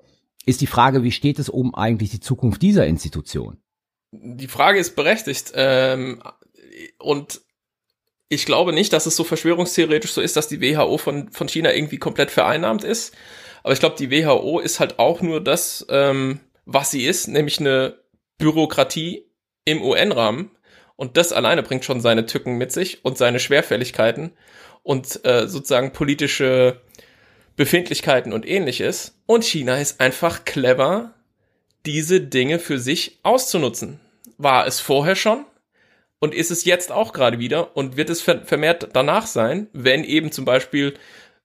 ist 0.46 0.61
die 0.61 0.68
Frage, 0.68 1.03
wie 1.03 1.11
steht 1.11 1.40
es 1.40 1.49
um 1.49 1.75
eigentlich 1.75 2.11
die 2.11 2.20
Zukunft 2.20 2.62
dieser 2.62 2.87
Institution? 2.87 3.59
Die 4.12 4.47
Frage 4.47 4.78
ist 4.78 4.95
berechtigt 4.95 5.53
ähm, 5.55 6.22
und 6.99 7.41
Ich 8.32 8.47
glaube 8.47 8.72
nicht, 8.72 8.93
dass 8.93 9.07
es 9.07 9.16
so 9.16 9.24
verschwörungstheoretisch 9.24 10.12
so 10.12 10.20
ist, 10.20 10.37
dass 10.37 10.47
die 10.47 10.61
WHO 10.61 10.99
von, 10.99 11.32
von 11.32 11.49
China 11.49 11.74
irgendwie 11.74 11.99
komplett 11.99 12.30
vereinnahmt 12.30 12.84
ist. 12.84 13.12
Aber 13.64 13.72
ich 13.72 13.80
glaube, 13.80 13.97
die 13.99 14.12
WHO 14.12 14.61
ist 14.61 14.78
halt 14.78 15.01
auch 15.01 15.20
nur 15.20 15.43
das, 15.43 15.84
ähm, 15.89 16.39
was 16.64 16.93
sie 16.93 17.05
ist, 17.05 17.26
nämlich 17.26 17.59
eine 17.59 17.99
Bürokratie 18.41 19.26
im 19.64 19.82
UN-Rahmen. 19.82 20.51
Und 20.97 21.16
das 21.16 21.32
alleine 21.32 21.62
bringt 21.62 21.84
schon 21.84 22.01
seine 22.01 22.26
Tücken 22.26 22.59
mit 22.59 22.72
sich 22.72 23.05
und 23.05 23.16
seine 23.16 23.38
Schwerfälligkeiten 23.38 24.32
und 24.82 25.24
äh, 25.24 25.47
sozusagen 25.47 25.93
politische 25.93 26.80
Befindlichkeiten 27.57 28.32
und 28.32 28.47
ähnliches. 28.47 29.18
Und 29.26 29.45
China 29.45 29.78
ist 29.78 30.01
einfach 30.01 30.45
clever, 30.45 31.14
diese 31.86 32.20
Dinge 32.20 32.59
für 32.59 32.78
sich 32.78 33.20
auszunutzen. 33.22 34.01
War 34.36 34.66
es 34.66 34.80
vorher 34.80 35.16
schon 35.16 35.45
und 36.18 36.34
ist 36.34 36.51
es 36.51 36.64
jetzt 36.64 36.93
auch 36.93 37.12
gerade 37.12 37.38
wieder 37.38 37.76
und 37.76 37.97
wird 37.97 38.11
es 38.11 38.20
vermehrt 38.20 38.88
danach 38.93 39.26
sein, 39.26 39.68
wenn 39.72 40.05
eben 40.05 40.32
zum 40.32 40.45
Beispiel 40.45 40.95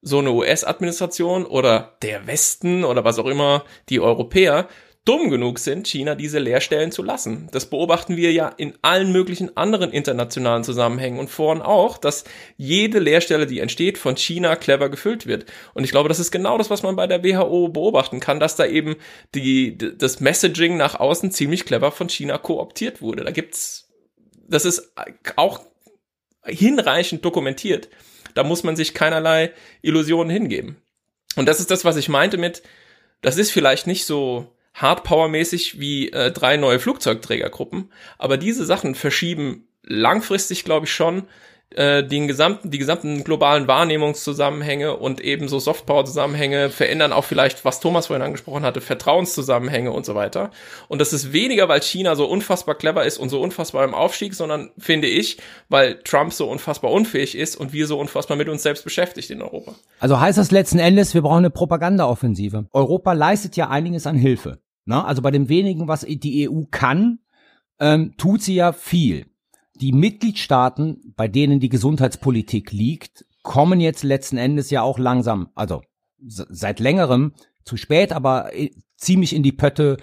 so 0.01 0.19
eine 0.19 0.31
US-Administration 0.31 1.45
oder 1.45 1.97
der 2.01 2.27
Westen 2.27 2.83
oder 2.83 3.03
was 3.03 3.17
auch 3.17 3.25
immer, 3.25 3.65
die 3.89 3.99
Europäer, 3.99 4.67
dumm 5.05 5.29
genug 5.29 5.59
sind, 5.59 5.87
China 5.87 6.15
diese 6.15 6.39
Leerstellen 6.39 6.91
zu 6.91 7.03
lassen. 7.03 7.47
Das 7.51 7.67
beobachten 7.67 8.17
wir 8.17 8.31
ja 8.31 8.49
in 8.49 8.73
allen 8.81 9.11
möglichen 9.11 9.55
anderen 9.55 9.91
internationalen 9.91 10.63
Zusammenhängen 10.63 11.19
und 11.19 11.29
vorhin 11.29 11.61
auch, 11.61 11.99
dass 11.99 12.23
jede 12.57 12.97
Leerstelle, 12.97 13.45
die 13.45 13.59
entsteht, 13.59 13.99
von 13.99 14.17
China 14.17 14.55
clever 14.55 14.89
gefüllt 14.89 15.27
wird. 15.27 15.45
Und 15.75 15.83
ich 15.83 15.91
glaube, 15.91 16.09
das 16.09 16.19
ist 16.19 16.31
genau 16.31 16.57
das, 16.57 16.71
was 16.71 16.81
man 16.81 16.95
bei 16.95 17.05
der 17.05 17.23
WHO 17.23 17.69
beobachten 17.69 18.19
kann, 18.19 18.39
dass 18.39 18.55
da 18.55 18.65
eben 18.65 18.95
die, 19.35 19.77
das 19.77 20.19
Messaging 20.19 20.75
nach 20.75 20.99
außen 20.99 21.31
ziemlich 21.31 21.65
clever 21.65 21.91
von 21.91 22.09
China 22.09 22.39
kooptiert 22.39 23.01
wurde. 23.01 23.23
Da 23.23 23.31
gibt's, 23.31 23.89
das 24.47 24.65
ist 24.65 24.91
auch 25.35 25.61
hinreichend 26.43 27.23
dokumentiert. 27.23 27.89
Da 28.33 28.43
muss 28.43 28.63
man 28.63 28.75
sich 28.75 28.95
keinerlei 28.95 29.51
Illusionen 29.83 30.31
hingeben. 30.31 30.77
Und 31.35 31.47
das 31.47 31.59
ist 31.59 31.69
das, 31.69 31.85
was 31.85 31.95
ich 31.95 32.09
meinte 32.09 32.37
mit, 32.37 32.63
das 33.21 33.37
ist 33.37 33.51
vielleicht 33.51 33.87
nicht 33.87 34.05
so 34.05 34.54
Hardpower-mäßig 34.75 35.79
wie 35.79 36.11
äh, 36.11 36.31
drei 36.31 36.57
neue 36.57 36.79
Flugzeugträgergruppen. 36.79 37.91
Aber 38.17 38.37
diese 38.37 38.65
Sachen 38.65 38.95
verschieben 38.95 39.67
langfristig, 39.83 40.65
glaube 40.65 40.85
ich, 40.85 40.93
schon 40.93 41.23
äh, 41.71 42.03
den 42.03 42.27
gesamten, 42.27 42.71
die 42.71 42.77
gesamten 42.77 43.23
globalen 43.23 43.67
Wahrnehmungszusammenhänge 43.67 44.95
und 44.95 45.19
ebenso 45.19 45.59
Softpower-Zusammenhänge 45.59 46.69
verändern 46.69 47.11
auch 47.11 47.23
vielleicht, 47.25 47.65
was 47.65 47.79
Thomas 47.79 48.07
vorhin 48.07 48.25
angesprochen 48.25 48.63
hatte, 48.63 48.81
Vertrauenszusammenhänge 48.81 49.91
und 49.91 50.05
so 50.05 50.15
weiter. 50.15 50.51
Und 50.87 51.01
das 51.01 51.11
ist 51.11 51.33
weniger, 51.33 51.67
weil 51.67 51.81
China 51.81 52.15
so 52.15 52.25
unfassbar 52.25 52.75
clever 52.75 53.03
ist 53.03 53.17
und 53.17 53.29
so 53.29 53.41
unfassbar 53.41 53.83
im 53.83 53.93
Aufstieg, 53.93 54.35
sondern 54.35 54.71
finde 54.77 55.07
ich, 55.07 55.37
weil 55.67 55.99
Trump 56.03 56.33
so 56.33 56.49
unfassbar 56.49 56.91
unfähig 56.91 57.35
ist 57.35 57.55
und 57.55 57.73
wir 57.73 57.87
so 57.87 57.99
unfassbar 57.99 58.37
mit 58.37 58.47
uns 58.47 58.63
selbst 58.63 58.83
beschäftigt 58.83 59.29
in 59.31 59.41
Europa. 59.41 59.75
Also 59.99 60.19
heißt 60.19 60.37
das 60.37 60.51
letzten 60.51 60.79
Endes, 60.79 61.13
wir 61.13 61.23
brauchen 61.23 61.39
eine 61.39 61.49
Propagandaoffensive. 61.49 62.67
Europa 62.71 63.13
leistet 63.13 63.57
ja 63.57 63.69
einiges 63.69 64.07
an 64.07 64.15
Hilfe. 64.15 64.59
Na, 64.85 65.03
also 65.03 65.21
bei 65.21 65.31
dem 65.31 65.49
wenigen, 65.49 65.87
was 65.87 66.01
die 66.01 66.49
EU 66.49 66.63
kann, 66.69 67.19
ähm, 67.79 68.13
tut 68.17 68.41
sie 68.41 68.55
ja 68.55 68.71
viel. 68.71 69.25
Die 69.75 69.91
Mitgliedstaaten, 69.91 71.13
bei 71.17 71.27
denen 71.27 71.59
die 71.59 71.69
Gesundheitspolitik 71.69 72.71
liegt, 72.71 73.25
kommen 73.41 73.79
jetzt 73.79 74.03
letzten 74.03 74.37
Endes 74.37 74.69
ja 74.69 74.83
auch 74.83 74.97
langsam, 74.99 75.49
also 75.55 75.81
seit 76.19 76.79
längerem, 76.79 77.33
zu 77.63 77.77
spät, 77.77 78.13
aber 78.13 78.55
äh, 78.55 78.71
ziemlich 78.95 79.35
in 79.35 79.43
die 79.43 79.51
Pötte 79.51 79.97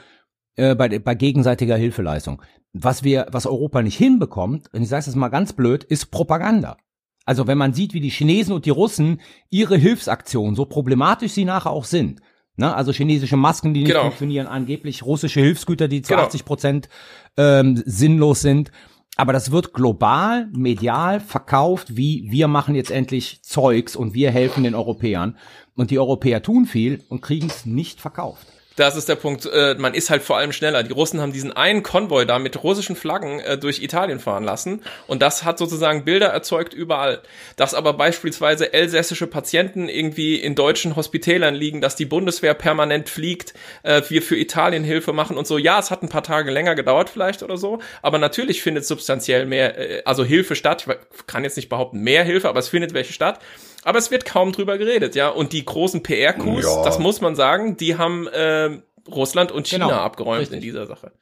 äh, 0.56 0.74
bei, 0.74 0.98
bei 0.98 1.14
gegenseitiger 1.14 1.76
Hilfeleistung. 1.76 2.42
Was 2.72 3.04
wir, 3.04 3.26
was 3.30 3.46
Europa 3.46 3.82
nicht 3.82 3.96
hinbekommt, 3.96 4.72
und 4.72 4.82
ich 4.82 4.88
sage 4.88 5.08
es 5.08 5.14
mal 5.14 5.28
ganz 5.28 5.52
blöd, 5.52 5.84
ist 5.84 6.06
Propaganda. 6.10 6.76
Also 7.24 7.46
wenn 7.46 7.58
man 7.58 7.72
sieht, 7.72 7.94
wie 7.94 8.00
die 8.00 8.10
Chinesen 8.10 8.52
und 8.52 8.66
die 8.66 8.70
Russen 8.70 9.20
ihre 9.48 9.76
Hilfsaktionen, 9.76 10.56
so 10.56 10.64
problematisch 10.64 11.32
sie 11.32 11.44
nachher 11.44 11.70
auch 11.70 11.84
sind, 11.84 12.20
Ne? 12.56 12.74
Also 12.74 12.92
chinesische 12.92 13.36
Masken, 13.36 13.74
die 13.74 13.80
nicht 13.80 13.90
genau. 13.90 14.02
funktionieren, 14.02 14.46
angeblich 14.46 15.04
russische 15.04 15.40
Hilfsgüter, 15.40 15.88
die 15.88 16.02
zu 16.02 16.12
genau. 16.12 16.24
80 16.24 16.44
Prozent 16.44 16.88
ähm, 17.36 17.82
sinnlos 17.84 18.40
sind. 18.40 18.70
Aber 19.16 19.32
das 19.32 19.50
wird 19.50 19.74
global, 19.74 20.48
medial 20.52 21.20
verkauft, 21.20 21.96
wie 21.96 22.26
wir 22.30 22.48
machen 22.48 22.74
jetzt 22.74 22.90
endlich 22.90 23.42
Zeugs 23.42 23.94
und 23.94 24.14
wir 24.14 24.30
helfen 24.30 24.64
den 24.64 24.74
Europäern. 24.74 25.36
Und 25.74 25.90
die 25.90 25.98
Europäer 25.98 26.42
tun 26.42 26.64
viel 26.64 27.02
und 27.08 27.20
kriegen 27.20 27.48
es 27.48 27.66
nicht 27.66 28.00
verkauft. 28.00 28.46
Das 28.76 28.96
ist 28.96 29.08
der 29.08 29.16
Punkt. 29.16 29.46
Äh, 29.46 29.74
man 29.78 29.94
ist 29.94 30.10
halt 30.10 30.22
vor 30.22 30.36
allem 30.38 30.52
schneller. 30.52 30.82
Die 30.82 30.92
Russen 30.92 31.20
haben 31.20 31.32
diesen 31.32 31.52
einen 31.52 31.82
Konvoi 31.82 32.24
da 32.24 32.38
mit 32.38 32.62
russischen 32.62 32.96
Flaggen 32.96 33.40
äh, 33.40 33.58
durch 33.58 33.82
Italien 33.82 34.18
fahren 34.18 34.44
lassen. 34.44 34.82
Und 35.06 35.22
das 35.22 35.44
hat 35.44 35.58
sozusagen 35.58 36.04
Bilder 36.04 36.28
erzeugt 36.28 36.72
überall. 36.72 37.20
Dass 37.56 37.74
aber 37.74 37.92
beispielsweise 37.94 38.72
elsässische 38.72 39.26
Patienten 39.26 39.88
irgendwie 39.88 40.36
in 40.36 40.54
deutschen 40.54 40.96
Hospitälern 40.96 41.54
liegen, 41.54 41.80
dass 41.80 41.96
die 41.96 42.06
Bundeswehr 42.06 42.54
permanent 42.54 43.08
fliegt, 43.08 43.54
äh, 43.82 44.02
wir 44.08 44.22
für 44.22 44.36
Italien 44.36 44.84
Hilfe 44.84 45.12
machen 45.12 45.36
und 45.36 45.46
so. 45.46 45.58
Ja, 45.58 45.78
es 45.78 45.90
hat 45.90 46.02
ein 46.02 46.08
paar 46.08 46.22
Tage 46.22 46.50
länger 46.50 46.74
gedauert 46.74 47.10
vielleicht 47.10 47.42
oder 47.42 47.56
so. 47.56 47.80
Aber 48.00 48.18
natürlich 48.18 48.62
findet 48.62 48.86
substanziell 48.86 49.46
mehr, 49.46 49.78
äh, 49.78 50.02
also 50.04 50.24
Hilfe 50.24 50.56
statt. 50.56 50.86
Ich 51.14 51.26
kann 51.26 51.44
jetzt 51.44 51.56
nicht 51.56 51.68
behaupten 51.68 52.00
mehr 52.00 52.24
Hilfe, 52.24 52.48
aber 52.48 52.60
es 52.60 52.68
findet 52.68 52.94
welche 52.94 53.12
statt. 53.12 53.38
Aber 53.84 53.98
es 53.98 54.10
wird 54.10 54.24
kaum 54.24 54.52
drüber 54.52 54.78
geredet, 54.78 55.14
ja. 55.14 55.28
Und 55.28 55.52
die 55.52 55.64
großen 55.64 56.02
PR-Coups, 56.02 56.64
ja. 56.64 56.84
das 56.84 56.98
muss 56.98 57.20
man 57.20 57.34
sagen, 57.34 57.76
die 57.76 57.98
haben 57.98 58.26
äh, 58.28 58.78
Russland 59.08 59.50
und 59.50 59.66
China 59.66 59.88
genau, 59.88 59.98
abgeräumt 59.98 60.42
richtig. 60.42 60.56
in 60.56 60.62
dieser 60.62 60.86
Sache. 60.86 61.12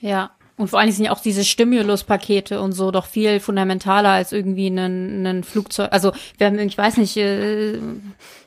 Ja. 0.00 0.32
Und 0.56 0.68
vor 0.68 0.78
allen 0.78 0.86
Dingen 0.86 0.96
sind 0.96 1.06
ja 1.06 1.12
auch 1.12 1.20
diese 1.20 1.44
Stimulus-Pakete 1.44 2.60
und 2.60 2.72
so 2.72 2.92
doch 2.92 3.06
viel 3.06 3.40
fundamentaler 3.40 4.10
als 4.10 4.30
irgendwie 4.30 4.68
ein, 4.68 5.26
ein 5.26 5.42
Flugzeug. 5.42 5.88
Also 5.90 6.12
wir 6.38 6.46
haben, 6.46 6.58
ich 6.60 6.78
weiß 6.78 6.98
nicht, 6.98 7.16
äh, 7.16 7.80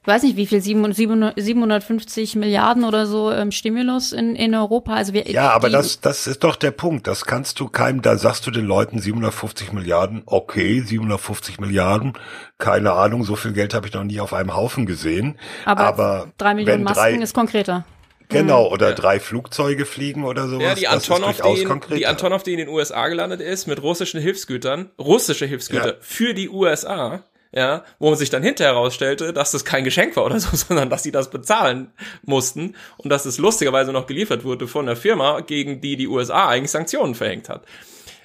weiß 0.08 0.24
nicht, 0.24 0.38
wie 0.38 0.48
viel 0.48 0.62
750 0.62 2.36
Milliarden 2.36 2.84
oder 2.84 3.06
so 3.06 3.32
ähm, 3.32 3.52
Stimulus 3.52 4.14
in, 4.14 4.36
in 4.36 4.56
Europa. 4.56 4.94
Also 4.94 5.14
wir, 5.14 5.30
ja, 5.30 5.52
aber 5.52 5.70
das, 5.70 6.00
das 6.00 6.28
ist 6.28 6.44
doch 6.44 6.56
der 6.56 6.72
Punkt. 6.72 7.08
Das 7.08 7.26
kannst 7.26 7.60
du 7.60 7.68
keinem. 7.68 8.02
Da 8.02 8.18
sagst 8.18 8.48
du 8.48 8.52
den 8.52 8.66
Leuten 8.66 9.00
750 9.00 9.74
Milliarden. 9.74 10.24
Okay, 10.26 10.82
750 10.82 11.60
Milliarden. 11.60 12.14
Keine 12.58 12.94
Ahnung, 12.94 13.24
so 13.24 13.36
viel 13.36 13.54
Geld 13.54 13.74
habe 13.74 13.88
ich 13.88 13.94
noch 13.94 14.04
nie 14.04 14.20
auf 14.20 14.34
einem 14.34 14.56
Haufen 14.56 14.86
gesehen. 14.86 15.38
Aber, 15.66 15.82
aber 15.82 16.28
drei 16.38 16.56
Millionen 16.56 16.84
Masken 16.84 17.18
drei, 17.18 17.24
ist 17.24 17.34
konkreter. 17.34 17.86
Genau, 18.30 18.68
mhm. 18.68 18.74
oder 18.74 18.90
ja. 18.90 18.96
drei 18.96 19.20
Flugzeuge 19.20 19.86
fliegen 19.86 20.24
oder 20.26 20.48
sowas. 20.48 20.64
Ja, 20.64 20.76
die 20.76 20.88
Antonov, 20.88 21.42
die, 21.42 21.62
in, 21.62 21.82
die 21.96 22.08
Antonov, 22.08 22.44
die 22.44 22.54
in 22.54 22.58
den 22.58 22.70
USA 22.70 23.08
gelandet 23.08 23.42
ist, 23.42 23.68
mit 23.68 23.82
russischen 23.82 24.22
Hilfsgütern, 24.22 24.90
russische 25.00 25.46
Hilfsgüter 25.46 25.88
ja. 25.88 25.98
für 26.02 26.34
die 26.34 26.50
USA, 26.50 27.24
ja, 27.52 27.84
wo 28.00 28.10
man 28.10 28.18
sich 28.18 28.30
dann 28.30 28.44
hinterher 28.44 28.74
herausstellte, 28.74 29.34
dass 29.34 29.52
das 29.52 29.66
kein 29.66 29.84
Geschenk 29.84 30.16
war 30.16 30.26
oder 30.26 30.40
so, 30.40 30.50
sondern 30.56 30.90
dass 30.90 31.04
sie 31.04 31.12
das 31.12 31.30
bezahlen 31.30 31.92
mussten 32.24 32.76
und 32.98 33.10
dass 33.10 33.26
es 33.26 33.38
lustigerweise 33.38 33.92
noch 33.92 34.08
geliefert 34.08 34.44
wurde 34.44 34.68
von 34.68 34.86
der 34.86 34.96
Firma, 34.96 35.42
gegen 35.42 35.82
die 35.82 35.96
die 35.96 36.08
USA 36.08 36.48
eigentlich 36.50 36.72
Sanktionen 36.72 37.16
verhängt 37.16 37.50
hat. 37.50 37.64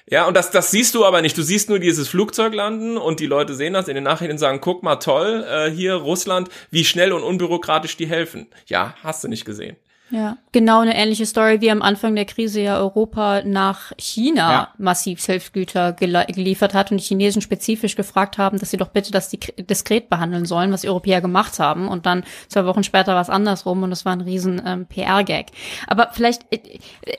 Ja, 0.09 0.27
und 0.27 0.35
das, 0.35 0.51
das 0.51 0.69
siehst 0.69 0.95
du 0.95 1.05
aber 1.05 1.21
nicht. 1.21 1.37
Du 1.37 1.43
siehst 1.43 1.69
nur 1.69 1.79
dieses 1.79 2.09
Flugzeug 2.09 2.53
landen 2.53 2.97
und 2.97 3.19
die 3.19 3.25
Leute 3.25 3.55
sehen 3.55 3.73
das 3.73 3.87
in 3.87 3.95
den 3.95 4.03
Nachrichten 4.03 4.33
und 4.33 4.37
sagen, 4.37 4.59
guck 4.59 4.83
mal, 4.83 4.97
toll, 4.97 5.45
äh, 5.49 5.71
hier 5.71 5.95
Russland, 5.95 6.49
wie 6.71 6.83
schnell 6.83 7.13
und 7.13 7.23
unbürokratisch 7.23 7.95
die 7.95 8.05
helfen. 8.05 8.47
Ja, 8.67 8.95
hast 9.01 9.23
du 9.23 9.29
nicht 9.29 9.45
gesehen. 9.45 9.77
Ja, 10.13 10.37
genau 10.51 10.81
eine 10.81 10.95
ähnliche 10.95 11.25
Story 11.25 11.59
wie 11.61 11.71
am 11.71 11.81
Anfang 11.81 12.13
der 12.15 12.25
Krise 12.25 12.61
ja 12.61 12.77
Europa 12.77 13.41
nach 13.43 13.93
China 13.97 14.51
ja. 14.51 14.67
massiv 14.77 15.25
Hilfsgüter 15.25 15.91
geliefert 15.91 16.75
hat 16.75 16.91
und 16.91 16.99
die 16.99 17.03
Chinesen 17.03 17.41
spezifisch 17.41 17.95
gefragt 17.95 18.37
haben, 18.37 18.59
dass 18.59 18.69
sie 18.69 18.77
doch 18.77 18.89
bitte 18.89 19.11
das 19.11 19.35
diskret 19.57 20.11
behandeln 20.11 20.45
sollen, 20.45 20.71
was 20.71 20.81
die 20.81 20.89
Europäer 20.89 21.19
gemacht 21.19 21.57
haben. 21.57 21.87
Und 21.87 22.05
dann 22.05 22.23
zwei 22.47 22.63
Wochen 22.65 22.83
später 22.83 23.15
war 23.15 23.23
es 23.23 23.31
andersrum 23.31 23.81
und 23.81 23.91
es 23.91 24.05
war 24.05 24.13
ein 24.13 24.21
riesen 24.21 24.61
ähm, 24.63 24.85
PR-Gag. 24.85 25.47
Aber 25.87 26.09
vielleicht 26.11 26.43
äh, 26.51 26.59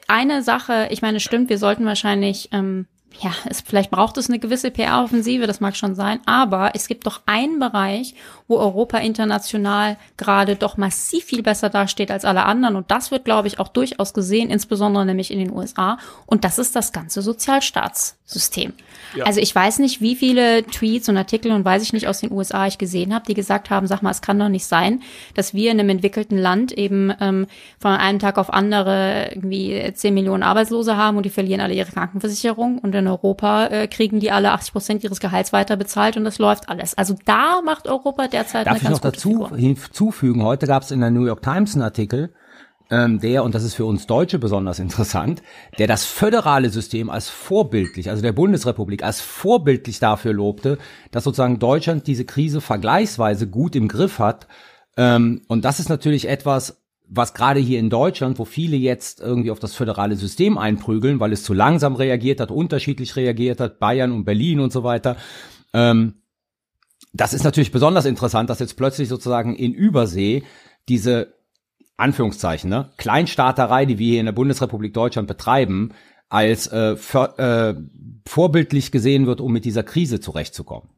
eine 0.07 0.45
Sache, 0.45 0.87
ich 0.91 1.03
meine, 1.03 1.19
stimmt, 1.19 1.51
wir 1.51 1.59
sollten 1.59 1.87
wahrscheinlich 1.87 2.51
ähm, 2.53 2.87
ja, 3.21 3.33
es, 3.49 3.61
vielleicht 3.61 3.91
braucht 3.91 4.17
es 4.17 4.29
eine 4.29 4.39
gewisse 4.39 4.71
PR-Offensive, 4.71 5.47
das 5.47 5.61
mag 5.61 5.77
schon 5.77 5.95
sein, 5.95 6.21
aber 6.27 6.73
es 6.75 6.89
gibt 6.89 7.07
doch 7.07 7.23
einen 7.27 7.59
Bereich, 7.59 8.15
wo 8.49 8.59
Europa 8.59 8.99
international 8.99 9.97
gerade 10.17 10.57
doch 10.57 10.77
massiv 10.77 11.25
viel 11.25 11.43
besser 11.43 11.71
dasteht 11.71 12.11
als 12.11 12.25
alle 12.25 12.45
anderen 12.45 12.77
und 12.77 12.91
das 12.91 13.11
wird, 13.11 13.25
glaube 13.25 13.49
ich, 13.49 13.59
auch 13.59 13.69
durchaus 13.69 14.15
gesehen, 14.15 14.51
insbesondere 14.51 15.07
nämlich 15.07 15.31
in 15.31 15.39
den 15.39 15.53
USA 15.53 15.99
und 16.27 16.45
das 16.45 16.59
ist 16.59 16.75
das 16.77 16.93
ganze 16.93 17.23
Sozialstaatssystem. 17.23 18.73
Ja. 19.15 19.25
Also 19.25 19.41
ich 19.41 19.55
weiß 19.55 19.79
nicht, 19.79 20.01
wie 20.01 20.17
viele 20.17 20.65
Tweets 20.65 21.09
und 21.09 21.17
Artikel 21.17 21.53
und 21.53 21.65
weiß 21.65 21.83
ich 21.83 21.93
nicht 21.93 22.09
aus 22.09 22.21
den 22.21 22.33
USA 22.33 22.67
ich 22.67 22.79
gesehen 22.79 23.15
habe, 23.15 23.25
die 23.27 23.35
gesagt 23.35 23.71
haben, 23.71 23.87
sag 23.87 24.03
mal, 24.03 24.11
es 24.11 24.23
kann 24.23 24.39
doch 24.39 24.49
nicht 24.49 24.67
sein, 24.67 25.03
dass 25.35 25.55
wir 25.55 25.71
in 25.71 25.79
einem 25.79 25.91
entwickelten 25.91 26.37
Land 26.37 26.73
eben 26.73 27.13
ähm, 27.21 27.47
von 27.79 27.93
einem 27.93 28.19
Tag 28.19 28.39
auf 28.39 28.53
andere 28.53 29.31
irgendwie 29.33 29.93
10 29.93 30.13
Millionen 30.13 30.43
Arbeitslose 30.43 30.97
haben 30.97 31.17
und 31.17 31.25
die 31.25 31.31
verlieren 31.31 31.61
alle 31.61 31.75
ihre 31.75 31.91
Krankenversicherung 31.91 32.79
und 32.79 32.93
in 33.05 33.09
Europa 33.09 33.67
äh, 33.67 33.89
kriegen 33.89 34.21
die 34.21 34.31
alle 34.31 34.53
80 34.53 34.73
Prozent 34.73 35.05
ihres 35.05 35.21
Gehalts 35.21 35.53
weiter 35.53 35.77
bezahlt 35.77 36.17
und 36.17 36.25
das 36.25 36.39
läuft 36.39 36.69
alles. 36.69 36.97
Also 36.97 37.15
da 37.25 37.61
macht 37.63 37.87
Europa 37.87 38.29
derzeit 38.29 38.67
Darf 38.67 38.75
eine 38.75 38.83
ganz 38.83 38.99
ich 38.99 39.03
noch 39.03 39.11
dazu 39.11 39.55
hinzufügen, 39.55 40.43
heute 40.43 40.67
gab 40.67 40.83
es 40.83 40.91
in 40.91 41.01
der 41.01 41.11
New 41.11 41.27
York 41.27 41.43
Times 41.43 41.75
einen 41.75 41.83
Artikel, 41.83 42.33
ähm, 42.91 43.19
der, 43.19 43.45
und 43.45 43.55
das 43.55 43.65
ist 43.65 43.75
für 43.75 43.87
uns 43.87 44.07
Deutsche 44.07 44.39
besonders 44.39 44.79
interessant, 44.79 45.43
der 45.79 45.87
das 45.87 46.05
föderale 46.05 46.69
System 46.69 47.09
als 47.09 47.29
vorbildlich, 47.29 48.11
also 48.11 48.23
der 48.23 48.33
Bundesrepublik 48.33 49.03
als 49.03 49.21
vorbildlich 49.21 50.01
dafür 50.01 50.33
lobte, 50.33 50.79
dass 51.11 51.25
sozusagen 51.25 51.59
Deutschland 51.59 52.07
diese 52.07 52.25
Krise 52.25 52.61
vergleichsweise 52.61 53.49
gut 53.49 53.75
im 53.75 53.89
Griff 53.89 54.19
hat. 54.19 54.49
Ähm, 54.97 55.43
und 55.49 55.65
das 55.65 55.81
ist 55.81 55.89
natürlich 55.89 56.29
etwas, 56.29 56.84
was 57.07 57.35
gerade 57.35 57.61
hier 57.61 57.79
in 57.79 57.91
Deutschland, 57.91 58.39
wo 58.39 58.45
viele 58.45 58.77
jetzt 58.77 59.21
irgendwie 59.21 59.51
auf 59.51 59.59
das 59.59 59.75
föderale 59.75 60.17
System 60.17 60.59
einprügeln, 60.59 61.21
weil 61.21 61.33
es 61.33 61.43
zu 61.43 61.53
langsam 61.53 61.97
reagiert 61.97 62.41
hat, 62.41 62.51
unterschiedlich 62.51 63.17
reagiert 63.17 63.61
hat, 63.61 63.79
Bayern 63.79 64.13
und 64.13 64.25
Berlin 64.25 64.61
und 64.61 64.73
so 64.73 64.85
weiter. 64.85 65.17
Ähm, 65.73 66.15
das 67.13 67.35
ist 67.35 67.45
natürlich 67.45 67.73
besonders 67.73 68.07
interessant, 68.07 68.51
dass 68.51 68.59
jetzt 68.59 68.77
plötzlich 68.77 69.09
sozusagen 69.09 69.55
in 69.55 69.73
Übersee 69.73 70.43
diese 70.89 71.35
Anführungszeichen, 71.97 72.69
ne, 72.69 72.91
Kleinstaaterei, 72.97 73.87
die 73.87 73.99
wir 73.99 74.11
hier 74.13 74.21
in 74.21 74.27
der 74.27 74.33
Bundesrepublik 74.33 74.93
Deutschland 74.95 75.29
betreiben, 75.29 75.93
als 76.29 76.67
äh, 76.73 76.97
für, 76.97 77.39
äh, 77.39 77.75
vorbildlich 78.27 78.91
gesehen 78.91 79.27
wird, 79.27 79.41
um 79.41 79.53
mit 79.53 79.65
dieser 79.65 79.85
Krise 79.85 80.21
zurechtzukommen. 80.21 80.89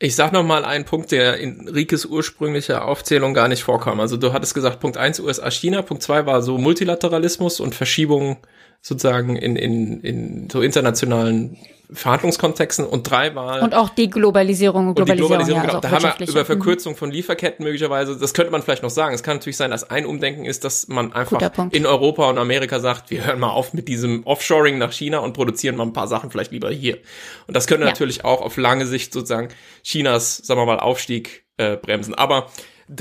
Ich 0.00 0.16
sag 0.16 0.32
noch 0.32 0.42
mal 0.42 0.64
einen 0.64 0.84
Punkt, 0.84 1.12
der 1.12 1.38
in 1.38 1.68
Rikes 1.68 2.04
ursprünglicher 2.04 2.84
Aufzählung 2.84 3.32
gar 3.32 3.48
nicht 3.48 3.62
vorkam. 3.62 4.00
Also 4.00 4.16
du 4.16 4.32
hattest 4.32 4.54
gesagt, 4.54 4.80
Punkt 4.80 4.96
eins 4.96 5.20
USA 5.20 5.50
China, 5.50 5.82
Punkt 5.82 6.02
zwei 6.02 6.26
war 6.26 6.42
so 6.42 6.58
Multilateralismus 6.58 7.60
und 7.60 7.74
Verschiebung 7.74 8.38
sozusagen 8.82 9.36
in, 9.36 9.56
in, 9.56 10.00
in 10.00 10.50
so 10.50 10.62
internationalen 10.62 11.56
Verhandlungskontexten 11.92 12.86
und 12.86 13.08
drei 13.08 13.34
war 13.34 13.62
und 13.62 13.74
auch 13.74 13.88
die 13.90 14.08
Globalisierung 14.08 14.88
und 14.88 14.94
Globalisierung, 14.94 15.32
und 15.32 15.46
die 15.46 15.52
Globalisierung 15.52 15.62
ja, 15.62 15.66
genau. 15.66 15.74
Also 15.76 16.02
da 16.02 16.08
haben 16.10 16.20
wir 16.20 16.28
über 16.28 16.40
mhm. 16.40 16.46
Verkürzung 16.46 16.96
von 16.96 17.10
Lieferketten 17.10 17.64
möglicherweise, 17.64 18.18
das 18.18 18.34
könnte 18.34 18.50
man 18.50 18.62
vielleicht 18.62 18.82
noch 18.82 18.90
sagen. 18.90 19.14
Es 19.14 19.22
kann 19.22 19.36
natürlich 19.36 19.56
sein, 19.56 19.70
dass 19.70 19.88
ein 19.90 20.06
Umdenken 20.06 20.44
ist, 20.44 20.64
dass 20.64 20.88
man 20.88 21.12
einfach 21.12 21.40
in 21.70 21.86
Europa 21.86 22.28
und 22.30 22.38
Amerika 22.38 22.80
sagt, 22.80 23.10
wir 23.10 23.24
hören 23.24 23.38
mal 23.38 23.50
auf 23.50 23.74
mit 23.74 23.88
diesem 23.88 24.24
Offshoring 24.26 24.78
nach 24.78 24.92
China 24.92 25.18
und 25.18 25.34
produzieren 25.34 25.76
mal 25.76 25.84
ein 25.84 25.92
paar 25.92 26.08
Sachen 26.08 26.30
vielleicht 26.30 26.52
lieber 26.52 26.70
hier. 26.70 26.98
Und 27.46 27.56
das 27.56 27.66
könnte 27.66 27.84
ja. 27.84 27.90
natürlich 27.90 28.24
auch 28.24 28.40
auf 28.40 28.56
lange 28.56 28.86
Sicht 28.86 29.12
sozusagen 29.12 29.48
Chinas, 29.82 30.38
sagen 30.38 30.60
wir 30.60 30.66
mal, 30.66 30.80
Aufstieg 30.80 31.44
äh, 31.56 31.76
bremsen. 31.76 32.14
Aber 32.14 32.48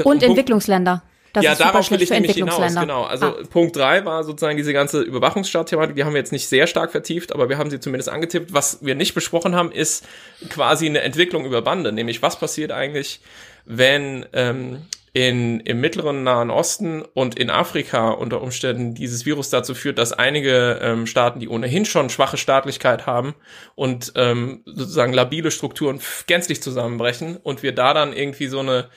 und 0.03 0.23
Entwicklungsländer. 0.23 1.03
Das 1.33 1.43
ja, 1.43 1.55
darauf 1.55 1.89
will 1.89 2.01
ich 2.01 2.11
nämlich 2.11 2.33
hinaus, 2.33 2.75
genau. 2.75 3.03
Also 3.03 3.25
ah. 3.25 3.43
Punkt 3.49 3.75
drei 3.75 4.05
war 4.05 4.23
sozusagen 4.23 4.55
diese 4.55 4.71
ganze 4.71 5.01
Überwachungsstaat-Thematik, 5.01 5.95
die 5.95 6.03
haben 6.03 6.13
wir 6.13 6.19
jetzt 6.19 6.31
nicht 6.31 6.47
sehr 6.47 6.67
stark 6.67 6.91
vertieft, 6.91 7.33
aber 7.33 7.49
wir 7.49 7.57
haben 7.57 7.71
sie 7.71 7.79
zumindest 7.79 8.09
angetippt. 8.09 8.53
Was 8.53 8.85
wir 8.85 8.93
nicht 8.93 9.15
besprochen 9.15 9.55
haben, 9.55 9.71
ist 9.71 10.05
quasi 10.49 10.85
eine 10.85 11.01
Entwicklung 11.01 11.45
über 11.45 11.63
Bande, 11.63 11.91
nämlich 11.91 12.21
was 12.21 12.37
passiert 12.37 12.71
eigentlich, 12.71 13.19
wenn 13.65 14.27
ähm, 14.33 14.83
in, 15.13 15.59
im 15.61 15.79
mittleren 15.79 16.23
Nahen 16.23 16.51
Osten 16.51 17.01
und 17.01 17.37
in 17.37 17.49
Afrika 17.49 18.09
unter 18.09 18.41
Umständen 18.41 18.93
dieses 18.93 19.25
Virus 19.25 19.49
dazu 19.49 19.73
führt, 19.73 19.99
dass 19.99 20.11
einige 20.11 20.79
ähm, 20.81 21.07
Staaten, 21.07 21.39
die 21.39 21.49
ohnehin 21.49 21.85
schon 21.85 22.09
schwache 22.09 22.37
Staatlichkeit 22.37 23.07
haben 23.07 23.35
und 23.75 24.13
ähm, 24.15 24.61
sozusagen 24.65 25.13
labile 25.13 25.49
Strukturen 25.51 25.99
gänzlich 26.25 26.63
zusammenbrechen 26.63 27.37
und 27.37 27.61
wir 27.61 27.73
da 27.73 27.93
dann 27.93 28.11
irgendwie 28.11 28.47
so 28.47 28.59
eine 28.59 28.89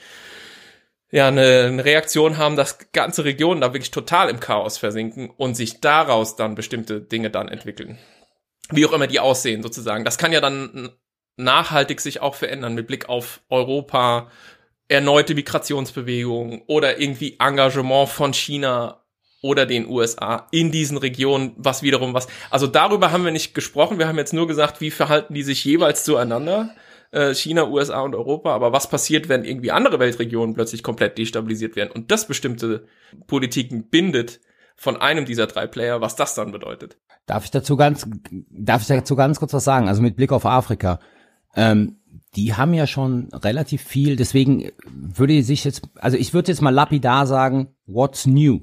ja, 1.09 1.27
eine, 1.27 1.65
eine 1.65 1.85
Reaktion 1.85 2.37
haben, 2.37 2.55
dass 2.55 2.91
ganze 2.91 3.23
Regionen 3.23 3.61
da 3.61 3.73
wirklich 3.73 3.91
total 3.91 4.29
im 4.29 4.39
Chaos 4.39 4.77
versinken 4.77 5.29
und 5.29 5.55
sich 5.55 5.79
daraus 5.79 6.35
dann 6.35 6.55
bestimmte 6.55 7.01
Dinge 7.01 7.29
dann 7.29 7.47
entwickeln. 7.47 7.97
Wie 8.69 8.85
auch 8.85 8.91
immer 8.91 9.07
die 9.07 9.19
aussehen, 9.19 9.63
sozusagen. 9.63 10.03
Das 10.03 10.17
kann 10.17 10.33
ja 10.33 10.41
dann 10.41 10.89
nachhaltig 11.37 12.01
sich 12.01 12.21
auch 12.21 12.35
verändern 12.35 12.73
mit 12.73 12.87
Blick 12.87 13.07
auf 13.07 13.41
Europa, 13.49 14.29
erneute 14.89 15.35
Migrationsbewegungen 15.35 16.63
oder 16.67 16.99
irgendwie 16.99 17.37
Engagement 17.39 18.09
von 18.09 18.33
China 18.33 19.03
oder 19.41 19.65
den 19.65 19.87
USA 19.87 20.47
in 20.51 20.71
diesen 20.71 20.97
Regionen, 20.97 21.53
was 21.57 21.83
wiederum 21.83 22.13
was. 22.13 22.27
Also 22.49 22.67
darüber 22.67 23.11
haben 23.11 23.23
wir 23.23 23.31
nicht 23.31 23.53
gesprochen. 23.53 23.99
Wir 23.99 24.07
haben 24.07 24.17
jetzt 24.17 24.33
nur 24.33 24.47
gesagt, 24.47 24.81
wie 24.81 24.91
verhalten 24.91 25.33
die 25.33 25.43
sich 25.43 25.63
jeweils 25.63 26.03
zueinander. 26.03 26.75
Äh, 27.11 27.33
China, 27.33 27.69
USA 27.69 28.01
und 28.01 28.15
Europa, 28.15 28.53
aber 28.53 28.73
was 28.73 28.89
passiert, 28.89 29.29
wenn 29.29 29.45
irgendwie 29.45 29.71
andere 29.71 29.99
Weltregionen 29.99 30.53
plötzlich 30.53 30.83
komplett 30.83 31.17
destabilisiert 31.17 31.75
werden 31.75 31.91
und 31.91 32.11
das 32.11 32.27
bestimmte 32.27 32.85
Politiken 33.27 33.89
bindet 33.89 34.41
von 34.75 34.97
einem 34.97 35.25
dieser 35.25 35.47
drei 35.47 35.67
Player, 35.67 36.01
was 36.01 36.15
das 36.15 36.35
dann 36.35 36.51
bedeutet? 36.51 36.97
Darf 37.25 37.45
ich 37.45 37.51
dazu 37.51 37.77
ganz, 37.77 38.07
darf 38.49 38.81
ich 38.81 38.87
dazu 38.87 39.15
ganz 39.15 39.39
kurz 39.39 39.53
was 39.53 39.63
sagen? 39.63 39.87
Also 39.87 40.01
mit 40.01 40.15
Blick 40.15 40.31
auf 40.31 40.45
Afrika. 40.45 40.99
Ähm, 41.55 41.97
die 42.35 42.53
haben 42.53 42.73
ja 42.73 42.85
schon 42.85 43.29
relativ 43.33 43.81
viel, 43.81 44.15
deswegen 44.15 44.71
würde 44.85 45.41
sich 45.43 45.63
jetzt, 45.63 45.89
also 45.95 46.17
ich 46.17 46.33
würde 46.33 46.51
jetzt 46.51 46.61
mal 46.61 46.73
lapidar 46.73 47.25
sagen, 47.25 47.75
what's 47.85 48.27
new? 48.27 48.61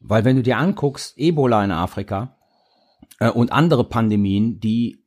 Weil 0.00 0.24
wenn 0.24 0.36
du 0.36 0.42
dir 0.42 0.58
anguckst, 0.58 1.16
Ebola 1.16 1.64
in 1.64 1.70
Afrika 1.70 2.36
äh, 3.20 3.30
und 3.30 3.52
andere 3.52 3.84
Pandemien, 3.84 4.60
die 4.60 5.05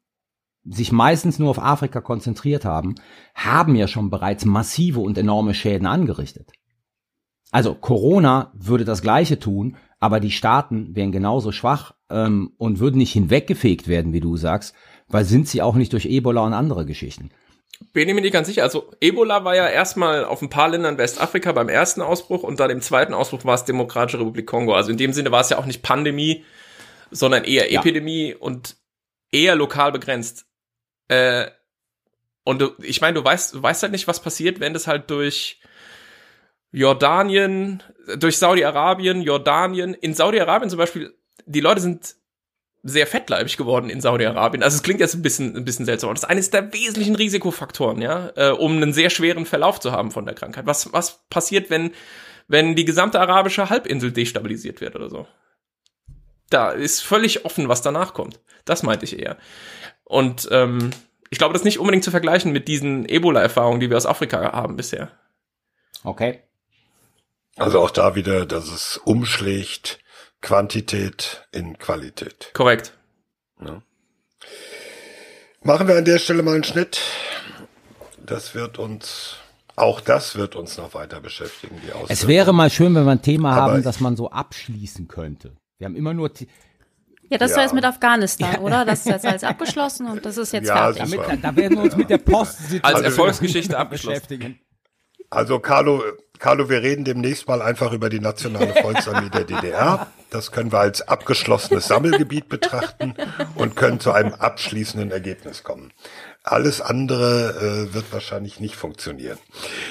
sich 0.64 0.92
meistens 0.92 1.40
nur 1.40 1.50
auf 1.50 1.60
Afrika 1.60 2.02
konzentriert 2.02 2.66
haben, 2.66 2.96
haben 3.34 3.76
ja 3.76 3.88
schon 3.88 4.10
bereits 4.10 4.46
massive 4.46 5.00
und 5.00 5.18
enorme 5.18 5.54
Schäden 5.54 5.88
angerichtet. 5.88 6.52
Also 7.52 7.74
Corona 7.74 8.52
würde 8.54 8.86
das 8.86 9.02
gleiche 9.02 9.40
tun, 9.40 9.78
aber 10.00 10.20
die 10.20 10.32
Staaten 10.32 10.96
wären 10.96 11.12
genauso 11.12 11.52
schwach 11.52 11.94
ähm, 12.10 12.54
und 12.58 12.80
würden 12.80 12.98
nicht 12.98 13.14
hinweggefegt 13.14 13.88
werden, 13.88 14.14
wie 14.14 14.20
du 14.20 14.38
sagst, 14.38 14.76
weil 15.08 15.26
sind 15.26 15.48
sie 15.48 15.62
auch 15.62 15.76
nicht 15.76 15.94
durch 15.94 16.06
Ebola 16.06 16.42
und 16.42 16.54
andere 16.54 16.86
Geschichten. 16.86 17.32
Bin 17.94 18.08
ich 18.08 18.14
mir 18.14 18.22
nicht 18.22 18.34
ganz 18.34 18.48
sicher. 18.48 18.64
Also 18.64 18.92
Ebola 19.00 19.44
war 19.46 19.56
ja 19.56 19.68
erstmal 19.68 20.26
auf 20.26 20.42
ein 20.42 20.50
paar 20.50 20.70
Ländern 20.70 20.98
Westafrika 20.98 21.54
beim 21.54 21.70
ersten 21.70 22.02
Ausbruch 22.02 22.44
und 22.44 22.60
dann 22.60 22.70
im 22.70 22.82
zweiten 22.82 23.14
Ausbruch 23.14 23.46
war 23.46 23.56
es 23.56 23.66
Demokratische 23.66 24.20
Republik 24.20 24.48
Kongo. 24.48 24.74
Also 24.74 24.92
in 24.92 24.98
dem 24.98 25.14
Sinne 25.14 25.32
war 25.32 25.42
es 25.42 25.50
ja 25.50 25.58
auch 25.58 25.66
nicht 25.66 25.82
Pandemie, 25.82 26.44
sondern 27.10 27.46
eher 27.46 27.72
Epidemie 27.72 28.32
ja. 28.32 28.38
und 28.38 28.76
eher 29.32 29.56
lokal 29.56 29.92
begrenzt. 29.92 30.46
Äh, 31.10 31.52
und 32.46 32.62
du, 32.62 32.72
ich 32.82 33.02
meine, 33.02 33.16
du 33.16 33.24
weißt, 33.24 33.56
du 33.56 33.62
weißt 33.62 33.84
halt 33.84 33.92
nicht, 33.92 34.08
was 34.08 34.22
passiert, 34.22 34.60
wenn 34.60 34.74
das 34.74 34.88
halt 34.88 35.10
durch 35.10 35.60
Jordanien, 36.72 37.84
durch 38.18 38.38
Saudi-Arabien, 38.38 39.22
Jordanien, 39.22 39.94
in 39.94 40.14
Saudi-Arabien 40.14 40.70
zum 40.70 40.80
Beispiel, 40.80 41.14
die 41.46 41.60
Leute 41.60 41.82
sind 41.82 42.16
sehr 42.82 43.08
fettleibig 43.08 43.58
geworden 43.58 43.90
in 43.90 44.02
Saudi-Arabien. 44.02 44.64
Also 44.64 44.78
es 44.78 44.84
klingt 44.84 45.00
jetzt 45.00 45.16
ein 45.16 45.22
bisschen, 45.22 45.56
ein 45.56 45.66
bisschen 45.66 45.86
seltsam. 45.86 46.12
Das 46.12 46.24
ist 46.24 46.30
eines 46.30 46.50
der 46.50 46.72
wesentlichen 46.74 47.16
Risikofaktoren, 47.16 48.02
ja, 48.02 48.32
äh, 48.36 48.52
um 48.52 48.78
einen 48.78 48.94
sehr 48.94 49.10
schweren 49.10 49.46
Verlauf 49.46 49.80
zu 49.80 49.92
haben 49.92 50.12
von 50.12 50.26
der 50.26 50.36
Krankheit. 50.36 50.66
Was, 50.66 50.94
was 50.94 51.26
passiert, 51.30 51.70
wenn, 51.70 51.92
wenn 52.48 52.76
die 52.76 52.86
gesamte 52.86 53.20
arabische 53.20 53.70
Halbinsel 53.70 54.12
destabilisiert 54.12 54.80
wird 54.80 54.96
oder 54.96 55.10
so? 55.10 55.28
Da 56.50 56.72
ist 56.72 57.02
völlig 57.02 57.46
offen, 57.46 57.68
was 57.68 57.82
danach 57.82 58.14
kommt. 58.14 58.40
Das 58.66 58.82
meinte 58.82 59.06
ich 59.06 59.20
eher. 59.20 59.38
Und 60.10 60.50
ähm, 60.52 60.90
ich 61.30 61.38
glaube, 61.38 61.54
das 61.54 61.62
ist 61.62 61.66
nicht 61.66 61.78
unbedingt 61.78 62.04
zu 62.04 62.10
vergleichen 62.10 62.52
mit 62.52 62.68
diesen 62.68 63.08
Ebola-Erfahrungen, 63.08 63.80
die 63.80 63.92
wir 63.92 63.96
aus 63.96 64.08
Afrika 64.08 64.54
haben 64.54 64.76
bisher. 64.76 65.12
Okay. 66.04 66.40
Also 67.58 67.80
auch 67.80 67.92
da 67.92 68.16
wieder, 68.16 68.48
dass 68.48 68.72
es 68.72 68.98
umschlägt 68.98 70.00
Quantität 70.42 71.48
in 71.52 71.78
Qualität. 71.78 72.50
Korrekt. 72.56 72.94
Ja. 73.64 73.84
Machen 75.62 75.88
wir 75.88 75.96
an 75.98 76.06
der 76.06 76.18
Stelle 76.18 76.42
mal 76.42 76.56
einen 76.56 76.64
Schnitt. 76.64 77.02
Das 78.26 78.56
wird 78.56 78.80
uns, 78.80 79.36
auch 79.76 80.02
das 80.02 80.38
wird 80.38 80.56
uns 80.56 80.76
noch 80.78 80.96
weiter 80.96 81.22
beschäftigen. 81.22 81.80
Die 81.86 82.12
es 82.12 82.28
wäre 82.28 82.52
mal 82.52 82.72
schön, 82.72 82.96
wenn 82.96 83.06
wir 83.06 83.12
ein 83.12 83.22
Thema 83.22 83.52
Aber 83.52 83.74
haben, 83.74 83.84
das 83.84 84.00
man 84.00 84.16
so 84.16 84.32
abschließen 84.32 85.08
könnte. 85.08 85.56
Wir 85.78 85.86
haben 85.86 85.96
immer 85.96 86.16
nur 86.16 86.32
ja, 87.30 87.38
das 87.38 87.52
ja. 87.52 87.58
war 87.58 87.64
jetzt 87.64 87.74
mit 87.74 87.86
Afghanistan, 87.86 88.56
oder? 88.58 88.86
Das 88.86 89.00
ist 89.00 89.06
jetzt 89.06 89.26
alles 89.26 89.44
abgeschlossen 89.44 90.08
und 90.08 90.26
das 90.26 90.38
ist 90.38 90.54
jetzt 90.54 90.68
ja, 90.68 90.92
fertig. 90.92 91.20
Damit, 91.20 91.44
da 91.44 91.56
werden 91.56 91.78
wir 91.78 91.84
uns 91.84 91.96
mit 91.96 92.10
der 92.10 92.18
Post 92.18 92.60
als 92.82 93.02
Erfolgsgeschichte 93.02 93.78
abgeschlossen. 93.78 94.60
Also 95.30 95.60
Carlo, 95.60 96.04
Carlo, 96.40 96.70
wir 96.70 96.82
reden 96.82 97.06
demnächst 97.06 97.48
mal 97.48 97.62
einfach 97.62 97.92
über 97.92 98.10
die 98.10 98.20
nationale 98.20 98.74
Volksarmee 98.74 99.30
der 99.30 99.44
DDR. 99.44 100.08
Das 100.32 100.52
können 100.52 100.72
wir 100.72 100.80
als 100.80 101.08
abgeschlossenes 101.08 101.88
Sammelgebiet 101.88 102.50
betrachten 102.50 103.14
und 103.56 103.76
können 103.76 104.00
zu 104.00 104.12
einem 104.12 104.34
abschließenden 104.34 105.12
Ergebnis 105.12 105.64
kommen. 105.64 105.94
Alles 106.44 106.82
andere 106.82 107.90
äh, 107.90 107.94
wird 107.94 108.12
wahrscheinlich 108.12 108.60
nicht 108.60 108.76
funktionieren. 108.76 109.38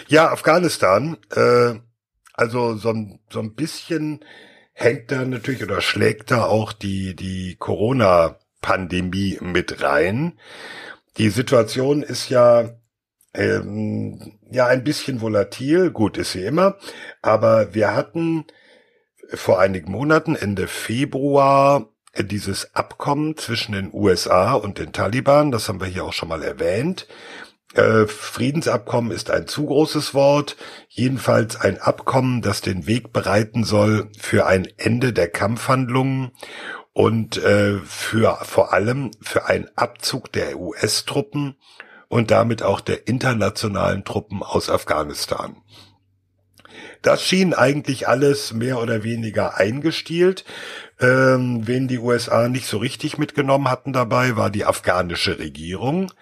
Ja, 0.09 0.32
Afghanistan, 0.32 1.18
äh, 1.30 1.74
also 2.32 2.74
so, 2.76 2.95
so 3.30 3.41
ein 3.41 3.55
bisschen 3.55 4.24
hängt 4.79 5.11
da 5.11 5.24
natürlich 5.24 5.62
oder 5.62 5.81
schlägt 5.81 6.31
da 6.31 6.45
auch 6.45 6.72
die, 6.72 7.16
die 7.16 7.57
Corona-Pandemie 7.57 9.39
mit 9.41 9.83
rein. 9.83 10.39
Die 11.18 11.31
Situation 11.31 12.03
ist 12.03 12.29
ja, 12.29 12.70
ähm, 13.35 14.39
ja 14.51 14.66
ein 14.68 14.85
bisschen 14.85 15.20
volatil, 15.20 15.91
gut 15.91 16.16
ist 16.16 16.33
sie 16.33 16.45
immer, 16.45 16.76
aber 17.22 17.74
wir 17.74 17.95
hatten 17.95 18.45
vor 19.35 19.59
einigen 19.59 19.91
Monaten, 19.91 20.37
Ende 20.37 20.68
Februar, 20.68 21.89
dieses 22.16 22.74
Abkommen 22.74 23.37
zwischen 23.37 23.72
den 23.72 23.91
USA 23.93 24.55
und 24.55 24.79
den 24.79 24.93
Taliban, 24.93 25.51
das 25.51 25.68
haben 25.68 25.81
wir 25.81 25.89
hier 25.89 26.05
auch 26.05 26.12
schon 26.12 26.29
mal 26.29 26.43
erwähnt, 26.43 27.09
Äh, 27.75 28.07
Friedensabkommen 28.07 29.11
ist 29.11 29.31
ein 29.31 29.47
zu 29.47 29.66
großes 29.66 30.14
Wort, 30.14 30.57
jedenfalls 30.89 31.57
ein 31.57 31.79
Abkommen, 31.79 32.41
das 32.41 32.62
den 32.62 32.87
Weg 32.87 33.12
bereiten 33.12 33.64
soll 33.64 34.11
für 34.19 34.47
ein 34.47 34.66
Ende 34.79 35.12
der 35.12 35.29
Kampfhandlungen 35.29 36.31
und 36.95 37.37
äh, 37.37 37.79
für 37.79 38.39
vor 38.43 38.73
allem 38.73 39.11
für 39.21 39.47
einen 39.47 39.69
Abzug 39.77 40.33
der 40.33 40.59
US-Truppen 40.59 41.57
und 42.09 42.31
damit 42.31 42.62
auch 42.62 42.81
der 42.81 43.07
internationalen 43.07 44.05
Truppen 44.05 44.43
aus 44.43 44.71
Afghanistan. 44.71 45.62
Das 47.03 47.22
schien 47.22 47.55
eigentlich 47.55 48.09
alles 48.09 48.53
mehr 48.53 48.80
oder 48.80 49.03
weniger 49.05 49.57
eingestielt. 49.57 50.44
Ähm, 51.01 51.66
wen 51.66 51.86
die 51.86 51.99
USA 51.99 52.49
nicht 52.49 52.66
so 52.66 52.78
richtig 52.78 53.18
mitgenommen 53.18 53.70
hatten 53.70 53.92
dabei, 53.92 54.36
war 54.36 54.51
die 54.51 54.64
afghanische 54.64 55.38
Regierung, 55.38 56.12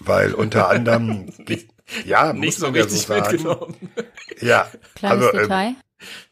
weil 0.00 0.34
unter 0.34 0.68
anderem 0.70 1.32
ja 2.04 2.32
nicht 2.32 2.58
so 2.58 2.68
richtig 2.68 3.02
so 3.02 3.14
mitgenommen. 3.14 3.76
Ja, 4.40 4.68
Kleines 4.96 5.26
also 5.26 5.38
Detail. 5.38 5.74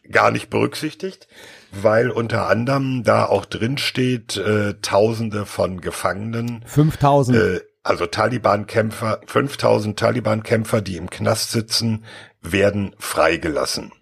äh, 0.04 0.08
gar 0.10 0.30
nicht 0.32 0.50
berücksichtigt, 0.50 1.28
weil 1.70 2.10
unter 2.10 2.48
anderem 2.48 3.04
da 3.04 3.26
auch 3.26 3.44
drin 3.44 3.78
steht 3.78 4.36
äh, 4.36 4.74
Tausende 4.82 5.46
von 5.46 5.80
Gefangenen, 5.80 6.64
5000. 6.66 7.36
äh, 7.36 7.60
also 7.86 8.06
Taliban-Kämpfer, 8.06 9.20
5000 9.26 9.96
Taliban-Kämpfer, 9.96 10.80
die 10.80 10.96
im 10.96 11.08
Knast 11.08 11.52
sitzen, 11.52 12.04
werden 12.52 12.94
freigelassen. 12.98 13.92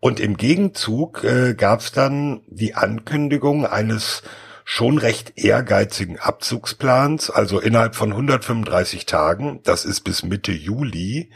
Und 0.00 0.20
im 0.20 0.36
Gegenzug 0.36 1.24
äh, 1.24 1.54
gab 1.54 1.80
es 1.80 1.92
dann 1.92 2.42
die 2.46 2.74
Ankündigung 2.74 3.66
eines 3.66 4.22
schon 4.64 4.98
recht 4.98 5.32
ehrgeizigen 5.36 6.18
Abzugsplans, 6.18 7.30
also 7.30 7.58
innerhalb 7.58 7.96
von 7.96 8.12
135 8.12 9.06
Tagen, 9.06 9.60
das 9.64 9.86
ist 9.86 10.02
bis 10.02 10.22
Mitte 10.22 10.52
Juli, 10.52 11.30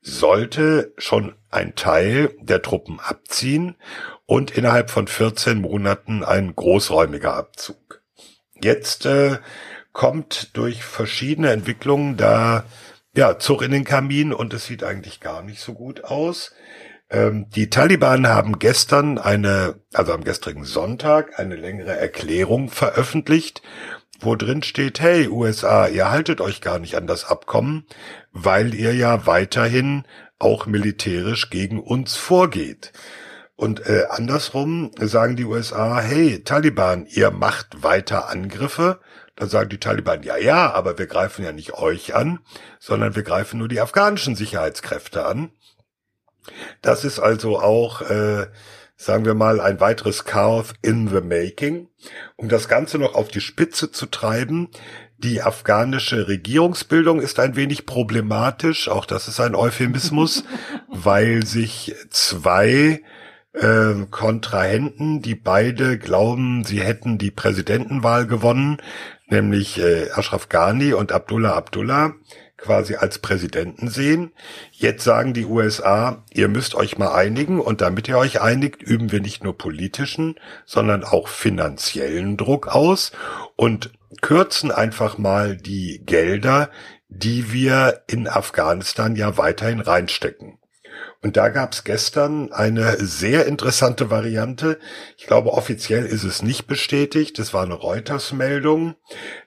sollte 0.00 0.94
schon 0.96 1.34
ein 1.50 1.74
Teil 1.74 2.34
der 2.40 2.62
Truppen 2.62 2.98
abziehen 2.98 3.76
und 4.24 4.50
innerhalb 4.50 4.90
von 4.90 5.06
14 5.06 5.60
Monaten 5.60 6.24
ein 6.24 6.56
großräumiger 6.56 7.34
Abzug. 7.34 8.00
Jetzt 8.54 9.04
äh, 9.04 9.38
kommt 9.92 10.56
durch 10.56 10.82
verschiedene 10.82 11.50
Entwicklungen 11.50 12.16
da 12.16 12.64
ja 13.14 13.38
Zug 13.38 13.62
in 13.62 13.70
den 13.70 13.84
Kamin 13.84 14.32
und 14.32 14.54
es 14.54 14.66
sieht 14.66 14.82
eigentlich 14.82 15.20
gar 15.20 15.42
nicht 15.42 15.60
so 15.60 15.74
gut 15.74 16.04
aus. 16.04 16.52
Ähm, 17.10 17.48
die 17.50 17.70
Taliban 17.70 18.26
haben 18.26 18.58
gestern 18.58 19.18
eine, 19.18 19.80
also 19.92 20.12
am 20.12 20.24
gestrigen 20.24 20.64
Sonntag, 20.64 21.38
eine 21.38 21.56
längere 21.56 21.96
Erklärung 21.96 22.68
veröffentlicht, 22.68 23.62
wo 24.20 24.34
drin 24.34 24.62
steht, 24.62 25.00
hey 25.00 25.28
USA, 25.28 25.86
ihr 25.86 26.10
haltet 26.10 26.40
euch 26.40 26.60
gar 26.60 26.78
nicht 26.78 26.96
an 26.96 27.06
das 27.06 27.24
Abkommen, 27.24 27.86
weil 28.32 28.74
ihr 28.74 28.94
ja 28.94 29.26
weiterhin 29.26 30.04
auch 30.38 30.66
militärisch 30.66 31.50
gegen 31.50 31.80
uns 31.80 32.16
vorgeht. 32.16 32.92
Und 33.56 33.86
äh, 33.86 34.04
andersrum 34.08 34.92
sagen 35.00 35.34
die 35.34 35.44
USA, 35.44 36.00
hey 36.00 36.44
Taliban, 36.44 37.06
ihr 37.06 37.30
macht 37.30 37.82
weiter 37.82 38.28
Angriffe. 38.28 39.00
Dann 39.38 39.48
sagen 39.48 39.68
die 39.68 39.78
Taliban, 39.78 40.24
ja, 40.24 40.36
ja, 40.36 40.72
aber 40.72 40.98
wir 40.98 41.06
greifen 41.06 41.44
ja 41.44 41.52
nicht 41.52 41.74
euch 41.74 42.12
an, 42.16 42.40
sondern 42.80 43.14
wir 43.14 43.22
greifen 43.22 43.58
nur 43.58 43.68
die 43.68 43.80
afghanischen 43.80 44.34
Sicherheitskräfte 44.34 45.26
an. 45.26 45.52
Das 46.82 47.04
ist 47.04 47.20
also 47.20 47.60
auch, 47.60 48.02
äh, 48.02 48.48
sagen 48.96 49.24
wir 49.26 49.34
mal, 49.34 49.60
ein 49.60 49.78
weiteres 49.78 50.24
Chaos 50.24 50.74
in 50.82 51.06
the 51.06 51.20
making. 51.20 51.88
Um 52.34 52.48
das 52.48 52.66
Ganze 52.66 52.98
noch 52.98 53.14
auf 53.14 53.28
die 53.28 53.40
Spitze 53.40 53.92
zu 53.92 54.06
treiben, 54.06 54.70
die 55.18 55.40
afghanische 55.40 56.26
Regierungsbildung 56.26 57.20
ist 57.20 57.38
ein 57.38 57.54
wenig 57.54 57.86
problematisch, 57.86 58.88
auch 58.88 59.06
das 59.06 59.28
ist 59.28 59.38
ein 59.38 59.54
Euphemismus, 59.54 60.42
weil 60.88 61.46
sich 61.46 61.94
zwei 62.10 63.02
äh, 63.52 63.94
Kontrahenten, 64.10 65.22
die 65.22 65.36
beide 65.36 65.96
glauben, 65.96 66.64
sie 66.64 66.80
hätten 66.80 67.18
die 67.18 67.30
Präsidentenwahl 67.30 68.26
gewonnen, 68.26 68.78
nämlich 69.28 69.78
äh, 69.78 70.10
Ashraf 70.12 70.48
Ghani 70.48 70.92
und 70.92 71.12
Abdullah 71.12 71.54
Abdullah, 71.54 72.14
quasi 72.56 72.96
als 72.96 73.20
Präsidenten 73.20 73.88
sehen. 73.88 74.32
Jetzt 74.72 75.04
sagen 75.04 75.32
die 75.32 75.46
USA, 75.46 76.24
ihr 76.32 76.48
müsst 76.48 76.74
euch 76.74 76.98
mal 76.98 77.14
einigen 77.14 77.60
und 77.60 77.80
damit 77.80 78.08
ihr 78.08 78.18
euch 78.18 78.40
einigt, 78.40 78.82
üben 78.82 79.12
wir 79.12 79.20
nicht 79.20 79.44
nur 79.44 79.56
politischen, 79.56 80.34
sondern 80.66 81.04
auch 81.04 81.28
finanziellen 81.28 82.36
Druck 82.36 82.66
aus 82.66 83.12
und 83.56 83.92
kürzen 84.20 84.72
einfach 84.72 85.18
mal 85.18 85.56
die 85.56 86.02
Gelder, 86.04 86.70
die 87.08 87.52
wir 87.52 88.02
in 88.06 88.28
Afghanistan 88.28 89.16
ja 89.16 89.38
weiterhin 89.38 89.80
reinstecken. 89.80 90.57
Und 91.20 91.36
da 91.36 91.48
gab's 91.48 91.82
gestern 91.82 92.52
eine 92.52 92.96
sehr 92.98 93.46
interessante 93.46 94.08
Variante. 94.08 94.78
Ich 95.16 95.26
glaube, 95.26 95.52
offiziell 95.52 96.06
ist 96.06 96.22
es 96.22 96.42
nicht 96.42 96.66
bestätigt. 96.66 97.38
Es 97.40 97.52
war 97.52 97.64
eine 97.64 97.74
Reuters-Meldung, 97.74 98.94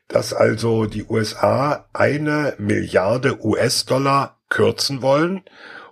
dass 0.09 0.34
also 0.34 0.86
die 0.86 1.05
USA 1.05 1.88
eine 1.93 2.55
Milliarde 2.57 3.45
US-Dollar 3.45 4.41
kürzen 4.49 5.01
wollen. 5.01 5.43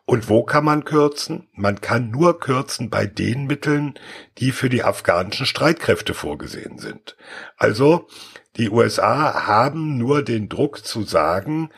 Und 0.04 0.28
wo 0.28 0.44
kann 0.44 0.66
man 0.66 0.86
kürzen? 0.86 1.48
Man 1.54 1.80
kann 1.80 2.10
nur 2.10 2.40
kürzen 2.40 2.90
bei 2.90 3.06
den 3.06 3.46
Mitteln, 3.46 3.94
die 4.40 4.52
für 4.52 4.68
die 4.68 4.84
afghanischen 4.84 5.46
Streitkräfte 5.46 6.14
vorgesehen 6.14 6.80
sind. 6.80 7.16
Also 7.58 8.08
die 8.58 8.70
USA 8.70 9.46
haben 9.46 9.98
nur 9.98 10.24
den 10.24 10.50
Druck 10.50 10.84
zu 10.84 11.04
sagen, 11.04 11.70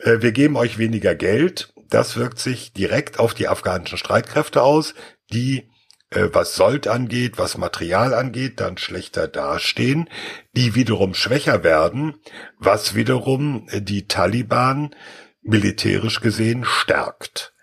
äh, 0.00 0.22
wir 0.22 0.32
geben 0.32 0.56
euch 0.56 0.78
weniger 0.78 1.14
Geld, 1.14 1.73
das 1.90 2.16
wirkt 2.16 2.38
sich 2.38 2.72
direkt 2.72 3.18
auf 3.18 3.34
die 3.34 3.48
afghanischen 3.48 3.98
Streitkräfte 3.98 4.62
aus, 4.62 4.94
die 5.32 5.70
äh, 6.10 6.28
was 6.32 6.54
Sold 6.54 6.86
angeht, 6.86 7.38
was 7.38 7.58
Material 7.58 8.14
angeht, 8.14 8.60
dann 8.60 8.78
schlechter 8.78 9.28
dastehen, 9.28 10.08
die 10.56 10.74
wiederum 10.74 11.14
schwächer 11.14 11.62
werden, 11.64 12.14
was 12.58 12.94
wiederum 12.94 13.68
äh, 13.70 13.80
die 13.80 14.06
Taliban 14.06 14.94
militärisch 15.42 16.20
gesehen 16.20 16.64
stärkt. 16.64 17.54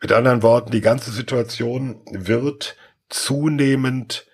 Mit 0.00 0.12
anderen 0.12 0.42
Worten, 0.42 0.70
die 0.70 0.80
ganze 0.80 1.10
Situation 1.10 2.02
wird 2.10 2.76
zunehmend 3.08 4.26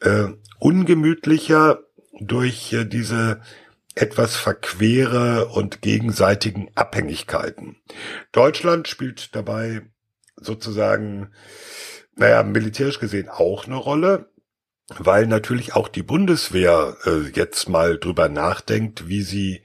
äh, 0.00 0.28
ungemütlicher 0.58 1.78
durch 2.20 2.72
äh, 2.72 2.84
diese 2.84 3.40
etwas 3.94 4.36
verquere 4.36 5.48
und 5.48 5.82
gegenseitigen 5.82 6.70
Abhängigkeiten. 6.74 7.76
Deutschland 8.32 8.88
spielt 8.88 9.34
dabei 9.34 9.82
sozusagen, 10.36 11.30
naja, 12.16 12.42
militärisch 12.42 13.00
gesehen 13.00 13.28
auch 13.28 13.66
eine 13.66 13.76
Rolle, 13.76 14.30
weil 14.98 15.26
natürlich 15.26 15.74
auch 15.74 15.88
die 15.88 16.02
Bundeswehr 16.02 16.96
äh, 17.04 17.28
jetzt 17.34 17.68
mal 17.68 17.98
drüber 17.98 18.28
nachdenkt, 18.28 19.08
wie 19.08 19.22
sie 19.22 19.62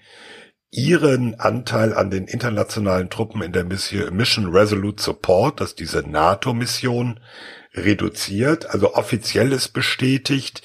ihren 0.70 1.40
Anteil 1.40 1.94
an 1.94 2.12
den 2.12 2.28
internationalen 2.28 3.10
Truppen 3.10 3.42
in 3.42 3.54
der 3.54 3.64
Mission 3.64 4.50
Resolute 4.50 5.02
Support, 5.02 5.62
das 5.62 5.70
ist 5.70 5.80
diese 5.80 6.00
NATO-Mission, 6.00 7.20
reduziert. 7.74 8.70
Also 8.70 8.94
offiziell 8.94 9.54
ist 9.54 9.70
bestätigt, 9.70 10.62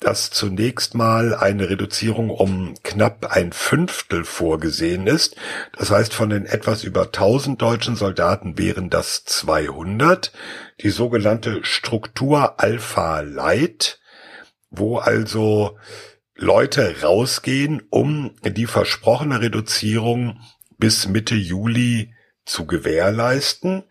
dass 0.00 0.30
zunächst 0.30 0.94
mal 0.94 1.34
eine 1.34 1.68
Reduzierung 1.68 2.30
um 2.30 2.74
knapp 2.82 3.26
ein 3.30 3.52
Fünftel 3.52 4.24
vorgesehen 4.24 5.06
ist. 5.06 5.36
Das 5.76 5.90
heißt, 5.90 6.14
von 6.14 6.30
den 6.30 6.46
etwas 6.46 6.84
über 6.84 7.02
1000 7.02 7.60
deutschen 7.60 7.96
Soldaten 7.96 8.58
wären 8.58 8.88
das 8.88 9.24
200. 9.26 10.32
Die 10.82 10.88
sogenannte 10.88 11.62
Struktur 11.64 12.58
Alpha 12.58 13.20
Light, 13.20 14.00
wo 14.70 14.96
also 14.96 15.78
Leute 16.34 17.02
rausgehen, 17.02 17.82
um 17.90 18.34
die 18.42 18.66
versprochene 18.66 19.42
Reduzierung 19.42 20.40
bis 20.78 21.06
Mitte 21.08 21.34
Juli 21.34 22.14
zu 22.44 22.66
gewährleisten. 22.66 23.84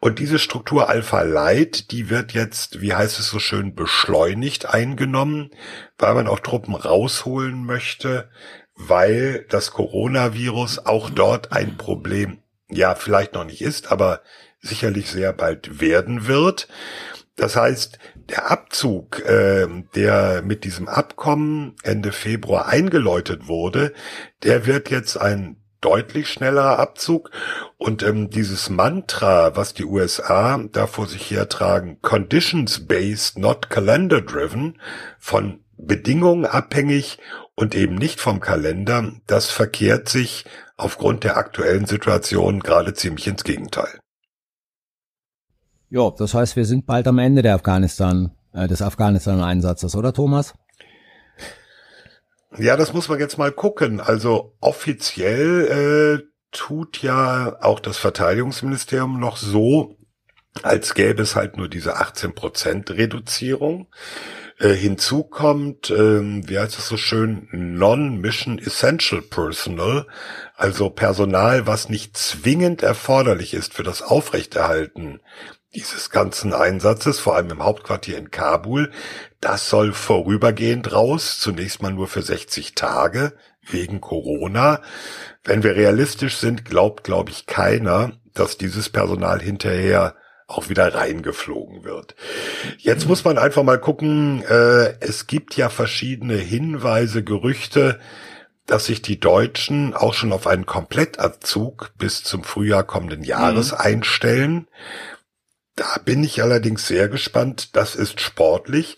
Und 0.00 0.18
diese 0.18 0.38
Struktur 0.38 0.88
Alpha 0.88 1.22
Light, 1.22 1.90
die 1.90 2.08
wird 2.08 2.32
jetzt, 2.32 2.80
wie 2.80 2.94
heißt 2.94 3.18
es 3.18 3.28
so 3.28 3.38
schön, 3.38 3.74
beschleunigt 3.74 4.66
eingenommen, 4.66 5.50
weil 5.98 6.14
man 6.14 6.28
auch 6.28 6.40
Truppen 6.40 6.74
rausholen 6.74 7.64
möchte, 7.64 8.30
weil 8.74 9.46
das 9.48 9.70
Coronavirus 9.70 10.86
auch 10.86 11.10
dort 11.10 11.52
ein 11.52 11.76
Problem, 11.76 12.42
ja, 12.68 12.94
vielleicht 12.94 13.34
noch 13.34 13.44
nicht 13.44 13.62
ist, 13.62 13.90
aber 13.90 14.22
sicherlich 14.60 15.10
sehr 15.10 15.32
bald 15.32 15.80
werden 15.80 16.26
wird. 16.26 16.68
Das 17.36 17.54
heißt, 17.54 17.98
der 18.30 18.50
Abzug, 18.50 19.20
äh, 19.20 19.66
der 19.94 20.42
mit 20.42 20.64
diesem 20.64 20.88
Abkommen 20.88 21.76
Ende 21.82 22.12
Februar 22.12 22.66
eingeläutet 22.66 23.46
wurde, 23.46 23.92
der 24.42 24.66
wird 24.66 24.90
jetzt 24.90 25.16
ein 25.16 25.56
deutlich 25.86 26.28
schnellerer 26.28 26.80
Abzug. 26.80 27.30
Und 27.78 28.02
ähm, 28.02 28.28
dieses 28.28 28.68
Mantra, 28.68 29.54
was 29.54 29.72
die 29.72 29.84
USA 29.84 30.58
da 30.72 30.88
vor 30.88 31.06
sich 31.06 31.30
hertragen, 31.30 31.98
conditions-based, 32.02 33.38
not 33.38 33.70
calendar-driven, 33.70 34.80
von 35.18 35.60
Bedingungen 35.78 36.44
abhängig 36.44 37.18
und 37.54 37.76
eben 37.76 37.94
nicht 37.94 38.20
vom 38.20 38.40
Kalender, 38.40 39.12
das 39.28 39.50
verkehrt 39.50 40.08
sich 40.08 40.44
aufgrund 40.76 41.22
der 41.22 41.36
aktuellen 41.36 41.86
Situation 41.86 42.60
gerade 42.60 42.92
ziemlich 42.92 43.28
ins 43.28 43.44
Gegenteil. 43.44 44.00
Ja, 45.88 46.10
das 46.10 46.34
heißt, 46.34 46.56
wir 46.56 46.64
sind 46.64 46.84
bald 46.84 47.06
am 47.06 47.18
Ende 47.18 47.42
der 47.42 47.54
Afghanistan, 47.54 48.32
äh, 48.52 48.66
des 48.66 48.82
Afghanistan-Einsatzes, 48.82 49.94
oder 49.94 50.12
Thomas? 50.12 50.52
Ja, 52.56 52.76
das 52.76 52.92
muss 52.92 53.08
man 53.08 53.18
jetzt 53.18 53.38
mal 53.38 53.52
gucken. 53.52 54.00
Also 54.00 54.56
offiziell 54.60 56.22
äh, 56.22 56.32
tut 56.52 57.02
ja 57.02 57.56
auch 57.60 57.80
das 57.80 57.98
Verteidigungsministerium 57.98 59.18
noch 59.20 59.36
so, 59.36 59.96
als 60.62 60.94
gäbe 60.94 61.22
es 61.22 61.36
halt 61.36 61.56
nur 61.56 61.68
diese 61.68 61.96
18 61.96 62.34
Prozent 62.34 62.90
Reduzierung. 62.90 63.88
Äh, 64.58 64.72
hinzu 64.72 65.22
kommt, 65.22 65.90
ähm, 65.90 66.48
wie 66.48 66.58
heißt 66.58 66.78
es 66.78 66.88
so 66.88 66.96
schön, 66.96 67.46
Non-Mission 67.52 68.58
Essential 68.58 69.20
Personal, 69.20 70.06
also 70.54 70.88
Personal, 70.88 71.66
was 71.66 71.90
nicht 71.90 72.16
zwingend 72.16 72.82
erforderlich 72.82 73.52
ist 73.52 73.74
für 73.74 73.82
das 73.82 74.00
Aufrechterhalten 74.00 75.20
dieses 75.74 76.08
ganzen 76.08 76.54
Einsatzes, 76.54 77.20
vor 77.20 77.36
allem 77.36 77.50
im 77.50 77.62
Hauptquartier 77.62 78.16
in 78.16 78.30
Kabul. 78.30 78.90
Das 79.46 79.70
soll 79.70 79.92
vorübergehend 79.92 80.92
raus, 80.92 81.38
zunächst 81.38 81.80
mal 81.80 81.92
nur 81.92 82.08
für 82.08 82.20
60 82.20 82.74
Tage 82.74 83.32
wegen 83.62 84.00
Corona. 84.00 84.82
Wenn 85.44 85.62
wir 85.62 85.76
realistisch 85.76 86.38
sind, 86.38 86.64
glaubt, 86.64 87.04
glaube 87.04 87.30
ich, 87.30 87.46
keiner, 87.46 88.10
dass 88.34 88.58
dieses 88.58 88.88
Personal 88.88 89.40
hinterher 89.40 90.16
auch 90.48 90.68
wieder 90.68 90.92
reingeflogen 90.92 91.84
wird. 91.84 92.16
Jetzt 92.78 93.06
muss 93.06 93.22
man 93.22 93.38
einfach 93.38 93.62
mal 93.62 93.78
gucken, 93.78 94.42
äh, 94.42 94.98
es 94.98 95.28
gibt 95.28 95.56
ja 95.56 95.68
verschiedene 95.68 96.34
Hinweise, 96.34 97.22
Gerüchte, 97.22 98.00
dass 98.66 98.86
sich 98.86 99.00
die 99.00 99.20
Deutschen 99.20 99.94
auch 99.94 100.14
schon 100.14 100.32
auf 100.32 100.48
einen 100.48 100.66
Komplettabzug 100.66 101.92
bis 101.96 102.24
zum 102.24 102.42
Frühjahr 102.42 102.82
kommenden 102.82 103.22
Jahres 103.22 103.70
mhm. 103.70 103.78
einstellen. 103.78 104.66
Da 105.76 106.00
bin 106.04 106.24
ich 106.24 106.42
allerdings 106.42 106.88
sehr 106.88 107.08
gespannt. 107.08 107.76
Das 107.76 107.94
ist 107.94 108.20
sportlich. 108.20 108.96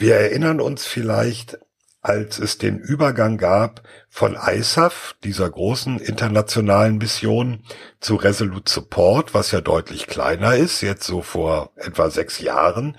Wir 0.00 0.16
erinnern 0.16 0.60
uns 0.60 0.86
vielleicht 0.86 1.58
als 2.02 2.38
es 2.38 2.56
den 2.56 2.78
Übergang 2.78 3.36
gab 3.36 3.82
von 4.08 4.34
ISAF, 4.34 5.16
dieser 5.22 5.50
großen 5.50 5.98
internationalen 5.98 6.96
Mission, 6.96 7.62
zu 8.00 8.16
Resolute 8.16 8.72
Support, 8.72 9.34
was 9.34 9.50
ja 9.50 9.60
deutlich 9.60 10.06
kleiner 10.06 10.56
ist, 10.56 10.80
jetzt 10.80 11.04
so 11.04 11.20
vor 11.20 11.72
etwa 11.76 12.08
sechs 12.08 12.40
Jahren, 12.40 12.96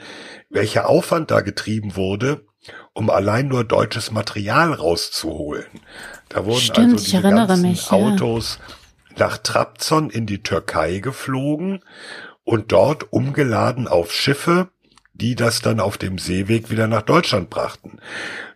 welcher 0.51 0.87
Aufwand 0.87 1.31
da 1.31 1.41
getrieben 1.41 1.95
wurde, 1.95 2.45
um 2.93 3.09
allein 3.09 3.47
nur 3.47 3.63
deutsches 3.63 4.11
Material 4.11 4.71
rauszuholen. 4.71 5.65
Da 6.29 6.45
wurden 6.45 6.61
Stimmt, 6.61 6.93
also 6.93 7.03
diese 7.03 7.21
ganzen 7.23 7.61
mich, 7.63 7.91
Autos 7.91 8.59
ja. 9.09 9.25
nach 9.25 9.37
Trabzon 9.39 10.11
in 10.11 10.27
die 10.27 10.43
Türkei 10.43 10.99
geflogen 10.99 11.83
und 12.43 12.71
dort 12.71 13.11
umgeladen 13.11 13.87
auf 13.87 14.11
Schiffe, 14.13 14.69
die 15.21 15.35
das 15.35 15.61
dann 15.61 15.79
auf 15.79 15.97
dem 15.97 16.17
Seeweg 16.17 16.69
wieder 16.69 16.87
nach 16.87 17.03
Deutschland 17.03 17.49
brachten. 17.49 17.99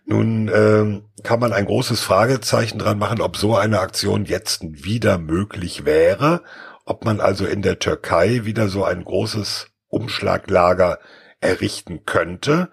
Nun 0.05 0.51
ähm, 0.53 1.05
kann 1.23 1.39
man 1.39 1.53
ein 1.53 1.65
großes 1.65 2.01
Fragezeichen 2.01 2.79
dran 2.79 2.99
machen, 2.99 3.21
ob 3.21 3.37
so 3.37 3.55
eine 3.55 3.79
Aktion 3.79 4.25
jetzt 4.25 4.61
wieder 4.63 5.17
möglich 5.17 5.85
wäre, 5.85 6.43
ob 6.85 7.05
man 7.05 7.19
also 7.19 7.45
in 7.45 7.61
der 7.61 7.79
Türkei 7.79 8.45
wieder 8.45 8.67
so 8.67 8.83
ein 8.83 9.03
großes 9.03 9.67
Umschlaglager 9.87 10.99
errichten 11.39 12.05
könnte. 12.05 12.69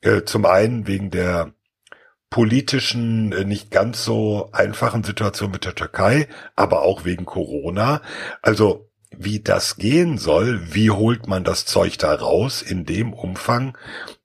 Äh, 0.00 0.22
zum 0.24 0.46
einen 0.46 0.86
wegen 0.86 1.10
der 1.10 1.54
politischen, 2.30 3.32
äh, 3.32 3.44
nicht 3.44 3.70
ganz 3.70 4.04
so 4.04 4.48
einfachen 4.52 5.04
Situation 5.04 5.52
mit 5.52 5.64
der 5.64 5.76
Türkei, 5.76 6.26
aber 6.56 6.82
auch 6.82 7.04
wegen 7.04 7.24
Corona. 7.24 8.00
Also 8.42 8.90
wie 9.18 9.40
das 9.40 9.76
gehen 9.76 10.18
soll, 10.18 10.74
wie 10.74 10.90
holt 10.90 11.26
man 11.26 11.44
das 11.44 11.66
Zeug 11.66 11.98
da 11.98 12.14
raus 12.14 12.62
in 12.62 12.84
dem 12.84 13.12
Umfang 13.12 13.76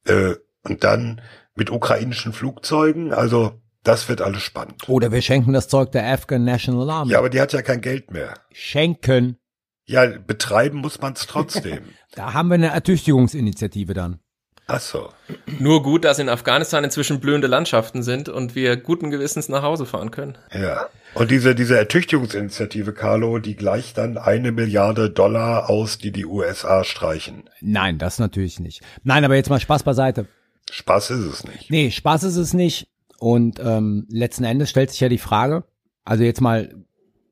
äh, 0.05 0.35
und 0.63 0.83
dann 0.83 1.21
mit 1.55 1.69
ukrainischen 1.69 2.33
Flugzeugen. 2.33 3.13
Also 3.13 3.59
das 3.83 4.09
wird 4.09 4.21
alles 4.21 4.41
spannend. 4.41 4.87
Oder 4.87 5.11
wir 5.11 5.21
schenken 5.21 5.53
das 5.53 5.67
Zeug 5.67 5.91
der 5.91 6.05
Afghan 6.05 6.43
National 6.43 6.89
Army. 6.89 7.11
Ja, 7.11 7.19
aber 7.19 7.29
die 7.29 7.39
hat 7.39 7.53
ja 7.53 7.61
kein 7.61 7.81
Geld 7.81 8.11
mehr. 8.11 8.33
Schenken. 8.51 9.37
Ja, 9.85 10.05
betreiben 10.05 10.79
muss 10.79 11.01
man 11.01 11.13
es 11.13 11.25
trotzdem. 11.25 11.79
da 12.15 12.33
haben 12.33 12.49
wir 12.49 12.55
eine 12.55 12.67
Ertüchtigungsinitiative 12.67 13.93
dann. 13.93 14.19
Ach 14.67 14.79
so. 14.79 15.09
Nur 15.57 15.81
gut, 15.81 16.05
dass 16.05 16.19
in 16.19 16.29
Afghanistan 16.29 16.83
inzwischen 16.83 17.19
blühende 17.19 17.47
Landschaften 17.47 18.03
sind 18.03 18.29
und 18.29 18.53
wir 18.53 18.77
guten 18.77 19.09
Gewissens 19.09 19.49
nach 19.49 19.63
Hause 19.63 19.87
fahren 19.87 20.11
können. 20.11 20.37
Ja. 20.53 20.89
Und 21.19 21.31
diese, 21.31 21.53
diese 21.53 21.77
Ertüchtigungsinitiative, 21.77 22.93
Carlo, 22.93 23.39
die 23.39 23.57
gleicht 23.57 23.97
dann 23.97 24.17
eine 24.17 24.53
Milliarde 24.53 25.09
Dollar 25.09 25.69
aus, 25.69 25.97
die 25.97 26.13
die 26.13 26.25
USA 26.25 26.85
streichen. 26.85 27.49
Nein, 27.59 27.97
das 27.97 28.19
natürlich 28.19 28.61
nicht. 28.61 28.81
Nein, 29.03 29.25
aber 29.25 29.35
jetzt 29.35 29.49
mal 29.49 29.59
Spaß 29.59 29.83
beiseite. 29.83 30.27
Spaß 30.71 31.09
ist 31.11 31.25
es 31.25 31.43
nicht. 31.43 31.69
Nee, 31.69 31.91
Spaß 31.91 32.23
ist 32.23 32.37
es 32.37 32.53
nicht. 32.53 32.87
Und 33.19 33.59
ähm, 33.59 34.07
letzten 34.09 34.45
Endes 34.45 34.69
stellt 34.69 34.91
sich 34.91 35.01
ja 35.01 35.09
die 35.09 35.17
Frage, 35.17 35.65
also 36.05 36.23
jetzt 36.23 36.39
mal, 36.39 36.85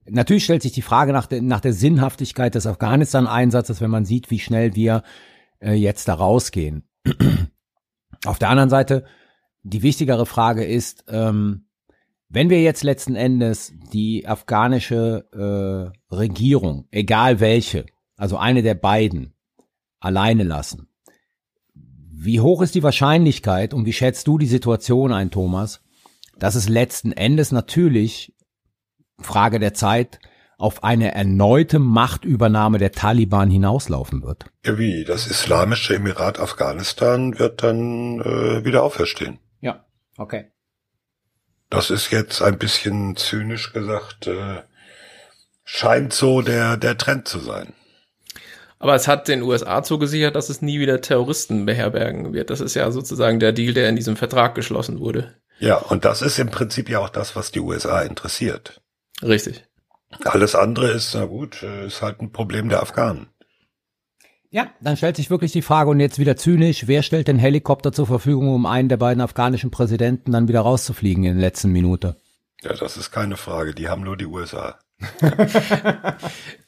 natürlich 0.05 0.43
stellt 0.43 0.63
sich 0.63 0.73
die 0.73 0.81
Frage 0.81 1.13
nach 1.13 1.27
der, 1.27 1.41
nach 1.41 1.61
der 1.61 1.71
Sinnhaftigkeit 1.71 2.55
des 2.55 2.67
Afghanistan-Einsatzes, 2.67 3.79
wenn 3.79 3.89
man 3.89 4.03
sieht, 4.03 4.29
wie 4.31 4.39
schnell 4.39 4.75
wir 4.75 5.01
äh, 5.61 5.75
jetzt 5.75 6.09
da 6.09 6.15
rausgehen. 6.15 6.83
Auf 8.25 8.37
der 8.37 8.49
anderen 8.49 8.69
Seite, 8.69 9.05
die 9.63 9.81
wichtigere 9.81 10.25
Frage 10.25 10.65
ist, 10.65 11.05
ähm, 11.07 11.66
wenn 12.29 12.49
wir 12.49 12.61
jetzt 12.61 12.83
letzten 12.83 13.15
Endes 13.15 13.73
die 13.93 14.27
afghanische 14.27 15.25
äh, 16.11 16.15
Regierung, 16.15 16.87
egal 16.91 17.39
welche, 17.39 17.85
also 18.17 18.37
eine 18.37 18.63
der 18.63 18.75
beiden, 18.75 19.33
alleine 19.99 20.43
lassen, 20.43 20.89
wie 21.73 22.39
hoch 22.41 22.61
ist 22.61 22.75
die 22.75 22.83
Wahrscheinlichkeit 22.83 23.73
und 23.73 23.85
wie 23.85 23.93
schätzt 23.93 24.27
du 24.27 24.37
die 24.37 24.47
Situation 24.47 25.13
ein, 25.13 25.31
Thomas, 25.31 25.81
dass 26.37 26.55
es 26.55 26.67
letzten 26.67 27.11
Endes 27.11 27.51
natürlich, 27.51 28.33
Frage 29.19 29.59
der 29.59 29.73
Zeit, 29.73 30.19
auf 30.57 30.83
eine 30.83 31.13
erneute 31.13 31.77
Machtübernahme 31.79 32.79
der 32.79 32.91
Taliban 32.91 33.49
hinauslaufen 33.49 34.23
wird? 34.23 34.45
Ja, 34.65 34.77
wie? 34.77 35.03
Das 35.05 35.27
Islamische 35.27 35.95
Emirat 35.95 36.39
Afghanistan 36.39 37.37
wird 37.37 37.63
dann 37.63 38.19
äh, 38.21 38.65
wieder 38.65 38.83
auferstehen. 38.83 39.39
Ja, 39.61 39.85
okay. 40.17 40.51
Das 41.69 41.89
ist 41.89 42.11
jetzt 42.11 42.41
ein 42.41 42.57
bisschen 42.57 43.15
zynisch 43.17 43.73
gesagt, 43.73 44.27
äh, 44.27 44.61
scheint 45.63 46.13
so 46.13 46.41
der, 46.41 46.77
der 46.77 46.97
Trend 46.97 47.27
zu 47.27 47.39
sein. 47.39 47.73
Aber 48.79 48.95
es 48.95 49.07
hat 49.07 49.27
den 49.27 49.41
USA 49.41 49.83
zugesichert, 49.83 50.35
dass 50.35 50.49
es 50.49 50.61
nie 50.61 50.79
wieder 50.79 51.01
Terroristen 51.01 51.65
beherbergen 51.65 52.33
wird. 52.33 52.49
Das 52.49 52.61
ist 52.61 52.75
ja 52.75 52.91
sozusagen 52.91 53.39
der 53.39 53.51
Deal, 53.51 53.73
der 53.73 53.89
in 53.89 53.95
diesem 53.95 54.15
Vertrag 54.15 54.55
geschlossen 54.55 54.99
wurde. 54.99 55.35
Ja, 55.59 55.77
und 55.77 56.05
das 56.05 56.21
ist 56.21 56.37
im 56.37 56.51
Prinzip 56.51 56.89
ja 56.89 56.99
auch 56.99 57.09
das, 57.09 57.35
was 57.35 57.51
die 57.51 57.59
USA 57.59 58.01
interessiert. 58.01 58.81
Richtig. 59.23 59.65
Alles 60.23 60.55
andere 60.55 60.91
ist, 60.91 61.15
na 61.15 61.25
gut, 61.25 61.63
äh, 61.63 61.87
ist 61.87 62.01
halt 62.01 62.21
ein 62.21 62.31
Problem 62.31 62.69
der 62.69 62.81
Afghanen. 62.81 63.27
Ja, 64.49 64.71
dann 64.79 64.95
stellt 64.95 65.17
sich 65.17 65.29
wirklich 65.29 65.51
die 65.51 65.61
Frage 65.61 65.89
und 65.89 65.99
jetzt 65.99 66.19
wieder 66.19 66.37
zynisch, 66.37 66.87
wer 66.87 67.03
stellt 67.03 67.27
den 67.27 67.37
Helikopter 67.37 67.91
zur 67.91 68.07
Verfügung, 68.07 68.53
um 68.53 68.65
einen 68.65 68.87
der 68.87 68.97
beiden 68.97 69.21
afghanischen 69.21 69.71
Präsidenten 69.71 70.31
dann 70.31 70.47
wieder 70.47 70.61
rauszufliegen 70.61 71.25
in 71.25 71.33
der 71.35 71.41
letzten 71.41 71.71
Minute? 71.71 72.15
Ja, 72.61 72.73
das 72.73 72.97
ist 72.97 73.11
keine 73.11 73.37
Frage, 73.37 73.73
die 73.73 73.89
haben 73.89 74.03
nur 74.03 74.17
die 74.17 74.25
USA. 74.25 74.79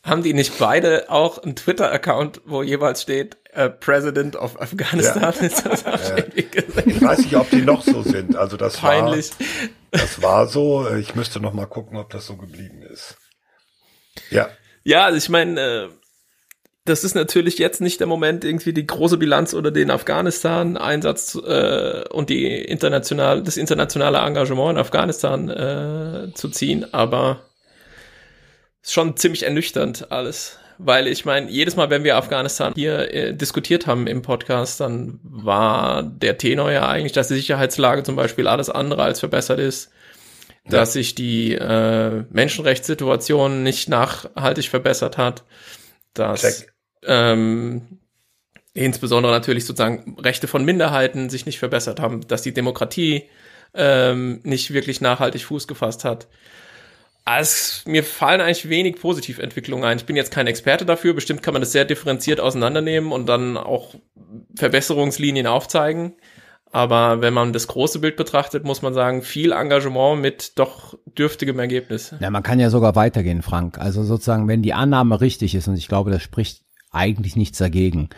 Haben 0.03 0.21
die 0.21 0.34
nicht 0.34 0.59
beide 0.59 1.09
auch 1.09 1.39
einen 1.39 1.55
Twitter-Account, 1.55 2.41
wo 2.45 2.61
jeweils 2.61 3.01
steht 3.01 3.38
uh, 3.57 3.69
President 3.69 4.36
of 4.36 4.61
Afghanistan? 4.61 5.34
Ja. 5.41 6.17
ich 6.86 7.01
weiß 7.01 7.19
nicht, 7.19 7.36
ob 7.36 7.49
die 7.49 7.63
noch 7.63 7.82
so 7.82 8.03
sind. 8.03 8.36
Also 8.36 8.55
das 8.55 8.77
Peinlich. 8.77 9.32
war, 9.32 9.47
das 9.91 10.21
war 10.21 10.47
so. 10.47 10.88
Ich 10.95 11.15
müsste 11.15 11.39
noch 11.39 11.53
mal 11.53 11.65
gucken, 11.65 11.97
ob 11.97 12.11
das 12.11 12.27
so 12.27 12.38
geblieben 12.38 12.84
ist. 12.84 13.17
Ja. 14.30 14.49
Ja, 14.84 15.05
also 15.05 15.17
ich 15.17 15.30
meine, 15.30 15.59
äh, 15.59 15.89
das 16.89 17.03
ist 17.03 17.13
natürlich 17.13 17.59
jetzt 17.59 17.81
nicht 17.81 17.99
der 17.99 18.07
Moment, 18.07 18.43
irgendwie 18.43 18.73
die 18.73 18.87
große 18.87 19.17
Bilanz 19.17 19.53
oder 19.53 19.71
den 19.71 19.91
Afghanistan-Einsatz 19.91 21.35
äh, 21.35 22.03
und 22.09 22.29
die 22.29 22.47
international, 22.47 23.43
das 23.43 23.57
internationale 23.57 24.17
Engagement 24.17 24.71
in 24.71 24.77
Afghanistan 24.77 25.49
äh, 25.49 26.33
zu 26.33 26.49
ziehen, 26.49 26.91
aber 26.93 27.41
ist 28.81 28.93
schon 28.93 29.15
ziemlich 29.17 29.43
ernüchternd 29.43 30.11
alles. 30.11 30.57
Weil 30.81 31.07
ich 31.07 31.25
meine, 31.25 31.51
jedes 31.51 31.75
Mal, 31.75 31.89
wenn 31.89 32.05
wir 32.05 32.15
Afghanistan 32.15 32.71
hier 32.73 33.13
äh, 33.13 33.35
diskutiert 33.35 33.85
haben 33.85 34.07
im 34.07 34.21
Podcast, 34.21 34.79
dann 34.79 35.19
war 35.23 36.03
der 36.03 36.37
Tenor 36.37 36.71
ja 36.71 36.87
eigentlich, 36.87 37.11
dass 37.11 37.27
die 37.27 37.35
Sicherheitslage 37.35 38.03
zum 38.03 38.15
Beispiel 38.15 38.47
alles 38.47 38.69
andere 38.69 39.03
als 39.03 39.19
verbessert 39.19 39.59
ist, 39.59 39.91
dass 40.65 40.93
sich 40.93 41.15
die 41.15 41.53
äh, 41.53 42.23
Menschenrechtssituation 42.29 43.61
nicht 43.61 43.89
nachhaltig 43.89 44.69
verbessert 44.69 45.17
hat, 45.17 45.43
dass 46.13 46.65
ähm, 47.05 47.99
insbesondere 48.73 49.31
natürlich 49.31 49.65
sozusagen 49.65 50.17
Rechte 50.19 50.47
von 50.47 50.65
Minderheiten 50.65 51.29
sich 51.29 51.45
nicht 51.45 51.59
verbessert 51.59 51.99
haben, 51.99 52.27
dass 52.27 52.41
die 52.41 52.53
Demokratie 52.53 53.23
ähm, 53.73 54.41
nicht 54.43 54.73
wirklich 54.73 55.01
nachhaltig 55.01 55.43
Fuß 55.43 55.67
gefasst 55.67 56.03
hat. 56.03 56.27
Also, 57.25 57.87
mir 57.87 58.03
fallen 58.03 58.41
eigentlich 58.41 58.69
wenig 58.69 58.95
Positiventwicklungen 58.95 59.85
ein. 59.85 59.97
Ich 59.97 60.05
bin 60.05 60.15
jetzt 60.15 60.31
kein 60.31 60.47
Experte 60.47 60.85
dafür. 60.85 61.13
Bestimmt 61.13 61.43
kann 61.43 61.53
man 61.53 61.61
das 61.61 61.71
sehr 61.71 61.85
differenziert 61.85 62.39
auseinandernehmen 62.39 63.11
und 63.11 63.27
dann 63.27 63.55
auch 63.55 63.93
Verbesserungslinien 64.55 65.45
aufzeigen. 65.45 66.15
Aber 66.71 67.21
wenn 67.21 67.33
man 67.33 67.51
das 67.53 67.67
große 67.67 67.99
Bild 67.99 68.15
betrachtet, 68.15 68.63
muss 68.63 68.81
man 68.81 68.93
sagen, 68.93 69.21
viel 69.21 69.51
Engagement 69.51 70.21
mit 70.21 70.57
doch 70.57 70.97
dürftigem 71.05 71.59
Ergebnis. 71.59 72.13
Ja, 72.19 72.29
man 72.29 72.43
kann 72.43 72.59
ja 72.59 72.69
sogar 72.69 72.95
weitergehen, 72.95 73.41
Frank. 73.41 73.79
Also 73.79 74.03
sozusagen, 74.03 74.47
wenn 74.47 74.61
die 74.61 74.73
Annahme 74.73 75.19
richtig 75.19 75.55
ist, 75.55 75.67
und 75.67 75.75
ich 75.75 75.87
glaube, 75.87 76.11
das 76.11 76.21
spricht 76.21 76.63
eigentlich 76.91 77.35
nichts 77.35 77.57
dagegen, 77.57 78.09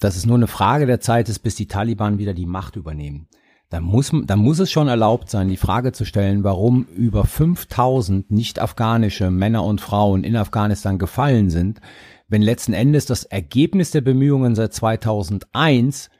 dass 0.00 0.16
es 0.16 0.26
nur 0.26 0.36
eine 0.36 0.46
Frage 0.46 0.86
der 0.86 1.00
Zeit 1.00 1.28
ist, 1.28 1.40
bis 1.40 1.54
die 1.54 1.66
Taliban 1.66 2.18
wieder 2.18 2.34
die 2.34 2.46
Macht 2.46 2.76
übernehmen 2.76 3.28
dann 3.70 3.84
muss, 3.84 4.10
dann 4.24 4.40
muss 4.40 4.58
es 4.58 4.70
schon 4.70 4.88
erlaubt 4.88 5.30
sein, 5.30 5.48
die 5.48 5.56
Frage 5.56 5.92
zu 5.92 6.04
stellen, 6.04 6.42
warum 6.42 6.86
über 6.86 7.24
5000 7.24 8.30
nicht-afghanische 8.30 9.30
Männer 9.30 9.64
und 9.64 9.80
Frauen 9.80 10.24
in 10.24 10.36
Afghanistan 10.36 10.98
gefallen 10.98 11.50
sind, 11.50 11.80
wenn 12.28 12.42
letzten 12.42 12.72
Endes 12.72 13.06
das 13.06 13.24
Ergebnis 13.24 13.92
der 13.92 14.00
Bemühungen 14.00 14.56
seit 14.56 14.74
2001 14.74 16.10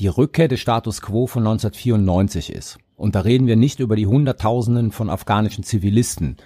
die 0.00 0.08
Rückkehr 0.08 0.48
des 0.48 0.60
Status 0.60 1.00
quo 1.00 1.28
von 1.28 1.46
1994 1.46 2.52
ist. 2.52 2.78
Und 2.96 3.14
da 3.14 3.20
reden 3.20 3.46
wir 3.46 3.56
nicht 3.56 3.78
über 3.78 3.94
die 3.94 4.06
Hunderttausenden 4.06 4.90
von 4.90 5.08
afghanischen 5.08 5.62
Zivilisten, 5.62 6.36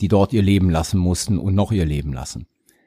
die 0.00 0.08
dort 0.08 0.34
ihr 0.34 0.42
Leben 0.42 0.68
lassen 0.68 0.98
mussten 0.98 1.38
und 1.38 1.54
noch 1.54 1.72
ihr 1.72 1.86
Leben 1.86 2.12
lassen. 2.12 2.46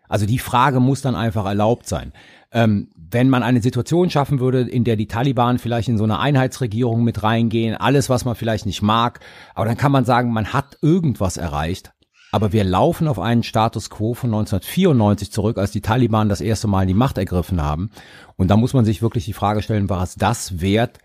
Also 0.10 0.26
die 0.26 0.40
Frage 0.40 0.80
muss 0.80 1.02
dann 1.02 1.16
einfach 1.16 1.46
erlaubt 1.46 1.88
sein. 1.88 2.14
Ähm, 2.52 2.90
wenn 2.96 3.30
man 3.30 3.44
eine 3.44 3.62
Situation 3.62 4.10
schaffen 4.10 4.40
würde, 4.40 4.62
in 4.62 4.84
der 4.84 4.96
die 4.96 5.08
Taliban 5.08 5.60
vielleicht 5.60 5.90
in 5.90 5.98
so 5.98 6.04
eine 6.04 6.20
Einheitsregierung 6.20 7.04
mit 7.04 7.24
reingehen, 7.24 7.76
alles, 7.76 8.10
was 8.10 8.26
man 8.26 8.36
vielleicht 8.36 8.66
nicht 8.66 8.82
mag, 8.82 9.20
aber 9.54 9.66
dann 9.66 9.78
kann 9.78 9.92
man 9.92 10.06
sagen, 10.06 10.32
man 10.32 10.54
hat 10.54 10.78
irgendwas 10.82 11.38
erreicht. 11.38 11.92
Aber 12.32 12.52
wir 12.52 12.66
laufen 12.66 13.08
auf 13.08 13.20
einen 13.20 13.44
Status 13.44 13.90
quo 13.90 14.14
von 14.14 14.30
1994 14.30 15.32
zurück, 15.32 15.58
als 15.58 15.72
die 15.72 15.80
Taliban 15.80 16.28
das 16.28 16.42
erste 16.42 16.68
Mal 16.68 16.86
die 16.86 16.94
Macht 16.94 17.18
ergriffen 17.18 17.62
haben. 17.62 17.92
Und 18.36 18.50
da 18.50 18.58
muss 18.58 18.74
man 18.74 18.84
sich 18.84 19.02
wirklich 19.02 19.24
die 19.24 19.32
Frage 19.32 19.62
stellen, 19.62 19.90
war 19.90 20.04
es 20.04 20.16
das 20.16 20.60
wert, 20.60 21.00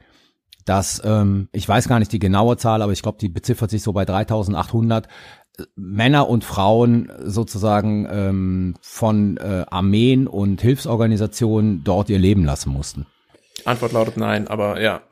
dass, 0.64 1.00
ähm, 1.04 1.48
ich 1.52 1.68
weiß 1.68 1.88
gar 1.88 1.98
nicht 1.98 2.12
die 2.12 2.18
genaue 2.18 2.56
Zahl, 2.56 2.82
aber 2.82 2.92
ich 2.92 3.02
glaube, 3.02 3.18
die 3.18 3.28
beziffert 3.28 3.70
sich 3.70 3.82
so 3.82 3.92
bei 3.92 4.04
3800, 4.04 5.08
Männer 5.76 6.28
und 6.28 6.44
Frauen 6.44 7.12
sozusagen 7.22 8.06
ähm, 8.10 8.74
von 8.80 9.36
äh, 9.36 9.64
Armeen 9.70 10.26
und 10.26 10.60
Hilfsorganisationen 10.60 11.84
dort 11.84 12.08
ihr 12.08 12.18
Leben 12.18 12.44
lassen 12.44 12.70
mussten? 12.70 13.06
Antwort 13.64 13.92
lautet 13.92 14.16
nein, 14.16 14.48
aber 14.48 14.80
ja. 14.80 15.02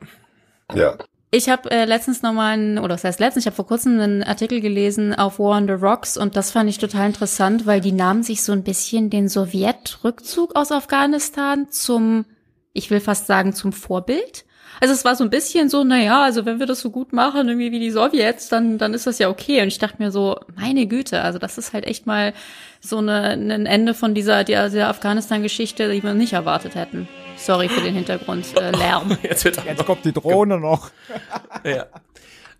Ja. 0.73 0.95
Ich 1.31 1.47
habe 1.47 1.69
äh, 1.69 1.85
letztens 1.85 2.23
nochmal 2.23 2.53
einen, 2.53 2.79
oder 2.79 2.89
das 2.95 3.03
heißt 3.03 3.19
letztens, 3.19 3.43
ich 3.43 3.47
habe 3.47 3.55
vor 3.55 3.67
kurzem 3.67 3.99
einen 3.99 4.23
Artikel 4.23 4.61
gelesen 4.61 5.13
auf 5.13 5.37
War 5.37 5.57
on 5.57 5.67
the 5.67 5.73
Rocks 5.73 6.17
und 6.17 6.35
das 6.35 6.49
fand 6.49 6.69
ich 6.69 6.79
total 6.79 7.05
interessant, 7.05 7.67
weil 7.67 7.81
die 7.81 7.91
nahmen 7.91 8.23
sich 8.23 8.41
so 8.41 8.51
ein 8.51 8.63
bisschen 8.63 9.11
den 9.11 9.29
Sowjetrückzug 9.29 10.55
aus 10.55 10.71
Afghanistan 10.71 11.67
zum, 11.69 12.25
ich 12.73 12.89
will 12.89 12.99
fast 12.99 13.27
sagen, 13.27 13.53
zum 13.53 13.73
Vorbild. 13.73 14.45
Also 14.79 14.93
es 14.93 15.03
war 15.05 15.15
so 15.15 15.23
ein 15.23 15.29
bisschen 15.29 15.69
so, 15.69 15.83
naja, 15.83 16.23
also 16.23 16.45
wenn 16.45 16.59
wir 16.59 16.65
das 16.65 16.79
so 16.79 16.89
gut 16.89 17.13
machen, 17.13 17.47
irgendwie 17.47 17.71
wie 17.71 17.79
die 17.79 17.91
Sowjets, 17.91 18.49
dann, 18.49 18.77
dann 18.77 18.93
ist 18.93 19.07
das 19.07 19.19
ja 19.19 19.29
okay. 19.29 19.61
Und 19.61 19.67
ich 19.67 19.79
dachte 19.79 19.97
mir 19.99 20.11
so, 20.11 20.39
meine 20.55 20.87
Güte, 20.87 21.21
also 21.21 21.39
das 21.39 21.57
ist 21.57 21.73
halt 21.73 21.85
echt 21.85 22.05
mal 22.05 22.33
so 22.79 22.97
eine, 22.97 23.31
ein 23.31 23.65
Ende 23.65 23.93
von 23.93 24.13
dieser, 24.13 24.43
der, 24.43 24.69
der 24.69 24.87
Afghanistan-Geschichte, 24.89 25.91
die 25.91 26.01
wir 26.01 26.13
nicht 26.13 26.33
erwartet 26.33 26.75
hätten. 26.75 27.07
Sorry 27.35 27.69
für 27.69 27.81
den 27.81 27.95
Hintergrundlärm. 27.95 29.11
Äh, 29.11 29.17
Jetzt, 29.29 29.45
wird 29.45 29.63
Jetzt 29.65 29.85
kommt 29.85 30.05
die 30.05 30.13
Drohne 30.13 30.59
noch. 30.59 30.91
ja. 31.63 31.85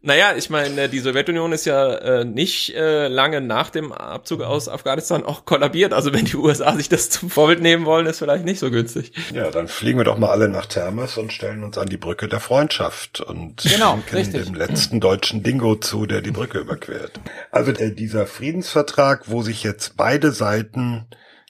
Naja, 0.02 0.34
ich 0.38 0.50
meine, 0.50 0.88
die 0.88 1.00
Sowjetunion 1.00 1.52
ist 1.52 1.66
ja 1.66 1.94
äh, 1.94 2.26
nicht 2.26 2.74
äh, 2.74 3.10
lange 3.10 3.42
nach 3.42 3.70
dem 3.70 3.92
Abzug 3.92 4.42
aus 4.42 4.70
Afghanistan 4.70 5.26
auch 5.26 5.44
kollabiert. 5.44 5.92
Also 5.92 6.14
wenn 6.14 6.24
die 6.24 6.38
USA 6.38 6.74
sich 6.76 6.88
das 6.88 7.10
zum 7.10 7.30
Vorbild 7.30 7.62
nehmen 7.62 7.86
wollen, 7.86 8.06
ist 8.06 8.20
vielleicht 8.20 8.46
nicht 8.46 8.60
so 8.60 8.72
günstig. 8.72 9.12
Ja, 9.34 9.52
dann 9.52 9.68
fliegen 9.68 9.98
wir 9.98 10.06
doch 10.06 10.18
mal 10.18 10.30
alle 10.30 10.48
nach 10.48 10.68
Termes 10.68 11.18
und 11.18 11.34
stellen 11.34 11.64
uns 11.64 11.78
an 11.78 11.88
die 11.88 11.98
Brücke 11.98 12.30
der 12.30 12.40
Freundschaft 12.40 13.20
und 13.20 13.64
genau, 13.64 14.00
richtig. 14.14 14.46
dem 14.46 14.56
letzten 14.56 15.02
deutschen 15.02 15.44
Dingo 15.44 15.76
zu, 15.76 16.06
der 16.06 16.22
die 16.22 16.32
Brücke 16.32 16.60
überquert. 16.60 17.20
Also 17.52 17.72
äh, 17.72 17.94
dieser 17.94 18.26
Friedensvertrag, 18.26 19.24
wo 19.30 19.42
sich 19.42 19.64
jetzt 19.64 19.98
beide 19.98 20.32
Seiten 20.32 21.08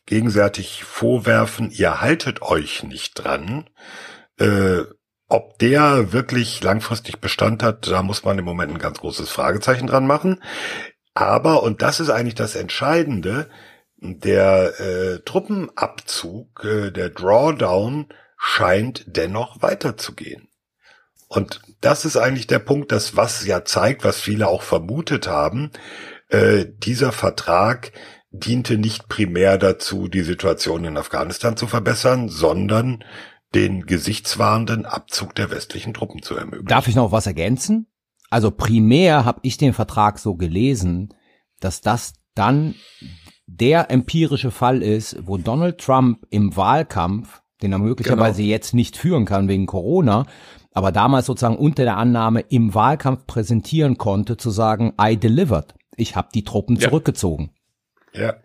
gegenseitig 0.08 0.84
vorwerfen, 0.84 1.70
ihr 1.70 2.02
haltet 2.02 2.42
euch 2.42 2.82
nicht 2.82 3.14
dran, 3.14 3.70
äh, 4.40 4.82
ob 5.30 5.60
der 5.60 6.12
wirklich 6.12 6.62
langfristig 6.64 7.20
Bestand 7.20 7.64
hat, 7.64 7.88
da 7.88 8.02
muss 8.02 8.24
man 8.24 8.40
im 8.40 8.46
Moment 8.46 8.74
ein 8.74 8.80
ganz 8.80 9.00
großes 9.00 9.30
Fragezeichen 9.30 9.88
dran 9.88 10.08
machen. 10.08 10.42
Aber, 11.14 11.64
und 11.64 11.82
das 11.82 12.00
ist 12.00 12.10
eigentlich 12.10 12.36
das 12.36 12.56
Entscheidende, 12.56 13.50
der 13.98 14.80
äh, 14.80 15.20
Truppenabzug, 15.20 16.64
äh, 16.64 16.92
der 16.92 17.10
Drawdown 17.10 18.08
scheint 18.38 19.04
dennoch 19.08 19.62
weiterzugehen. 19.62 20.48
Und 21.28 21.62
das 21.82 22.06
ist 22.06 22.18
eigentlich 22.18 22.48
der 22.48 22.60
Punkt, 22.60 22.92
das 22.92 23.16
was 23.16 23.46
ja 23.46 23.64
zeigt, 23.64 24.04
was 24.04 24.20
viele 24.20 24.48
auch 24.48 24.64
vermutet 24.64 25.28
haben, 25.28 25.72
äh, 26.30 26.66
dieser 26.66 27.12
Vertrag 27.12 27.92
diente 28.32 28.78
nicht 28.78 29.10
primär 29.10 29.58
dazu, 29.58 30.08
die 30.08 30.22
Situation 30.22 30.86
in 30.86 30.98
Afghanistan 30.98 31.58
zu 31.58 31.68
verbessern, 31.68 32.30
sondern 32.30 33.04
den 33.56 33.86
gesichtswahrenden 33.86 34.86
Abzug 34.86 35.34
der 35.36 35.50
westlichen 35.52 35.94
Truppen 35.94 36.22
zu 36.22 36.36
ermöglichen. 36.36 36.68
Darf 36.68 36.88
ich 36.88 36.96
noch 36.96 37.12
was 37.12 37.28
ergänzen? 37.28 37.88
Also 38.30 38.52
primär 38.52 39.26
habe 39.26 39.40
ich 39.44 39.58
den 39.58 39.74
Vertrag 39.74 40.20
so 40.20 40.36
gelesen, 40.36 41.14
dass 41.60 41.82
das 41.82 42.14
dann 42.36 42.76
der 43.48 43.90
empirische 43.90 44.52
Fall 44.52 44.84
ist, 44.84 45.18
wo 45.24 45.38
Donald 45.38 45.80
Trump 45.80 46.26
im 46.30 46.56
Wahlkampf, 46.56 47.42
den 47.62 47.72
er 47.72 47.80
möglicherweise 47.80 48.42
genau. 48.42 48.52
jetzt 48.52 48.74
nicht 48.74 48.96
führen 48.96 49.26
kann 49.26 49.48
wegen 49.48 49.66
Corona, 49.66 50.28
aber 50.72 50.92
damals 50.92 51.26
sozusagen 51.26 51.58
unter 51.58 51.84
der 51.84 51.98
Annahme 51.98 52.42
im 52.42 52.76
Wahlkampf 52.76 53.26
präsentieren 53.26 53.98
konnte, 53.98 54.38
zu 54.38 54.52
sagen, 54.52 54.94
I 55.02 55.18
delivered. 55.18 55.74
Ich 55.96 56.16
habe 56.16 56.30
die 56.34 56.44
Truppen 56.44 56.76
ja. 56.76 56.88
zurückgezogen. 56.88 57.52
Ja, 58.14 58.36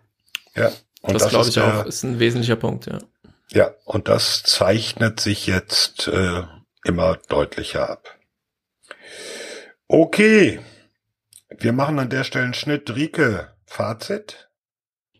ja. 0.55 0.71
Und 1.01 1.13
das, 1.13 1.23
das 1.23 1.29
glaube 1.29 1.49
ich 1.49 1.59
auch, 1.59 1.85
ist 1.85 2.03
ein 2.03 2.19
wesentlicher 2.19 2.55
Punkt, 2.55 2.87
ja. 2.87 2.97
Ja, 3.51 3.71
und 3.85 4.07
das 4.07 4.43
zeichnet 4.43 5.19
sich 5.19 5.47
jetzt 5.47 6.07
äh, 6.07 6.43
immer 6.83 7.17
deutlicher 7.29 7.89
ab. 7.89 8.17
Okay, 9.87 10.59
wir 11.49 11.73
machen 11.73 11.99
an 11.99 12.09
der 12.09 12.23
Stelle 12.23 12.45
einen 12.45 12.53
Schnitt. 12.53 12.95
Rike, 12.95 13.53
Fazit? 13.65 14.49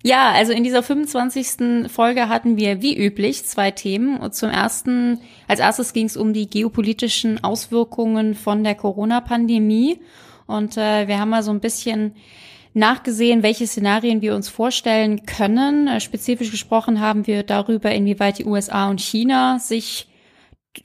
Ja, 0.04 0.32
also 0.32 0.52
in 0.54 0.64
dieser 0.64 0.84
25. 0.84 1.92
Folge 1.92 2.30
hatten 2.30 2.58
wir 2.58 2.82
wie 2.82 2.96
üblich 2.96 3.44
zwei 3.46 3.72
Themen. 3.72 4.20
Und 4.20 4.36
zum 4.36 4.50
ersten, 4.50 5.20
als 5.48 5.60
erstes 5.60 5.94
ging 5.94 6.06
es 6.06 6.18
um 6.18 6.34
die 6.34 6.48
geopolitischen 6.50 7.44
Auswirkungen 7.44 8.36
von 8.36 8.64
der 8.64 8.76
Corona-Pandemie. 8.76 10.00
Und 10.46 10.78
äh, 10.78 11.08
wir 11.08 11.20
haben 11.20 11.30
mal 11.30 11.42
so 11.42 11.52
ein 11.52 11.60
bisschen 11.60 12.16
nachgesehen, 12.76 13.42
welche 13.42 13.66
Szenarien 13.66 14.22
wir 14.22 14.36
uns 14.36 14.50
vorstellen 14.50 15.26
können. 15.26 15.88
Äh, 15.88 16.02
spezifisch 16.02 16.52
gesprochen 16.52 17.00
haben 17.00 17.26
wir 17.26 17.44
darüber, 17.44 17.92
inwieweit 17.92 18.38
die 18.38 18.46
USA 18.46 18.90
und 18.90 19.02
China 19.02 19.60
sich 19.60 20.08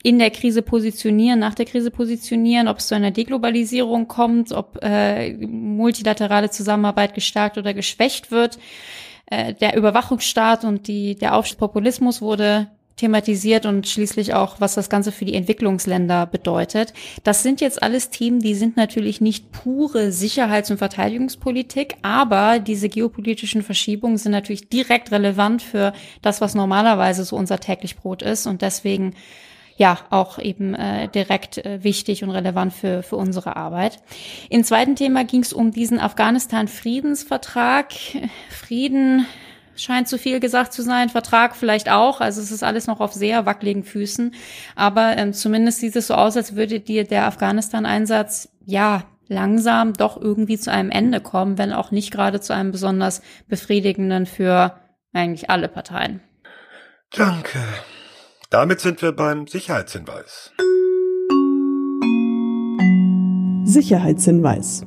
in 0.03 0.19
der 0.19 0.31
Krise 0.31 0.61
positionieren, 0.61 1.39
nach 1.39 1.53
der 1.53 1.65
Krise 1.65 1.91
positionieren, 1.91 2.69
ob 2.69 2.77
es 2.77 2.87
zu 2.87 2.95
einer 2.95 3.11
Deglobalisierung 3.11 4.07
kommt, 4.07 4.53
ob 4.53 4.79
äh, 4.81 5.33
multilaterale 5.33 6.49
Zusammenarbeit 6.49 7.13
gestärkt 7.13 7.57
oder 7.57 7.73
geschwächt 7.73 8.31
wird. 8.31 8.57
Äh, 9.25 9.53
der 9.53 9.75
Überwachungsstaat 9.75 10.63
und 10.63 10.87
die, 10.87 11.15
der 11.15 11.35
Aufstiegspopulismus 11.35 12.21
wurde 12.21 12.69
thematisiert 13.01 13.65
und 13.65 13.87
schließlich 13.87 14.33
auch, 14.33 14.61
was 14.61 14.75
das 14.75 14.89
Ganze 14.89 15.11
für 15.11 15.25
die 15.25 15.33
Entwicklungsländer 15.33 16.27
bedeutet. 16.27 16.93
Das 17.23 17.43
sind 17.43 17.59
jetzt 17.59 17.81
alles 17.81 18.11
Themen, 18.11 18.39
die 18.39 18.53
sind 18.53 18.77
natürlich 18.77 19.21
nicht 19.21 19.51
pure 19.51 20.11
Sicherheits- 20.11 20.71
und 20.71 20.77
Verteidigungspolitik, 20.77 21.95
aber 22.03 22.59
diese 22.59 22.89
geopolitischen 22.89 23.63
Verschiebungen 23.63 24.17
sind 24.17 24.31
natürlich 24.31 24.69
direkt 24.69 25.11
relevant 25.11 25.61
für 25.61 25.93
das, 26.21 26.41
was 26.41 26.55
normalerweise 26.55 27.23
so 27.23 27.35
unser 27.35 27.59
täglich 27.59 27.97
Brot 27.97 28.21
ist 28.21 28.45
und 28.45 28.61
deswegen 28.61 29.15
ja 29.77 29.97
auch 30.11 30.37
eben 30.37 30.75
äh, 30.75 31.07
direkt 31.07 31.57
äh, 31.57 31.83
wichtig 31.83 32.23
und 32.23 32.29
relevant 32.29 32.71
für, 32.71 33.01
für 33.01 33.15
unsere 33.15 33.55
Arbeit. 33.55 33.97
Im 34.49 34.63
zweiten 34.63 34.95
Thema 34.95 35.23
ging 35.23 35.41
es 35.41 35.53
um 35.53 35.71
diesen 35.71 35.99
Afghanistan-Friedensvertrag. 35.99 37.91
Frieden 38.49 39.25
scheint 39.75 40.07
zu 40.07 40.17
viel 40.17 40.39
gesagt 40.39 40.73
zu 40.73 40.81
sein, 40.81 41.09
Vertrag 41.09 41.55
vielleicht 41.55 41.89
auch. 41.89 42.21
Also 42.21 42.41
es 42.41 42.51
ist 42.51 42.63
alles 42.63 42.87
noch 42.87 42.99
auf 42.99 43.13
sehr 43.13 43.45
wackeligen 43.45 43.83
Füßen. 43.83 44.33
Aber 44.75 45.17
ähm, 45.17 45.33
zumindest 45.33 45.79
sieht 45.79 45.95
es 45.95 46.07
so 46.07 46.13
aus, 46.13 46.37
als 46.37 46.55
würde 46.55 46.79
dir 46.79 47.03
der 47.05 47.25
Afghanistan-Einsatz 47.25 48.49
ja 48.65 49.03
langsam 49.27 49.93
doch 49.93 50.19
irgendwie 50.19 50.59
zu 50.59 50.71
einem 50.71 50.91
Ende 50.91 51.21
kommen, 51.21 51.57
wenn 51.57 51.71
auch 51.71 51.91
nicht 51.91 52.11
gerade 52.11 52.41
zu 52.41 52.53
einem 52.53 52.71
besonders 52.71 53.21
befriedigenden 53.47 54.25
für 54.25 54.77
eigentlich 55.13 55.49
alle 55.49 55.69
Parteien. 55.69 56.21
Danke. 57.13 57.59
Damit 58.49 58.81
sind 58.81 59.01
wir 59.01 59.13
beim 59.13 59.47
Sicherheitshinweis. 59.47 60.51
Sicherheitshinweis. 63.65 64.85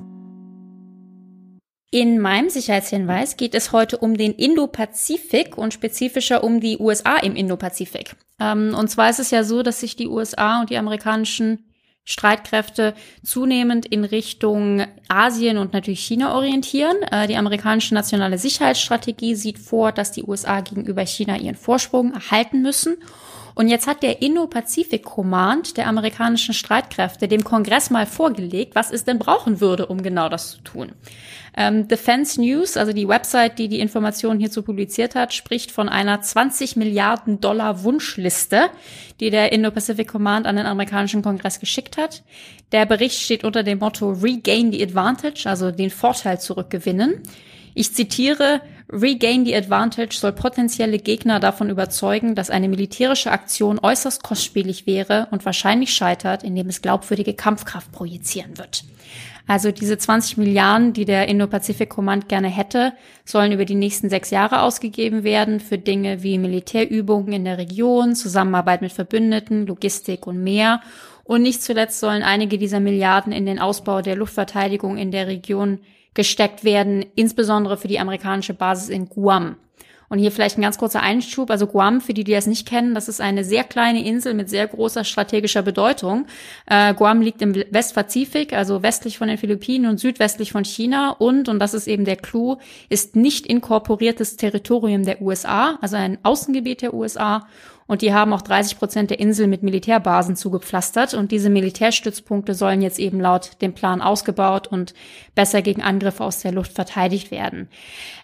In 1.95 2.19
meinem 2.19 2.51
Sicherheitshinweis 2.51 3.37
geht 3.37 3.55
es 3.55 3.71
heute 3.71 3.99
um 3.99 4.17
den 4.17 4.33
Indo-Pazifik 4.33 5.57
und 5.57 5.73
spezifischer 5.73 6.43
um 6.43 6.59
die 6.59 6.79
USA 6.79 7.19
im 7.19 7.37
Indo-Pazifik. 7.37 8.17
Ähm, 8.41 8.75
und 8.77 8.89
zwar 8.89 9.11
ist 9.11 9.21
es 9.21 9.31
ja 9.31 9.45
so, 9.45 9.63
dass 9.63 9.79
sich 9.79 9.95
die 9.95 10.09
USA 10.09 10.61
und 10.61 10.71
die 10.71 10.77
amerikanischen 10.77 11.67
Streitkräfte 12.03 12.95
zunehmend 13.23 13.87
in 13.87 14.05
Richtung 14.05 14.85
Asien 15.07 15.57
und 15.57 15.73
natürlich 15.73 16.01
China 16.01 16.35
orientieren. 16.35 16.97
Äh, 17.13 17.29
die 17.29 17.37
amerikanische 17.37 17.95
nationale 17.95 18.39
Sicherheitsstrategie 18.39 19.37
sieht 19.37 19.61
vor, 19.61 19.93
dass 19.93 20.11
die 20.11 20.25
USA 20.25 20.63
gegenüber 20.63 21.07
China 21.07 21.37
ihren 21.37 21.55
Vorsprung 21.55 22.13
erhalten 22.13 22.61
müssen. 22.61 22.97
Und 23.55 23.69
jetzt 23.69 23.87
hat 23.87 24.03
der 24.03 24.21
Indo-Pazifik 24.21 25.05
Command 25.05 25.77
der 25.77 25.87
amerikanischen 25.87 26.55
Streitkräfte 26.55 27.29
dem 27.29 27.45
Kongress 27.45 27.89
mal 27.89 28.05
vorgelegt, 28.05 28.75
was 28.75 28.91
es 28.91 29.05
denn 29.05 29.21
brauchen 29.21 29.61
würde, 29.61 29.87
um 29.87 30.03
genau 30.03 30.29
das 30.29 30.51
zu 30.51 30.61
tun. 30.63 30.93
Ähm, 31.57 31.87
Defense 31.87 32.41
News, 32.41 32.77
also 32.77 32.93
die 32.93 33.07
Website, 33.07 33.61
die 33.61 33.69
die 33.69 33.79
Informationen 33.79 34.41
hierzu 34.41 34.63
publiziert 34.63 35.15
hat, 35.15 35.33
spricht 35.33 35.71
von 35.71 35.89
einer 35.89 36.21
20 36.21 36.75
Milliarden 36.75 37.41
Dollar 37.41 37.85
Wunschliste, 37.85 38.71
die 39.21 39.31
der 39.31 39.53
Indo-Pacific 39.53 40.09
Command 40.09 40.47
an 40.47 40.57
den 40.57 40.67
amerikanischen 40.67 41.23
Kongress 41.23 41.61
geschickt 41.61 41.97
hat. 41.97 42.25
Der 42.73 42.87
Bericht 42.87 43.21
steht 43.21 43.45
unter 43.45 43.63
dem 43.63 43.79
Motto 43.79 44.11
Regain 44.11 44.73
the 44.73 44.83
Advantage, 44.83 45.49
also 45.49 45.71
den 45.71 45.91
Vorteil 45.91 46.41
zurückgewinnen. 46.41 47.23
Ich 47.75 47.95
zitiere, 47.95 48.61
Regain 48.95 49.45
the 49.45 49.57
Advantage 49.57 50.17
soll 50.17 50.33
potenzielle 50.33 50.99
Gegner 50.99 51.41
davon 51.41 51.69
überzeugen, 51.69 52.37
dass 52.37 52.49
eine 52.49 52.69
militärische 52.69 53.33
Aktion 53.33 53.81
äußerst 53.83 54.23
kostspielig 54.23 54.87
wäre 54.87 55.27
und 55.33 55.45
wahrscheinlich 55.45 55.93
scheitert, 55.93 56.45
indem 56.45 56.69
es 56.69 56.81
glaubwürdige 56.81 57.35
Kampfkraft 57.35 57.91
projizieren 57.91 58.57
wird. 58.57 58.85
Also 59.47 59.73
diese 59.73 59.99
20 59.99 60.37
Milliarden, 60.39 60.93
die 60.93 61.05
der 61.05 61.29
Indo-Pacific 61.29 61.91
Command 61.91 62.29
gerne 62.29 62.49
hätte, 62.49 62.93
sollen 63.25 63.53
über 63.53 63.65
die 63.65 63.75
nächsten 63.75 64.09
sechs 64.09 64.31
Jahre 64.31 64.63
ausgegeben 64.63 65.25
werden 65.25 65.59
für 65.61 65.77
Dinge 65.77 66.23
wie 66.23 66.39
Militärübungen 66.39 67.33
in 67.33 67.45
der 67.45 67.59
Region, 67.59 68.15
Zusammenarbeit 68.15 68.81
mit 68.81 68.93
Verbündeten, 68.93 69.67
Logistik 69.67 70.27
und 70.27 70.43
mehr. 70.43 70.81
Und 71.25 71.43
nicht 71.43 71.63
zuletzt 71.63 72.01
sollen 72.01 72.23
einige 72.23 72.59
dieser 72.59 72.81
Milliarden 72.81 73.33
in 73.33 73.45
den 73.45 73.59
Ausbau 73.59 74.03
der 74.03 74.17
Luftverteidigung 74.17 74.97
in 74.97 75.11
der 75.11 75.27
Region 75.27 75.81
gesteckt 76.15 76.65
werden, 76.65 77.05
insbesondere 77.15 77.77
für 77.77 77.89
die 77.89 77.99
amerikanische 77.99 78.55
Basis 78.55 78.89
in 78.89 79.09
Guam. 79.09 79.57
Und 80.09 80.19
hier 80.19 80.31
vielleicht 80.31 80.59
ein 80.59 80.63
ganz 80.63 80.79
kurzer 80.79 81.03
Einschub. 81.03 81.51
Also 81.51 81.67
Guam, 81.67 82.01
für 82.01 82.15
die, 82.15 82.25
die 82.25 82.33
das 82.33 82.47
nicht 82.47 82.69
kennen, 82.69 82.95
das 82.95 83.09
ist 83.09 83.21
eine 83.21 83.43
sehr 83.43 83.65
kleine 83.65 84.05
Insel 84.05 84.35
mit 84.35 84.49
sehr 84.49 84.67
großer 84.69 85.03
strategischer 85.03 85.63
Bedeutung. 85.63 86.27
Äh, 86.67 86.95
Guam 86.95 87.21
liegt 87.21 87.43
im 87.43 87.55
Westpazifik, 87.55 88.53
also 88.53 88.83
westlich 88.83 89.19
von 89.19 89.29
den 89.29 89.39
Philippinen 89.39 89.87
und 89.87 89.99
südwestlich 89.99 90.53
von 90.53 90.65
China 90.65 91.11
und, 91.11 91.49
und 91.49 91.59
das 91.59 91.75
ist 91.75 91.89
eben 91.89 92.05
der 92.05 92.17
Clou, 92.17 92.59
ist 92.89 93.17
nicht 93.17 93.47
inkorporiertes 93.47 94.37
Territorium 94.37 95.05
der 95.05 95.21
USA, 95.21 95.79
also 95.81 95.97
ein 95.97 96.19
Außengebiet 96.23 96.83
der 96.83 96.95
USA 96.95 97.49
und 97.87 98.01
die 98.01 98.15
haben 98.15 98.33
auch 98.33 98.41
30 98.43 98.79
Prozent 98.79 99.11
der 99.11 99.21
Insel 99.21 99.47
mit 99.47 99.63
Militärbasen 99.63 100.37
zugepflastert. 100.37 101.13
Und 101.13 101.33
diese 101.33 101.51
Militärstützpunkte 101.51 102.55
sollen 102.55 102.81
jetzt 102.81 102.99
eben 102.99 103.21
laut 103.21 103.61
dem 103.61 103.75
Plan 103.75 104.01
ausgebaut 104.01 104.67
und 104.67 104.95
besser 105.35 105.61
gegen 105.61 105.83
Angriffe 105.83 106.25
aus 106.25 106.41
der 106.41 106.53
Luft 106.53 106.73
verteidigt 106.73 107.31
werden. 107.31 107.69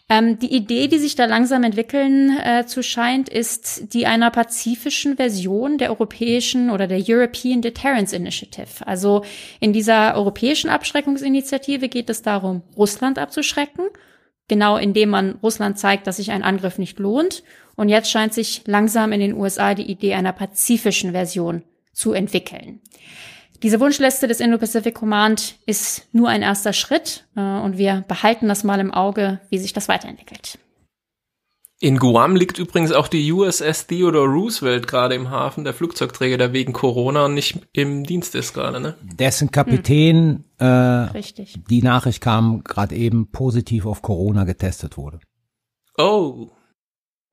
Ähm, 0.08 0.38
die 0.38 0.54
Idee, 0.54 0.88
die 0.88 0.98
sich 0.98 1.14
da 1.14 1.26
langsam 1.26 1.62
entwickeln 1.62 2.38
äh, 2.38 2.64
zu 2.64 2.82
scheint, 2.82 3.28
ist 3.28 3.92
die 3.92 4.06
einer 4.06 4.30
pazifischen 4.30 5.16
Version 5.16 5.76
der 5.76 5.90
europäischen 5.90 6.70
oder 6.70 6.86
der 6.86 7.02
European 7.06 7.60
Deterrence 7.60 8.14
Initiative. 8.14 8.86
Also 8.86 9.24
in 9.60 9.74
dieser 9.74 10.16
europäischen 10.16 10.70
Abschreckungsinitiative 10.70 11.88
geht 11.88 12.08
es 12.08 12.22
darum, 12.22 12.62
Russland 12.76 13.18
abzuschrecken 13.18 13.84
genau 14.50 14.76
indem 14.76 15.10
man 15.10 15.38
Russland 15.44 15.78
zeigt, 15.78 16.08
dass 16.08 16.16
sich 16.16 16.32
ein 16.32 16.42
Angriff 16.42 16.76
nicht 16.76 16.98
lohnt. 16.98 17.44
Und 17.80 17.88
jetzt 17.88 18.10
scheint 18.10 18.34
sich 18.34 18.60
langsam 18.66 19.10
in 19.10 19.20
den 19.20 19.32
USA 19.32 19.72
die 19.72 19.90
Idee 19.90 20.12
einer 20.12 20.34
pazifischen 20.34 21.12
Version 21.12 21.62
zu 21.94 22.12
entwickeln. 22.12 22.82
Diese 23.62 23.80
Wunschliste 23.80 24.28
des 24.28 24.40
Indo-Pacific 24.40 24.94
Command 24.94 25.54
ist 25.64 26.06
nur 26.12 26.28
ein 26.28 26.42
erster 26.42 26.74
Schritt 26.74 27.24
äh, 27.36 27.40
und 27.40 27.78
wir 27.78 28.04
behalten 28.06 28.48
das 28.48 28.64
mal 28.64 28.80
im 28.80 28.92
Auge, 28.92 29.40
wie 29.48 29.56
sich 29.56 29.72
das 29.72 29.88
weiterentwickelt. 29.88 30.58
In 31.78 31.96
Guam 31.96 32.36
liegt 32.36 32.58
übrigens 32.58 32.92
auch 32.92 33.08
die 33.08 33.32
USS 33.32 33.86
Theodore 33.86 34.28
Roosevelt 34.28 34.86
gerade 34.86 35.14
im 35.14 35.30
Hafen, 35.30 35.64
der 35.64 35.72
Flugzeugträger, 35.72 36.36
der 36.36 36.52
wegen 36.52 36.74
Corona 36.74 37.28
nicht 37.30 37.60
im 37.72 38.04
Dienst 38.04 38.34
ist 38.34 38.52
gerade, 38.52 38.78
ne? 38.80 38.98
Dessen 39.00 39.50
Kapitän, 39.50 40.44
hm. 40.58 40.66
äh, 40.66 40.66
Richtig. 41.14 41.54
die 41.70 41.80
Nachricht 41.80 42.20
kam 42.20 42.62
gerade 42.62 42.94
eben 42.94 43.30
positiv 43.30 43.86
auf 43.86 44.02
Corona 44.02 44.44
getestet 44.44 44.98
wurde. 44.98 45.20
Oh. 45.96 46.50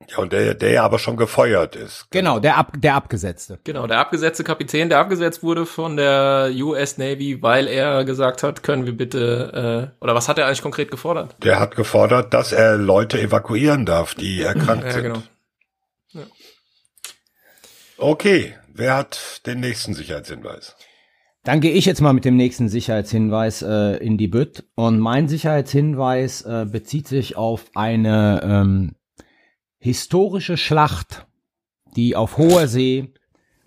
Ja, 0.10 0.20
und 0.20 0.32
der, 0.32 0.54
der 0.54 0.72
ja 0.72 0.84
aber 0.84 1.00
schon 1.00 1.18
gefeuert 1.18 1.76
ist. 1.76 2.06
Genau, 2.12 2.40
der, 2.40 2.58
ab, 2.58 2.74
der 2.78 2.94
Abgesetzte. 2.94 3.60
Genau, 3.64 3.88
der 3.88 4.00
abgesetzte 4.00 4.44
Kapitän, 4.44 4.90
der 4.90 5.00
abgesetzt 5.00 5.42
wurde 5.42 5.66
von 5.66 5.98
der 5.98 6.52
US 6.56 6.98
Navy, 6.98 7.42
weil 7.42 7.68
er 7.68 8.06
gesagt 8.06 8.44
hat, 8.44 8.62
können 8.62 8.86
wir 8.86 8.96
bitte, 8.96 9.92
äh, 10.00 10.04
oder 10.04 10.14
was 10.14 10.30
hat 10.30 10.38
er 10.38 10.46
eigentlich 10.46 10.62
konkret 10.62 10.92
gefordert? 10.92 11.36
Der 11.44 11.60
hat 11.60 11.76
gefordert, 11.76 12.34
dass 12.34 12.54
er 12.54 12.78
Leute 12.78 13.20
evakuieren 13.20 13.86
darf, 13.86 14.14
die 14.14 14.42
erkrankt 14.44 14.86
ja, 14.86 14.92
sind. 14.92 15.04
Genau. 15.04 15.24
Ja. 16.10 16.24
Okay, 17.98 18.56
wer 18.72 18.96
hat 18.96 19.42
den 19.48 19.60
nächsten 19.60 19.96
Sicherheitshinweis? 19.96 20.76
Dann 21.44 21.62
gehe 21.62 21.72
ich 21.72 21.86
jetzt 21.86 22.02
mal 22.02 22.14
mit 22.14 22.26
dem 22.26 22.36
nächsten 22.36 22.70
Sicherheitshinweis 22.70 23.62
äh, 23.62 23.98
in 23.98 24.18
die 24.18 24.28
Bütt. 24.28 24.66
Und 24.76 25.00
mein 25.00 25.30
Sicherheitshinweis 25.30 26.42
äh, 26.42 26.66
bezieht 26.70 27.08
sich 27.08 27.38
auf 27.38 27.66
eine 27.74 28.42
ähm, 28.44 28.97
historische 29.80 30.58
Schlacht, 30.58 31.28
die 31.96 32.16
auf 32.16 32.38
hoher 32.38 32.68
See 32.68 33.14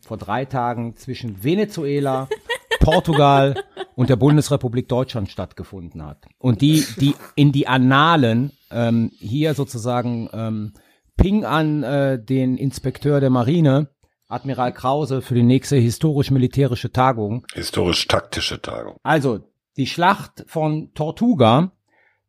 vor 0.07 0.17
drei 0.17 0.45
Tagen 0.45 0.97
zwischen 0.97 1.45
Venezuela, 1.45 2.29
Portugal 2.81 3.63
und 3.95 4.09
der 4.09 4.17
Bundesrepublik 4.17 4.89
Deutschland 4.89 5.31
stattgefunden 5.31 6.05
hat. 6.05 6.27
Und 6.39 6.63
die, 6.63 6.85
die 6.99 7.15
in 7.37 7.53
die 7.53 7.69
Annalen 7.69 8.53
ähm, 8.71 9.13
hier 9.19 9.55
sozusagen 9.55 10.29
ähm, 10.33 10.73
Ping 11.17 11.45
an 11.45 11.83
äh, 11.83 12.23
den 12.23 12.57
Inspekteur 12.57 13.21
der 13.21 13.31
Marine, 13.31 13.91
Admiral 14.27 14.73
Krause, 14.73 15.21
für 15.21 15.35
die 15.35 15.43
nächste 15.43 15.77
historisch-militärische 15.77 16.93
Tagung. 16.93 17.47
Historisch-taktische 17.53 18.63
Tagung. 18.63 18.97
Also, 19.03 19.41
die 19.77 19.87
Schlacht 19.87 20.45
von 20.47 20.95
Tortuga 20.95 21.73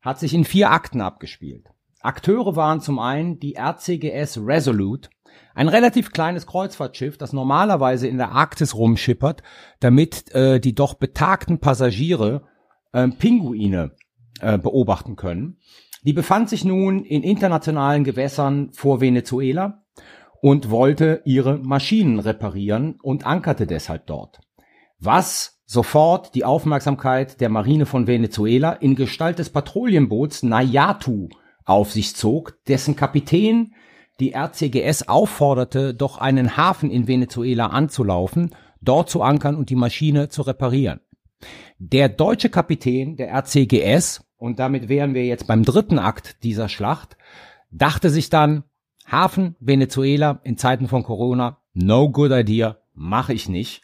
hat 0.01 0.19
sich 0.19 0.33
in 0.33 0.45
vier 0.45 0.71
Akten 0.71 0.99
abgespielt. 0.99 1.70
Akteure 2.03 2.55
waren 2.55 2.81
zum 2.81 2.99
einen 2.99 3.39
die 3.39 3.55
RCGS 3.55 4.39
Resolute, 4.45 5.09
ein 5.53 5.67
relativ 5.67 6.11
kleines 6.11 6.47
Kreuzfahrtschiff, 6.47 7.17
das 7.17 7.33
normalerweise 7.33 8.07
in 8.07 8.17
der 8.17 8.31
Arktis 8.31 8.75
rumschippert, 8.75 9.43
damit 9.79 10.33
äh, 10.33 10.59
die 10.59 10.75
doch 10.75 10.95
betagten 10.95 11.59
Passagiere 11.59 12.43
äh, 12.93 13.07
Pinguine 13.07 13.91
äh, 14.39 14.57
beobachten 14.57 15.15
können. 15.15 15.57
Die 16.03 16.13
befand 16.13 16.49
sich 16.49 16.65
nun 16.65 17.03
in 17.03 17.21
internationalen 17.21 18.03
Gewässern 18.03 18.71
vor 18.71 19.01
Venezuela 19.01 19.83
und 20.41 20.71
wollte 20.71 21.21
ihre 21.25 21.57
Maschinen 21.59 22.19
reparieren 22.19 22.97
und 23.01 23.25
ankerte 23.25 23.67
deshalb 23.67 24.07
dort. 24.07 24.39
Was 24.99 25.61
sofort 25.65 26.33
die 26.33 26.43
Aufmerksamkeit 26.43 27.39
der 27.39 27.49
Marine 27.49 27.85
von 27.85 28.07
Venezuela 28.07 28.73
in 28.73 28.95
Gestalt 28.95 29.39
des 29.39 29.51
Patrouillenboots 29.51 30.43
Nayatu 30.43 31.29
auf 31.71 31.91
sich 31.91 32.15
zog, 32.15 32.57
dessen 32.67 32.95
Kapitän 32.95 33.73
die 34.19 34.33
RCGS 34.33 35.07
aufforderte, 35.07 35.93
doch 35.93 36.17
einen 36.19 36.57
Hafen 36.57 36.91
in 36.91 37.07
Venezuela 37.07 37.67
anzulaufen, 37.67 38.53
dort 38.81 39.09
zu 39.09 39.23
ankern 39.23 39.55
und 39.55 39.69
die 39.69 39.75
Maschine 39.75 40.29
zu 40.29 40.43
reparieren. 40.43 40.99
Der 41.79 42.09
deutsche 42.09 42.49
Kapitän 42.49 43.15
der 43.15 43.31
RCGS, 43.31 44.23
und 44.37 44.59
damit 44.59 44.89
wären 44.89 45.13
wir 45.13 45.25
jetzt 45.25 45.47
beim 45.47 45.63
dritten 45.63 45.97
Akt 45.97 46.43
dieser 46.43 46.69
Schlacht, 46.69 47.17
dachte 47.71 48.09
sich 48.09 48.29
dann, 48.29 48.63
Hafen 49.09 49.55
Venezuela 49.59 50.39
in 50.43 50.57
Zeiten 50.57 50.87
von 50.87 51.03
Corona, 51.03 51.57
no 51.73 52.09
good 52.09 52.31
idea, 52.31 52.77
mache 52.93 53.33
ich 53.33 53.49
nicht 53.49 53.81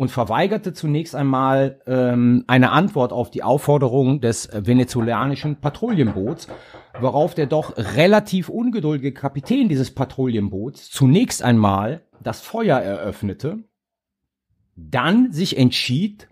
und 0.00 0.10
verweigerte 0.10 0.72
zunächst 0.72 1.14
einmal 1.14 1.82
ähm, 1.86 2.44
eine 2.46 2.72
Antwort 2.72 3.12
auf 3.12 3.30
die 3.30 3.42
Aufforderung 3.42 4.22
des 4.22 4.48
venezolanischen 4.50 5.60
Patrouillenboots, 5.60 6.48
worauf 6.98 7.34
der 7.34 7.44
doch 7.44 7.76
relativ 7.76 8.48
ungeduldige 8.48 9.12
Kapitän 9.12 9.68
dieses 9.68 9.94
Patrouillenboots 9.94 10.88
zunächst 10.88 11.42
einmal 11.42 12.06
das 12.22 12.40
Feuer 12.40 12.78
eröffnete, 12.78 13.58
dann 14.74 15.32
sich 15.32 15.58
entschied, 15.58 16.28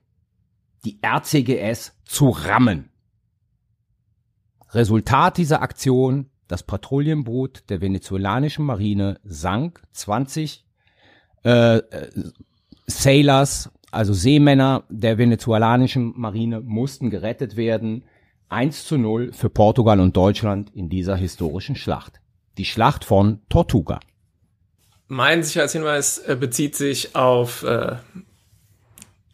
die 0.86 0.98
RCGS 1.04 1.94
zu 2.06 2.30
rammen. 2.30 2.88
Resultat 4.70 5.36
dieser 5.36 5.60
Aktion, 5.60 6.30
das 6.46 6.62
Patrouillenboot 6.62 7.68
der 7.68 7.82
venezolanischen 7.82 8.64
Marine 8.64 9.20
sank 9.24 9.82
20 9.92 10.64
äh, 11.42 11.82
Sailors 12.88 13.70
also 13.90 14.12
Seemänner 14.12 14.84
der 14.88 15.18
venezolanischen 15.18 16.12
Marine 16.16 16.60
mussten 16.60 17.10
gerettet 17.10 17.56
werden. 17.56 18.04
1 18.50 18.86
zu 18.86 18.96
0 18.96 19.32
für 19.32 19.50
Portugal 19.50 20.00
und 20.00 20.16
Deutschland 20.16 20.70
in 20.74 20.88
dieser 20.88 21.16
historischen 21.16 21.76
Schlacht. 21.76 22.20
Die 22.56 22.64
Schlacht 22.64 23.04
von 23.04 23.40
Tortuga. 23.48 24.00
Mein 25.06 25.42
Sicherheitshinweis 25.42 26.18
äh, 26.18 26.36
bezieht 26.38 26.76
sich 26.76 27.14
auf 27.14 27.62
äh, 27.62 27.96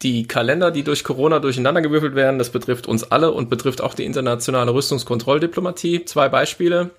die 0.03 0.27
Kalender, 0.27 0.71
die 0.71 0.85
durch 0.85 1.03
Corona 1.03 1.41
durcheinandergewürfelt 1.41 2.15
werden. 2.15 2.39
Das 2.39 2.51
betrifft 2.51 2.87
uns 2.87 3.05
alle 3.05 3.33
und 3.33 3.51
betrifft 3.51 3.81
auch 3.81 3.95
die 3.95 4.05
internationale 4.05 4.73
Rüstungskontrolldiplomatie. 4.73 6.05
Zwei 6.05 6.29
Beispiele. 6.29 6.91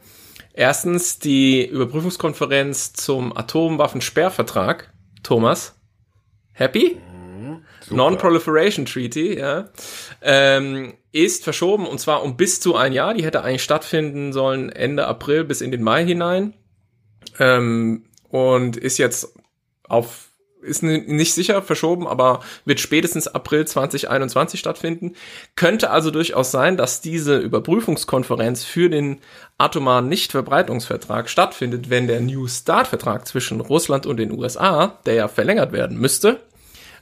Erstens 0.53 1.19
die 1.19 1.65
Überprüfungskonferenz 1.65 2.93
zum 2.93 3.35
Atomwaffensperrvertrag. 3.35 4.93
Thomas, 5.23 5.74
happy? 6.55 6.97
Non-Proliferation 7.91 8.85
Treaty, 8.85 9.37
ja, 9.37 9.69
ähm, 10.21 10.95
ist 11.11 11.43
verschoben 11.43 11.85
und 11.85 11.99
zwar 11.99 12.23
um 12.23 12.35
bis 12.35 12.59
zu 12.59 12.75
ein 12.75 12.93
Jahr. 12.93 13.13
Die 13.13 13.23
hätte 13.23 13.43
eigentlich 13.43 13.63
stattfinden 13.63 14.33
sollen 14.33 14.71
Ende 14.71 15.05
April 15.05 15.43
bis 15.43 15.61
in 15.61 15.71
den 15.71 15.83
Mai 15.83 16.03
hinein 16.03 16.53
ähm, 17.39 18.05
und 18.29 18.77
ist 18.77 18.97
jetzt 18.97 19.33
auf 19.83 20.24
ist 20.65 20.83
nicht 20.83 21.33
sicher 21.33 21.61
verschoben, 21.61 22.07
aber 22.07 22.41
wird 22.65 22.79
spätestens 22.79 23.27
April 23.27 23.65
2021 23.65 24.59
stattfinden. 24.59 25.13
Könnte 25.55 25.91
also 25.91 26.11
durchaus 26.11 26.51
sein, 26.51 26.77
dass 26.77 27.01
diese 27.01 27.37
Überprüfungskonferenz 27.37 28.63
für 28.63 28.89
den 28.89 29.19
atomaren 29.57 30.09
Nichtverbreitungsvertrag 30.09 31.29
stattfindet, 31.29 31.89
wenn 31.89 32.07
der 32.07 32.21
New 32.21 32.47
Start-Vertrag 32.47 33.27
zwischen 33.27 33.61
Russland 33.61 34.05
und 34.05 34.17
den 34.17 34.31
USA, 34.31 34.99
der 35.05 35.13
ja 35.13 35.27
verlängert 35.27 35.71
werden 35.71 35.97
müsste, 35.97 36.39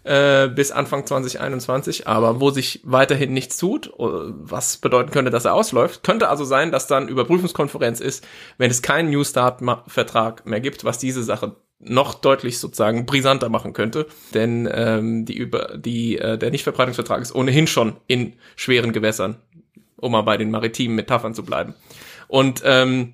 äh, 0.03 0.49
bis 0.49 0.71
Anfang 0.71 1.05
2021, 1.05 2.07
aber 2.07 2.41
wo 2.41 2.49
sich 2.51 2.81
weiterhin 2.83 3.33
nichts 3.33 3.57
tut, 3.57 3.87
äh, 3.87 3.91
was 3.97 4.77
bedeuten 4.77 5.11
könnte, 5.11 5.31
dass 5.31 5.45
er 5.45 5.53
ausläuft. 5.53 6.03
Könnte 6.03 6.29
also 6.29 6.43
sein, 6.43 6.71
dass 6.71 6.87
dann 6.87 7.07
Überprüfungskonferenz 7.07 7.99
ist, 7.99 8.25
wenn 8.57 8.69
es 8.69 8.81
keinen 8.81 9.09
New 9.11 9.23
Start-Vertrag 9.23 10.45
mehr 10.45 10.59
gibt, 10.59 10.83
was 10.83 10.97
diese 10.97 11.23
Sache 11.23 11.55
noch 11.85 12.15
deutlich 12.15 12.59
sozusagen 12.59 13.05
brisanter 13.05 13.49
machen 13.49 13.73
könnte, 13.73 14.07
denn 14.33 14.69
ähm, 14.71 15.25
die 15.25 15.35
über 15.35 15.77
die 15.77 16.17
äh, 16.17 16.37
der 16.37 16.51
Nichtverbreitungsvertrag 16.51 17.21
ist 17.21 17.35
ohnehin 17.35 17.67
schon 17.67 17.97
in 18.07 18.33
schweren 18.55 18.93
Gewässern, 18.93 19.37
um 19.97 20.11
mal 20.11 20.21
bei 20.21 20.37
den 20.37 20.51
maritimen 20.51 20.95
Metaphern 20.95 21.33
zu 21.33 21.43
bleiben. 21.43 21.75
Und 22.27 22.61
ähm, 22.65 23.13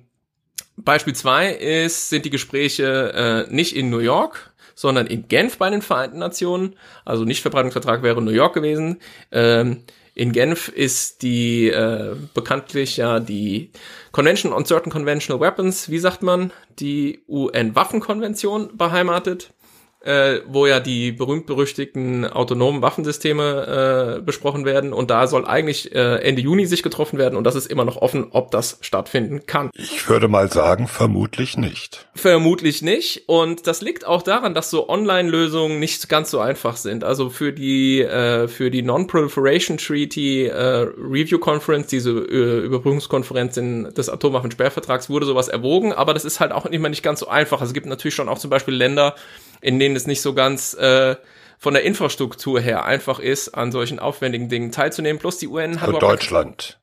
Beispiel 0.76 1.14
zwei 1.14 1.50
ist 1.50 2.08
sind 2.08 2.24
die 2.24 2.30
Gespräche 2.30 3.46
äh, 3.48 3.54
nicht 3.54 3.76
in 3.76 3.90
New 3.90 3.98
York, 3.98 4.52
sondern 4.74 5.06
in 5.06 5.28
Genf 5.28 5.58
bei 5.58 5.68
den 5.68 5.82
Vereinten 5.82 6.18
Nationen. 6.18 6.74
Also 7.04 7.24
Nichtverbreitungsvertrag 7.24 8.02
wäre 8.02 8.22
New 8.22 8.30
York 8.30 8.54
gewesen. 8.54 8.98
Ähm, 9.30 9.84
in 10.20 10.32
Genf 10.32 10.68
ist 10.68 11.22
die 11.22 11.68
äh, 11.68 12.14
bekanntlich 12.34 12.98
ja 12.98 13.20
die 13.20 13.70
Convention 14.12 14.52
on 14.52 14.66
Certain 14.66 14.92
Conventional 14.92 15.40
Weapons, 15.40 15.88
wie 15.88 15.98
sagt 15.98 16.22
man, 16.22 16.52
die 16.78 17.22
UN-Waffenkonvention 17.26 18.76
beheimatet 18.76 19.54
äh, 20.00 20.40
wo 20.46 20.66
ja 20.66 20.80
die 20.80 21.12
berühmt-berüchtigten 21.12 22.26
autonomen 22.26 22.80
Waffensysteme 22.82 24.16
äh, 24.18 24.22
besprochen 24.22 24.64
werden. 24.64 24.92
Und 24.92 25.10
da 25.10 25.26
soll 25.26 25.46
eigentlich 25.46 25.94
äh, 25.94 26.16
Ende 26.16 26.40
Juni 26.40 26.66
sich 26.66 26.82
getroffen 26.82 27.18
werden 27.18 27.36
und 27.36 27.44
das 27.44 27.54
ist 27.54 27.66
immer 27.66 27.84
noch 27.84 27.96
offen, 27.96 28.28
ob 28.30 28.50
das 28.50 28.78
stattfinden 28.80 29.46
kann. 29.46 29.70
Ich 29.74 30.08
würde 30.08 30.28
mal 30.28 30.50
sagen, 30.50 30.88
vermutlich 30.88 31.56
nicht. 31.56 32.06
Vermutlich 32.14 32.82
nicht. 32.82 33.28
Und 33.28 33.66
das 33.66 33.82
liegt 33.82 34.06
auch 34.06 34.22
daran, 34.22 34.54
dass 34.54 34.70
so 34.70 34.88
Online-Lösungen 34.88 35.78
nicht 35.78 36.08
ganz 36.08 36.30
so 36.30 36.40
einfach 36.40 36.76
sind. 36.76 37.04
Also 37.04 37.28
für 37.28 37.52
die 37.52 38.00
äh, 38.00 38.48
für 38.48 38.70
die 38.70 38.82
Non-Proliferation 38.82 39.76
Treaty 39.76 40.46
äh, 40.46 40.88
Review 40.98 41.38
Conference, 41.38 41.88
diese 41.88 42.10
äh, 42.10 42.60
Überprüfungskonferenz 42.64 43.56
in, 43.56 43.92
des 43.94 44.08
Atomwaffensperrvertrags, 44.08 45.10
wurde 45.10 45.26
sowas 45.26 45.48
erwogen, 45.48 45.92
aber 45.92 46.14
das 46.14 46.24
ist 46.24 46.40
halt 46.40 46.52
auch 46.52 46.66
immer 46.66 46.88
nicht 46.88 47.02
ganz 47.02 47.20
so 47.20 47.28
einfach. 47.28 47.60
Also 47.60 47.70
es 47.70 47.74
gibt 47.74 47.86
natürlich 47.86 48.14
schon 48.14 48.28
auch 48.28 48.38
zum 48.38 48.50
Beispiel 48.50 48.74
Länder, 48.74 49.14
in 49.60 49.78
denen 49.78 49.96
es 49.96 50.06
nicht 50.06 50.20
so 50.20 50.34
ganz 50.34 50.74
äh, 50.74 51.16
von 51.58 51.74
der 51.74 51.82
Infrastruktur 51.82 52.58
her 52.58 52.86
einfach 52.86 53.18
ist, 53.18 53.50
an 53.50 53.70
solchen 53.70 53.98
aufwendigen 53.98 54.48
Dingen 54.48 54.72
teilzunehmen. 54.72 55.20
Plus 55.20 55.38
die 55.38 55.48
UN 55.48 55.80
hat 55.80 55.90
Für 55.90 55.98
Deutschland. 55.98 56.80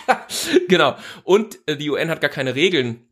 genau. 0.68 0.96
Und 1.22 1.60
äh, 1.66 1.76
die 1.76 1.88
UN 1.88 2.10
hat 2.10 2.20
gar 2.20 2.30
keine 2.30 2.56
Regeln 2.56 3.06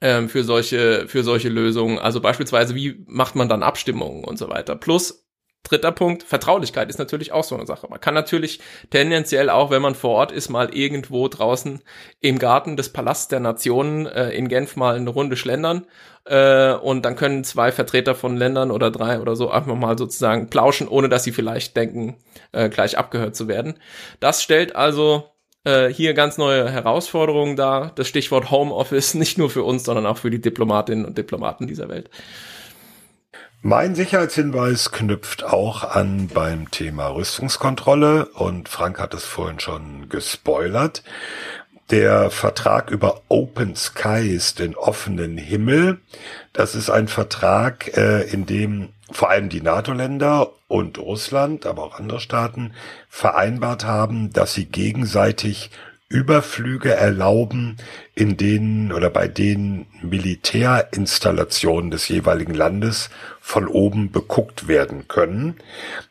ähm, 0.00 0.28
für 0.28 0.44
solche 0.44 1.08
für 1.08 1.24
solche 1.24 1.48
Lösungen. 1.48 1.98
Also 1.98 2.20
beispielsweise, 2.20 2.74
wie 2.76 3.04
macht 3.06 3.34
man 3.34 3.48
dann 3.48 3.64
Abstimmungen 3.64 4.22
und 4.22 4.38
so 4.38 4.48
weiter. 4.48 4.76
Plus 4.76 5.25
Dritter 5.68 5.92
Punkt, 5.92 6.22
Vertraulichkeit 6.22 6.88
ist 6.88 6.98
natürlich 6.98 7.32
auch 7.32 7.44
so 7.44 7.56
eine 7.56 7.66
Sache. 7.66 7.88
Man 7.88 8.00
kann 8.00 8.14
natürlich 8.14 8.60
tendenziell 8.90 9.50
auch, 9.50 9.70
wenn 9.70 9.82
man 9.82 9.94
vor 9.94 10.12
Ort 10.12 10.32
ist, 10.32 10.48
mal 10.48 10.72
irgendwo 10.72 11.26
draußen 11.26 11.82
im 12.20 12.38
Garten 12.38 12.76
des 12.76 12.92
Palasts 12.92 13.28
der 13.28 13.40
Nationen 13.40 14.06
äh, 14.06 14.30
in 14.30 14.48
Genf 14.48 14.76
mal 14.76 14.96
eine 14.96 15.10
Runde 15.10 15.36
schlendern 15.36 15.86
äh, 16.24 16.72
und 16.72 17.04
dann 17.04 17.16
können 17.16 17.44
zwei 17.44 17.72
Vertreter 17.72 18.14
von 18.14 18.36
Ländern 18.36 18.70
oder 18.70 18.90
drei 18.90 19.20
oder 19.20 19.36
so 19.36 19.50
einfach 19.50 19.74
mal 19.74 19.98
sozusagen 19.98 20.50
plauschen, 20.50 20.88
ohne 20.88 21.08
dass 21.08 21.24
sie 21.24 21.32
vielleicht 21.32 21.76
denken, 21.76 22.16
äh, 22.52 22.68
gleich 22.68 22.98
abgehört 22.98 23.34
zu 23.34 23.48
werden. 23.48 23.78
Das 24.20 24.42
stellt 24.42 24.76
also 24.76 25.30
äh, 25.64 25.88
hier 25.88 26.14
ganz 26.14 26.38
neue 26.38 26.70
Herausforderungen 26.70 27.56
dar. 27.56 27.92
Das 27.94 28.08
Stichwort 28.08 28.50
Homeoffice 28.50 29.14
nicht 29.14 29.36
nur 29.36 29.50
für 29.50 29.62
uns, 29.62 29.84
sondern 29.84 30.06
auch 30.06 30.18
für 30.18 30.30
die 30.30 30.40
Diplomatinnen 30.40 31.04
und 31.04 31.18
Diplomaten 31.18 31.66
dieser 31.66 31.88
Welt. 31.88 32.08
Mein 33.68 33.96
Sicherheitshinweis 33.96 34.92
knüpft 34.92 35.42
auch 35.42 35.82
an 35.82 36.28
beim 36.32 36.70
Thema 36.70 37.08
Rüstungskontrolle 37.08 38.26
und 38.26 38.68
Frank 38.68 39.00
hat 39.00 39.12
es 39.12 39.24
vorhin 39.24 39.58
schon 39.58 40.08
gespoilert. 40.08 41.02
Der 41.90 42.30
Vertrag 42.30 42.92
über 42.92 43.22
Open 43.26 43.74
Skies, 43.74 44.54
den 44.54 44.76
offenen 44.76 45.36
Himmel, 45.36 45.98
das 46.52 46.76
ist 46.76 46.90
ein 46.90 47.08
Vertrag, 47.08 47.96
äh, 47.96 48.22
in 48.30 48.46
dem 48.46 48.90
vor 49.10 49.30
allem 49.30 49.48
die 49.48 49.62
NATO-Länder 49.62 50.52
und 50.68 50.98
Russland, 50.98 51.66
aber 51.66 51.82
auch 51.82 51.98
andere 51.98 52.20
Staaten 52.20 52.72
vereinbart 53.08 53.84
haben, 53.84 54.32
dass 54.32 54.54
sie 54.54 54.66
gegenseitig 54.66 55.72
Überflüge 56.08 56.94
erlauben, 56.94 57.78
in 58.14 58.36
denen 58.36 58.92
oder 58.92 59.10
bei 59.10 59.26
denen 59.26 59.86
Militärinstallationen 60.02 61.90
des 61.90 62.06
jeweiligen 62.08 62.54
Landes 62.54 63.10
von 63.40 63.66
oben 63.66 64.12
beguckt 64.12 64.68
werden 64.68 65.08
können. 65.08 65.56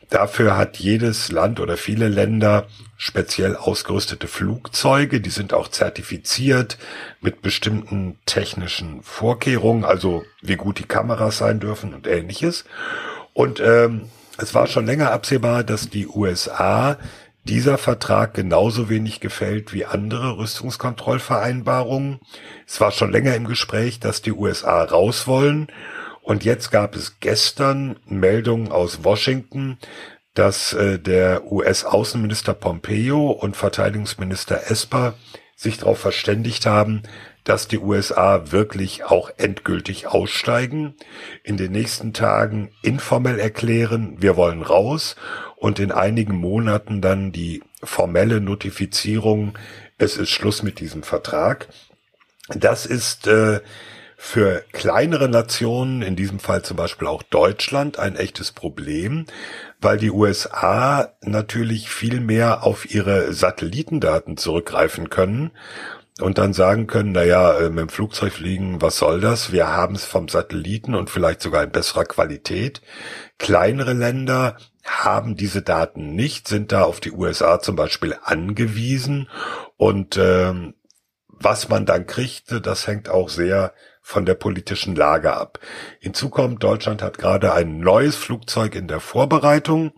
Dafür 0.10 0.58
hat 0.58 0.78
jedes 0.78 1.32
Land 1.32 1.62
oder 1.62 1.78
viele 1.78 2.10
Länder 2.10 2.68
speziell 2.98 3.56
ausgerüstete 3.56 4.28
Flugzeuge, 4.28 5.22
die 5.22 5.30
sind 5.30 5.54
auch 5.54 5.70
zertifiziert 5.70 6.78
mit 7.22 7.42
bestimmten 7.42 8.20
technischen 8.26 9.02
Vorkehrungen, 9.02 9.86
also 9.86 10.26
wie 10.42 10.58
gut 10.58 10.80
die 10.80 10.84
Kameras 10.84 11.38
sein 11.38 11.62
dürfen 11.62 11.94
und 11.94 12.06
ähnliches. 12.06 12.66
Und 13.34 13.62
ähm, 13.62 14.10
es 14.38 14.54
war 14.54 14.68
schon 14.68 14.86
länger 14.86 15.12
absehbar, 15.12 15.64
dass 15.64 15.90
die 15.90 16.08
USA 16.08 16.98
dieser 17.46 17.78
Vertrag 17.78 18.34
genauso 18.34 18.90
wenig 18.90 19.20
gefällt 19.20 19.72
wie 19.74 19.86
andere 19.86 20.38
Rüstungskontrollvereinbarungen. 20.38 22.20
Es 22.68 22.82
war 22.82 22.92
schon 22.92 23.12
länger 23.12 23.36
im 23.36 23.46
Gespräch, 23.46 24.00
dass 24.00 24.22
die 24.22 24.32
USA 24.34 24.84
raus 24.84 25.28
wollen. 25.28 25.68
Und 26.22 26.44
jetzt 26.44 26.72
gab 26.72 26.96
es 26.96 27.20
gestern 27.20 27.98
Meldungen 28.06 28.72
aus 28.72 29.04
Washington, 29.04 29.78
dass 30.34 30.74
äh, 30.74 30.98
der 31.00 31.52
US-Außenminister 31.52 32.56
Pompeo 32.56 33.30
und 33.30 33.56
Verteidigungsminister 33.56 34.70
Esper 34.70 35.14
sich 35.56 35.78
darauf 35.78 36.00
verständigt 36.00 36.66
haben, 36.66 37.04
dass 37.46 37.68
die 37.68 37.78
USA 37.78 38.52
wirklich 38.52 39.06
auch 39.06 39.30
endgültig 39.38 40.08
aussteigen, 40.08 40.96
in 41.44 41.58
den 41.58 41.72
nächsten 41.72 42.12
Tagen 42.12 42.72
informell 42.82 43.40
erklären, 43.40 44.18
wir 44.20 44.36
wollen 44.36 44.64
raus 44.64 45.16
und 45.56 45.80
in 45.80 45.92
einigen 45.92 46.36
Monaten 46.36 47.02
dann 47.02 47.32
die 47.32 47.64
formelle 47.84 48.42
Notifizierung, 48.42 49.58
es 49.98 50.18
ist 50.18 50.30
Schluss 50.30 50.64
mit 50.64 50.80
diesem 50.80 51.04
Vertrag. 51.04 51.68
Das 52.50 52.86
ist 52.86 53.28
äh, 53.28 53.62
für 54.18 54.64
kleinere 54.72 55.30
Nationen, 55.30 56.02
in 56.02 56.16
diesem 56.16 56.40
Fall 56.40 56.64
zum 56.64 56.78
Beispiel 56.78 57.08
auch 57.08 57.24
Deutschland, 57.24 58.00
ein 58.00 58.16
echtes 58.16 58.52
Problem, 58.52 59.26
weil 59.82 59.98
die 59.98 60.12
USA 60.12 61.14
natürlich 61.22 61.90
viel 61.90 62.20
mehr 62.20 62.64
auf 62.64 62.90
ihre 62.94 63.34
Satellitendaten 63.34 64.38
zurückgreifen 64.38 65.10
können 65.10 65.52
und 66.22 66.38
dann 66.38 66.54
sagen 66.54 66.88
können, 66.88 67.12
na 67.12 67.24
ja, 67.24 67.58
äh, 67.58 67.70
mit 67.70 67.80
dem 67.80 67.90
Flugzeug 67.90 68.34
fliegen, 68.34 68.82
was 68.82 68.98
soll 68.98 69.20
das? 69.20 69.52
Wir 69.52 69.68
haben 69.68 69.96
es 69.96 70.06
vom 70.06 70.30
Satelliten 70.30 70.96
und 70.96 71.10
vielleicht 71.10 71.42
sogar 71.42 71.64
in 71.64 71.72
besserer 71.72 72.06
Qualität. 72.06 72.82
Kleinere 73.38 73.94
Länder 73.94 74.58
haben 74.86 75.36
diese 75.36 75.62
Daten 75.62 76.16
nicht, 76.16 76.48
sind 76.48 76.72
da 76.72 76.84
auf 76.84 77.00
die 77.00 77.12
USA 77.12 77.60
zum 77.60 77.76
Beispiel 77.76 78.16
angewiesen 78.24 79.30
und 79.78 80.18
ähm, 80.18 80.76
was 81.28 81.68
man 81.68 81.86
dann 81.86 82.06
kriegt, 82.06 82.66
das 82.66 82.88
hängt 82.88 83.10
auch 83.10 83.30
sehr 83.30 83.74
von 84.02 84.26
der 84.26 84.36
politischen 84.36 84.96
Lage 84.96 85.34
ab. 85.34 85.60
Hinzu 86.00 86.30
kommt, 86.30 86.64
Deutschland 86.64 87.02
hat 87.02 87.18
gerade 87.18 87.54
ein 87.54 87.80
neues 87.80 88.16
Flugzeug 88.16 88.76
in 88.76 88.88
der 88.88 89.00
Vorbereitung, 89.00 89.92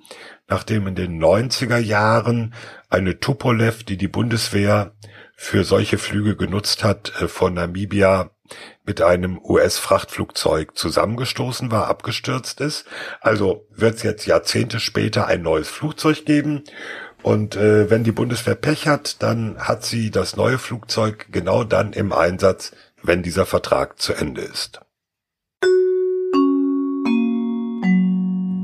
nachdem 0.48 0.88
in 0.88 0.96
den 0.96 1.22
90er 1.22 1.78
Jahren 1.78 2.54
eine 2.90 3.20
Tupolev, 3.20 3.84
die 3.84 3.98
die 3.98 4.08
Bundeswehr 4.08 4.96
für 5.36 5.64
solche 5.64 5.98
Flüge 5.98 6.36
genutzt 6.36 6.84
hat, 6.84 7.14
äh, 7.22 7.28
von 7.28 7.54
Namibia 7.54 8.32
mit 8.86 9.02
einem 9.02 9.40
US-Frachtflugzeug 9.44 10.78
zusammengestoßen 10.78 11.72
war, 11.72 11.88
abgestürzt 11.88 12.62
ist. 12.62 12.86
Also 13.22 13.66
wird 13.72 13.96
es 13.96 14.04
jetzt 14.04 14.26
Jahrzehnte 14.26 14.80
später 14.80 15.28
ein 15.28 15.42
neues 15.42 15.70
Flugzeug 15.70 16.26
geben. 16.26 16.64
Und 17.24 17.56
äh, 17.56 17.90
wenn 17.90 18.04
die 18.04 18.12
Bundeswehr 18.12 18.56
Pech 18.56 18.88
hat, 18.88 19.22
dann 19.22 19.58
hat 19.60 19.84
sie 19.84 20.12
das 20.12 20.36
neue 20.36 20.58
Flugzeug 20.58 21.28
genau 21.32 21.64
dann 21.64 21.94
im 21.94 22.14
Einsatz, 22.14 22.72
wenn 23.04 23.24
dieser 23.24 23.46
Vertrag 23.46 24.00
zu 24.00 24.14
Ende 24.14 24.42
ist. 24.42 24.82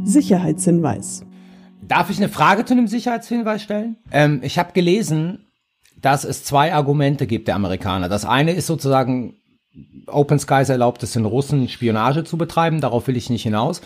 Sicherheitshinweis. 0.05 1.25
Darf 1.81 2.09
ich 2.09 2.17
eine 2.17 2.29
Frage 2.29 2.65
zu 2.65 2.73
einem 2.73 2.87
Sicherheitshinweis 2.87 3.61
stellen? 3.63 3.97
Ähm, 4.11 4.39
ich 4.43 4.57
habe 4.57 4.73
gelesen, 4.73 5.45
dass 6.01 6.23
es 6.23 6.43
zwei 6.43 6.73
Argumente 6.73 7.27
gibt 7.27 7.47
der 7.47 7.55
Amerikaner. 7.55 8.09
Das 8.09 8.25
eine 8.25 8.51
ist 8.51 8.67
sozusagen, 8.67 9.35
Open 10.07 10.39
Skies 10.39 10.69
erlaubt 10.69 11.01
es 11.03 11.13
den 11.13 11.25
Russen, 11.25 11.69
Spionage 11.69 12.23
zu 12.23 12.37
betreiben. 12.37 12.81
Darauf 12.81 13.07
will 13.07 13.17
ich 13.17 13.29
nicht 13.29 13.43
hinaus. 13.43 13.81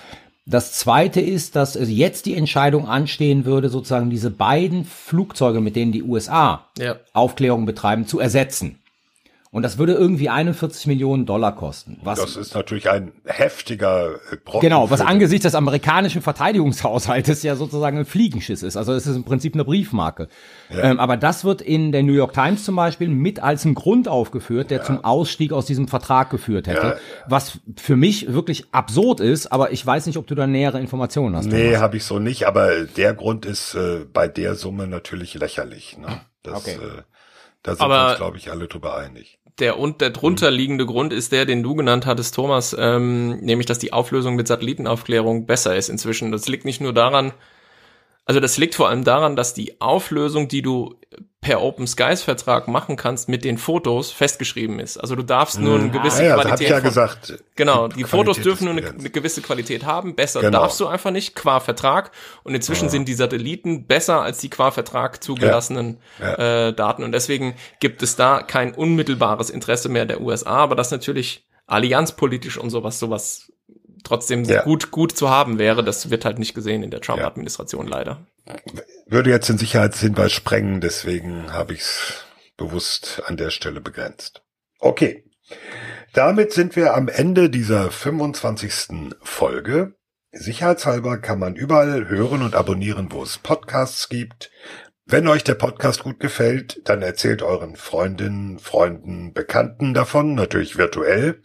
Das 0.45 0.73
zweite 0.73 1.19
ist, 1.19 1.57
dass 1.57 1.75
jetzt 1.75 2.25
die 2.25 2.35
Entscheidung 2.35 2.87
anstehen 2.87 3.43
würde, 3.43 3.69
sozusagen 3.69 4.09
diese 4.09 4.29
beiden 4.31 4.85
Flugzeuge, 4.85 5.59
mit 5.59 5.75
denen 5.75 5.91
die 5.91 6.03
USA 6.03 6.65
Ja. 6.77 6.95
Aufklärung 7.13 7.65
betreiben, 7.65 8.07
zu 8.07 8.19
ersetzen. 8.19 8.79
Und 9.49 9.63
das 9.63 9.77
würde 9.77 9.93
irgendwie 9.93 10.29
41 10.29 10.87
Millionen 10.87 11.25
Dollar 11.25 11.55
kosten. 11.55 11.99
Was 12.03 12.19
Das 12.19 12.35
ist 12.35 12.53
natürlich 12.53 12.89
ein 12.89 13.13
heftiger 13.25 14.15
äh, 14.31 14.35
Brocken. 14.43 14.61
Genau, 14.61 14.89
was 14.89 14.99
angesichts 15.01 15.43
des 15.43 15.55
amerikanischen 15.55 16.21
Verteidigungshaushaltes 16.21 17.43
ja 17.43 17.55
sozusagen 17.55 17.97
ein 17.97 18.05
Fliegenschiss 18.05 18.61
ist. 18.61 18.75
Also 18.75 18.93
es 18.93 19.07
ist 19.07 19.15
im 19.15 19.23
Prinzip 19.23 19.53
eine 19.53 19.63
Briefmarke. 19.63 20.27
Ähm, 20.69 20.99
aber 20.99 21.15
das 21.17 21.45
wird 21.45 21.61
in 21.61 21.91
der 21.91 22.03
New 22.03 22.13
York 22.13 22.33
Times 22.33 22.65
zum 22.65 22.75
Beispiel 22.75 23.07
mit 23.07 23.41
als 23.41 23.63
ein 23.65 23.73
Grund 23.73 24.07
aufgeführt, 24.07 24.69
der 24.69 24.83
zum 24.83 25.03
Ausstieg 25.03 25.53
aus 25.53 25.65
diesem 25.65 25.87
Vertrag 25.87 26.29
geführt 26.29 26.67
hätte. 26.67 26.87
Ja. 26.87 26.95
Was 27.27 27.59
für 27.77 27.95
mich 27.95 28.33
wirklich 28.33 28.65
absurd 28.73 29.21
ist, 29.21 29.47
aber 29.51 29.71
ich 29.71 29.85
weiß 29.85 30.07
nicht, 30.07 30.17
ob 30.17 30.27
du 30.27 30.35
da 30.35 30.45
nähere 30.45 30.79
Informationen 30.79 31.35
hast. 31.35 31.45
Nee, 31.45 31.77
habe 31.77 31.97
ich 31.97 32.03
so 32.03 32.19
nicht, 32.19 32.45
aber 32.47 32.83
der 32.83 33.13
Grund 33.13 33.45
ist 33.45 33.75
äh, 33.75 34.05
bei 34.11 34.27
der 34.27 34.55
Summe 34.55 34.87
natürlich 34.87 35.33
lächerlich. 35.35 35.97
Ne? 35.97 36.07
Das, 36.43 36.57
Okay. 36.65 36.75
äh, 36.75 37.01
da 37.63 37.71
sind 37.75 37.81
Aber- 37.81 37.95
wir 37.95 38.09
uns, 38.09 38.17
glaube 38.17 38.37
ich, 38.37 38.51
alle 38.51 38.67
drüber 38.67 38.97
einig. 38.97 39.36
Der 39.59 39.79
und 39.79 40.01
der 40.01 40.11
drunter 40.11 40.51
liegende 40.51 40.85
Grund 40.85 41.11
ist 41.13 41.31
der, 41.31 41.45
den 41.45 41.63
du 41.63 41.73
genannt 41.75 42.05
hattest, 42.05 42.35
Thomas, 42.35 42.75
ähm, 42.77 43.37
nämlich, 43.39 43.65
dass 43.65 43.79
die 43.79 43.91
Auflösung 43.91 44.35
mit 44.35 44.47
Satellitenaufklärung 44.47 45.47
besser 45.47 45.75
ist 45.75 45.89
inzwischen. 45.89 46.31
Das 46.31 46.47
liegt 46.47 46.65
nicht 46.65 46.79
nur 46.79 46.93
daran, 46.93 47.33
also 48.25 48.41
das 48.41 48.57
liegt 48.57 48.75
vor 48.75 48.89
allem 48.89 49.05
daran, 49.05 49.37
dass 49.37 49.53
die 49.53 49.79
Auflösung, 49.79 50.49
die 50.49 50.61
du 50.61 50.95
per 51.47 51.61
Open 51.61 51.87
Skies 51.87 52.23
Vertrag 52.23 52.67
machen 52.67 52.97
kannst, 52.97 53.29
mit 53.29 53.45
den 53.45 53.57
Fotos 53.57 54.11
festgeschrieben 54.11 54.81
ist. 54.81 54.97
Also 54.97 55.15
du 55.15 55.23
darfst 55.23 55.61
nur 55.61 55.79
eine 55.79 55.89
gewisse 55.89 56.17
Ah, 56.17 56.23
ja, 56.23 56.35
das 56.35 56.37
habe 56.37 56.47
Qualität 56.47 56.65
ich 56.65 56.69
ja 56.71 56.79
gesagt. 56.81 57.43
Genau, 57.55 57.87
Die 57.87 57.95
die 57.95 58.03
Fotos 58.03 58.35
Qualität 58.35 58.45
dürfen 58.45 58.65
nur 58.65 58.73
eine, 58.73 58.99
eine 58.99 59.09
gewisse 59.09 59.41
Qualität 59.41 59.85
haben. 59.85 60.13
Besser 60.13 60.41
Genau. 60.41 60.59
darfst 60.59 60.77
du 60.81 60.87
einfach 60.87 61.11
nicht, 61.11 61.35
qua 61.35 61.61
Vertrag. 61.61 62.11
Und 62.43 62.53
inzwischen 62.53 62.89
sind 62.89 63.07
die 63.07 63.13
Satelliten 63.13 63.87
besser 63.87 64.21
als 64.21 64.39
die 64.39 64.49
qua 64.49 64.71
Vertrag 64.71 65.23
zugelassenen 65.23 65.99
Äh, 66.19 66.73
Daten. 66.73 67.03
Und 67.03 67.13
deswegen 67.13 67.55
gibt 67.79 68.03
es 68.03 68.17
da 68.17 68.41
kein 68.41 68.73
unmittelbares 68.75 69.49
Interesse 69.49 69.87
mehr 69.87 70.05
der 70.05 70.19
USA, 70.19 70.57
aber 70.57 70.75
das 70.75 70.91
natürlich 70.91 71.47
allianzpolitisch 71.65 72.57
und 72.57 72.71
sowas, 72.71 72.99
sowas 72.99 73.53
trotzdem 74.03 74.43
Ja. 74.43 74.63
gut, 74.63 74.91
gut 74.91 75.15
zu 75.15 75.29
haben 75.29 75.59
wäre. 75.59 75.81
Das 75.81 76.09
wird 76.09 76.25
halt 76.25 76.39
nicht 76.39 76.53
gesehen 76.53 76.83
in 76.83 76.91
der 76.91 76.99
Trump-Administration 76.99 77.87
leider. 77.87 78.19
Würde 79.09 79.29
jetzt 79.29 79.47
den 79.47 79.57
Sicherheitshinweis 79.57 80.33
sprengen, 80.33 80.81
deswegen 80.81 81.53
habe 81.53 81.73
ich 81.73 81.79
es 81.79 82.25
bewusst 82.57 83.21
an 83.25 83.37
der 83.37 83.51
Stelle 83.51 83.79
begrenzt. 83.79 84.43
Okay. 84.79 85.23
Damit 86.13 86.51
sind 86.51 86.75
wir 86.75 86.93
am 86.93 87.07
Ende 87.07 87.49
dieser 87.49 87.89
25. 87.89 89.15
Folge. 89.21 89.93
Sicherheitshalber 90.33 91.19
kann 91.19 91.39
man 91.39 91.55
überall 91.55 92.09
hören 92.09 92.41
und 92.41 92.53
abonnieren, 92.53 93.07
wo 93.11 93.23
es 93.23 93.37
Podcasts 93.37 94.09
gibt. 94.09 94.51
Wenn 95.05 95.29
euch 95.29 95.45
der 95.45 95.55
Podcast 95.55 96.03
gut 96.03 96.19
gefällt, 96.19 96.81
dann 96.83 97.01
erzählt 97.01 97.41
euren 97.41 97.77
Freundinnen, 97.77 98.59
Freunden, 98.59 99.31
Bekannten 99.33 99.93
davon, 99.93 100.35
natürlich 100.35 100.77
virtuell, 100.77 101.41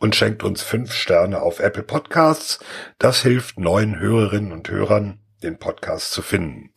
und 0.00 0.16
schenkt 0.16 0.42
uns 0.42 0.62
fünf 0.62 0.92
Sterne 0.92 1.42
auf 1.42 1.60
Apple 1.60 1.84
Podcasts. 1.84 2.58
Das 2.98 3.22
hilft 3.22 3.60
neuen 3.60 4.00
Hörerinnen 4.00 4.50
und 4.50 4.68
Hörern, 4.68 5.20
den 5.44 5.58
Podcast 5.58 6.10
zu 6.10 6.22
finden. 6.22 6.73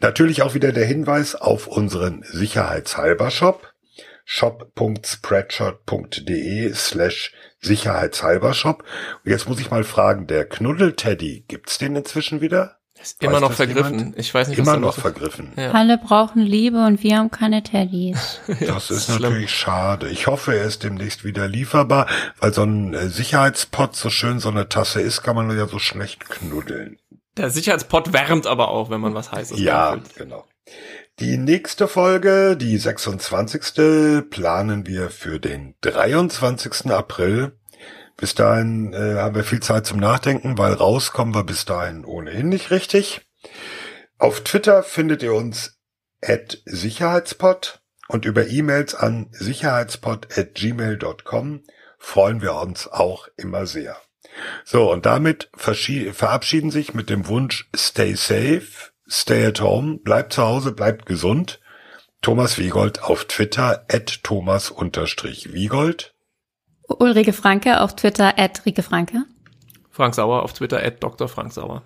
Natürlich 0.00 0.42
auch 0.42 0.54
wieder 0.54 0.72
der 0.72 0.86
Hinweis 0.86 1.34
auf 1.34 1.66
unseren 1.66 2.22
Sicherheitshalber 2.24 3.30
Shop 3.30 3.70
shop.spreadshirt.de 4.26 6.72
slash 6.74 7.32
Sicherheitshalber-Shop. 7.60 8.82
Und 9.24 9.30
jetzt 9.30 9.48
muss 9.48 9.60
ich 9.60 9.70
mal 9.70 9.84
fragen, 9.84 10.26
der 10.26 10.44
Knuddel-Teddy, 10.46 11.44
gibt's 11.48 11.76
den 11.78 11.96
inzwischen 11.96 12.40
wieder? 12.40 12.78
Ist 13.00 13.22
immer 13.22 13.34
Weiß 13.34 13.40
noch 13.42 13.48
das 13.48 13.56
vergriffen. 13.56 13.98
jemand? 13.98 14.18
Ich 14.18 14.32
weiß 14.32 14.48
nicht, 14.48 14.58
Immer 14.58 14.72
da 14.74 14.78
noch 14.78 14.86
los 14.88 14.96
ist. 14.96 15.02
vergriffen. 15.02 15.52
Ja. 15.56 15.72
Alle 15.72 15.98
brauchen 15.98 16.40
Liebe 16.42 16.86
und 16.86 17.02
wir 17.02 17.18
haben 17.18 17.30
keine 17.30 17.62
Teddys. 17.62 18.40
Das 18.66 18.90
ist 18.90 19.06
schlimm. 19.06 19.20
natürlich 19.22 19.50
schade. 19.50 20.08
Ich 20.08 20.26
hoffe, 20.26 20.56
er 20.56 20.64
ist 20.64 20.84
demnächst 20.84 21.24
wieder 21.24 21.46
lieferbar, 21.48 22.06
weil 22.40 22.54
so 22.54 22.62
ein 22.62 22.94
äh, 22.94 23.08
Sicherheitspot, 23.08 23.94
so 23.96 24.08
schön 24.10 24.38
so 24.40 24.48
eine 24.48 24.68
Tasse 24.70 25.00
ist, 25.02 25.22
kann 25.22 25.36
man 25.36 25.54
ja 25.56 25.66
so 25.66 25.78
schlecht 25.78 26.28
knuddeln. 26.30 26.98
Der 27.36 27.50
Sicherheitspot 27.50 28.12
wärmt 28.12 28.46
aber 28.46 28.68
auch, 28.68 28.90
wenn 28.90 29.00
man 29.00 29.14
was 29.14 29.32
Heißes 29.32 29.58
Ja, 29.58 29.90
reinfüllt. 29.90 30.16
genau. 30.16 30.44
Die 31.20 31.36
nächste 31.36 31.88
Folge, 31.88 32.56
die 32.56 32.76
26. 32.78 34.30
planen 34.30 34.86
wir 34.86 35.10
für 35.10 35.38
den 35.38 35.74
23. 35.82 36.90
April. 36.90 37.52
Bis 38.16 38.34
dahin 38.34 38.92
äh, 38.92 39.16
haben 39.16 39.34
wir 39.34 39.44
viel 39.44 39.60
Zeit 39.60 39.86
zum 39.86 39.98
Nachdenken, 39.98 40.56
weil 40.58 40.72
rauskommen 40.72 41.34
wir 41.34 41.44
bis 41.44 41.64
dahin 41.64 42.04
ohnehin 42.04 42.48
nicht 42.48 42.70
richtig. 42.70 43.22
Auf 44.18 44.42
Twitter 44.42 44.82
findet 44.82 45.22
ihr 45.22 45.34
uns 45.34 45.78
at 46.22 46.62
Sicherheitspot 46.64 47.80
und 48.08 48.24
über 48.24 48.46
E-Mails 48.46 48.94
an 48.94 49.28
sicherheitspot 49.32 50.38
at 50.38 50.54
gmail.com 50.54 51.62
freuen 51.98 52.42
wir 52.42 52.54
uns 52.54 52.86
auch 52.88 53.28
immer 53.36 53.66
sehr. 53.66 53.96
So, 54.64 54.90
und 54.92 55.06
damit 55.06 55.50
verabschieden 55.54 56.70
sich 56.70 56.94
mit 56.94 57.10
dem 57.10 57.28
Wunsch 57.28 57.68
Stay 57.74 58.14
safe, 58.14 58.92
stay 59.08 59.46
at 59.46 59.60
home, 59.60 59.98
bleibt 59.98 60.32
zu 60.32 60.42
Hause, 60.42 60.72
bleibt 60.72 61.06
gesund. 61.06 61.60
Thomas 62.22 62.58
Wiegold 62.58 63.02
auf 63.02 63.26
Twitter 63.26 63.84
at 63.92 64.22
Thomas-Wiegold. 64.24 66.14
Ulrike 66.88 67.32
Franke 67.32 67.80
auf 67.80 67.96
Twitter 67.96 68.38
at 68.38 68.64
Rike 68.64 68.82
Franke. 68.82 69.24
Frank 69.90 70.14
Sauer 70.14 70.42
auf 70.42 70.52
Twitter, 70.52 70.82
at 70.82 71.02
Dr. 71.02 71.28
Frank 71.28 71.52
Sauer. 71.52 71.82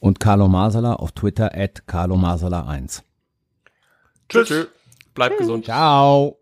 Und 0.00 0.18
Carlo 0.18 0.48
Masala 0.48 0.94
auf 0.94 1.12
Twitter 1.12 1.54
at 1.54 1.86
Carlo 1.86 2.16
Masala 2.16 2.66
1. 2.66 3.04
Tschüss. 4.28 4.48
Tschö. 4.48 4.66
Bleibt 5.14 5.38
gesund. 5.38 5.66
Ciao. 5.66 6.41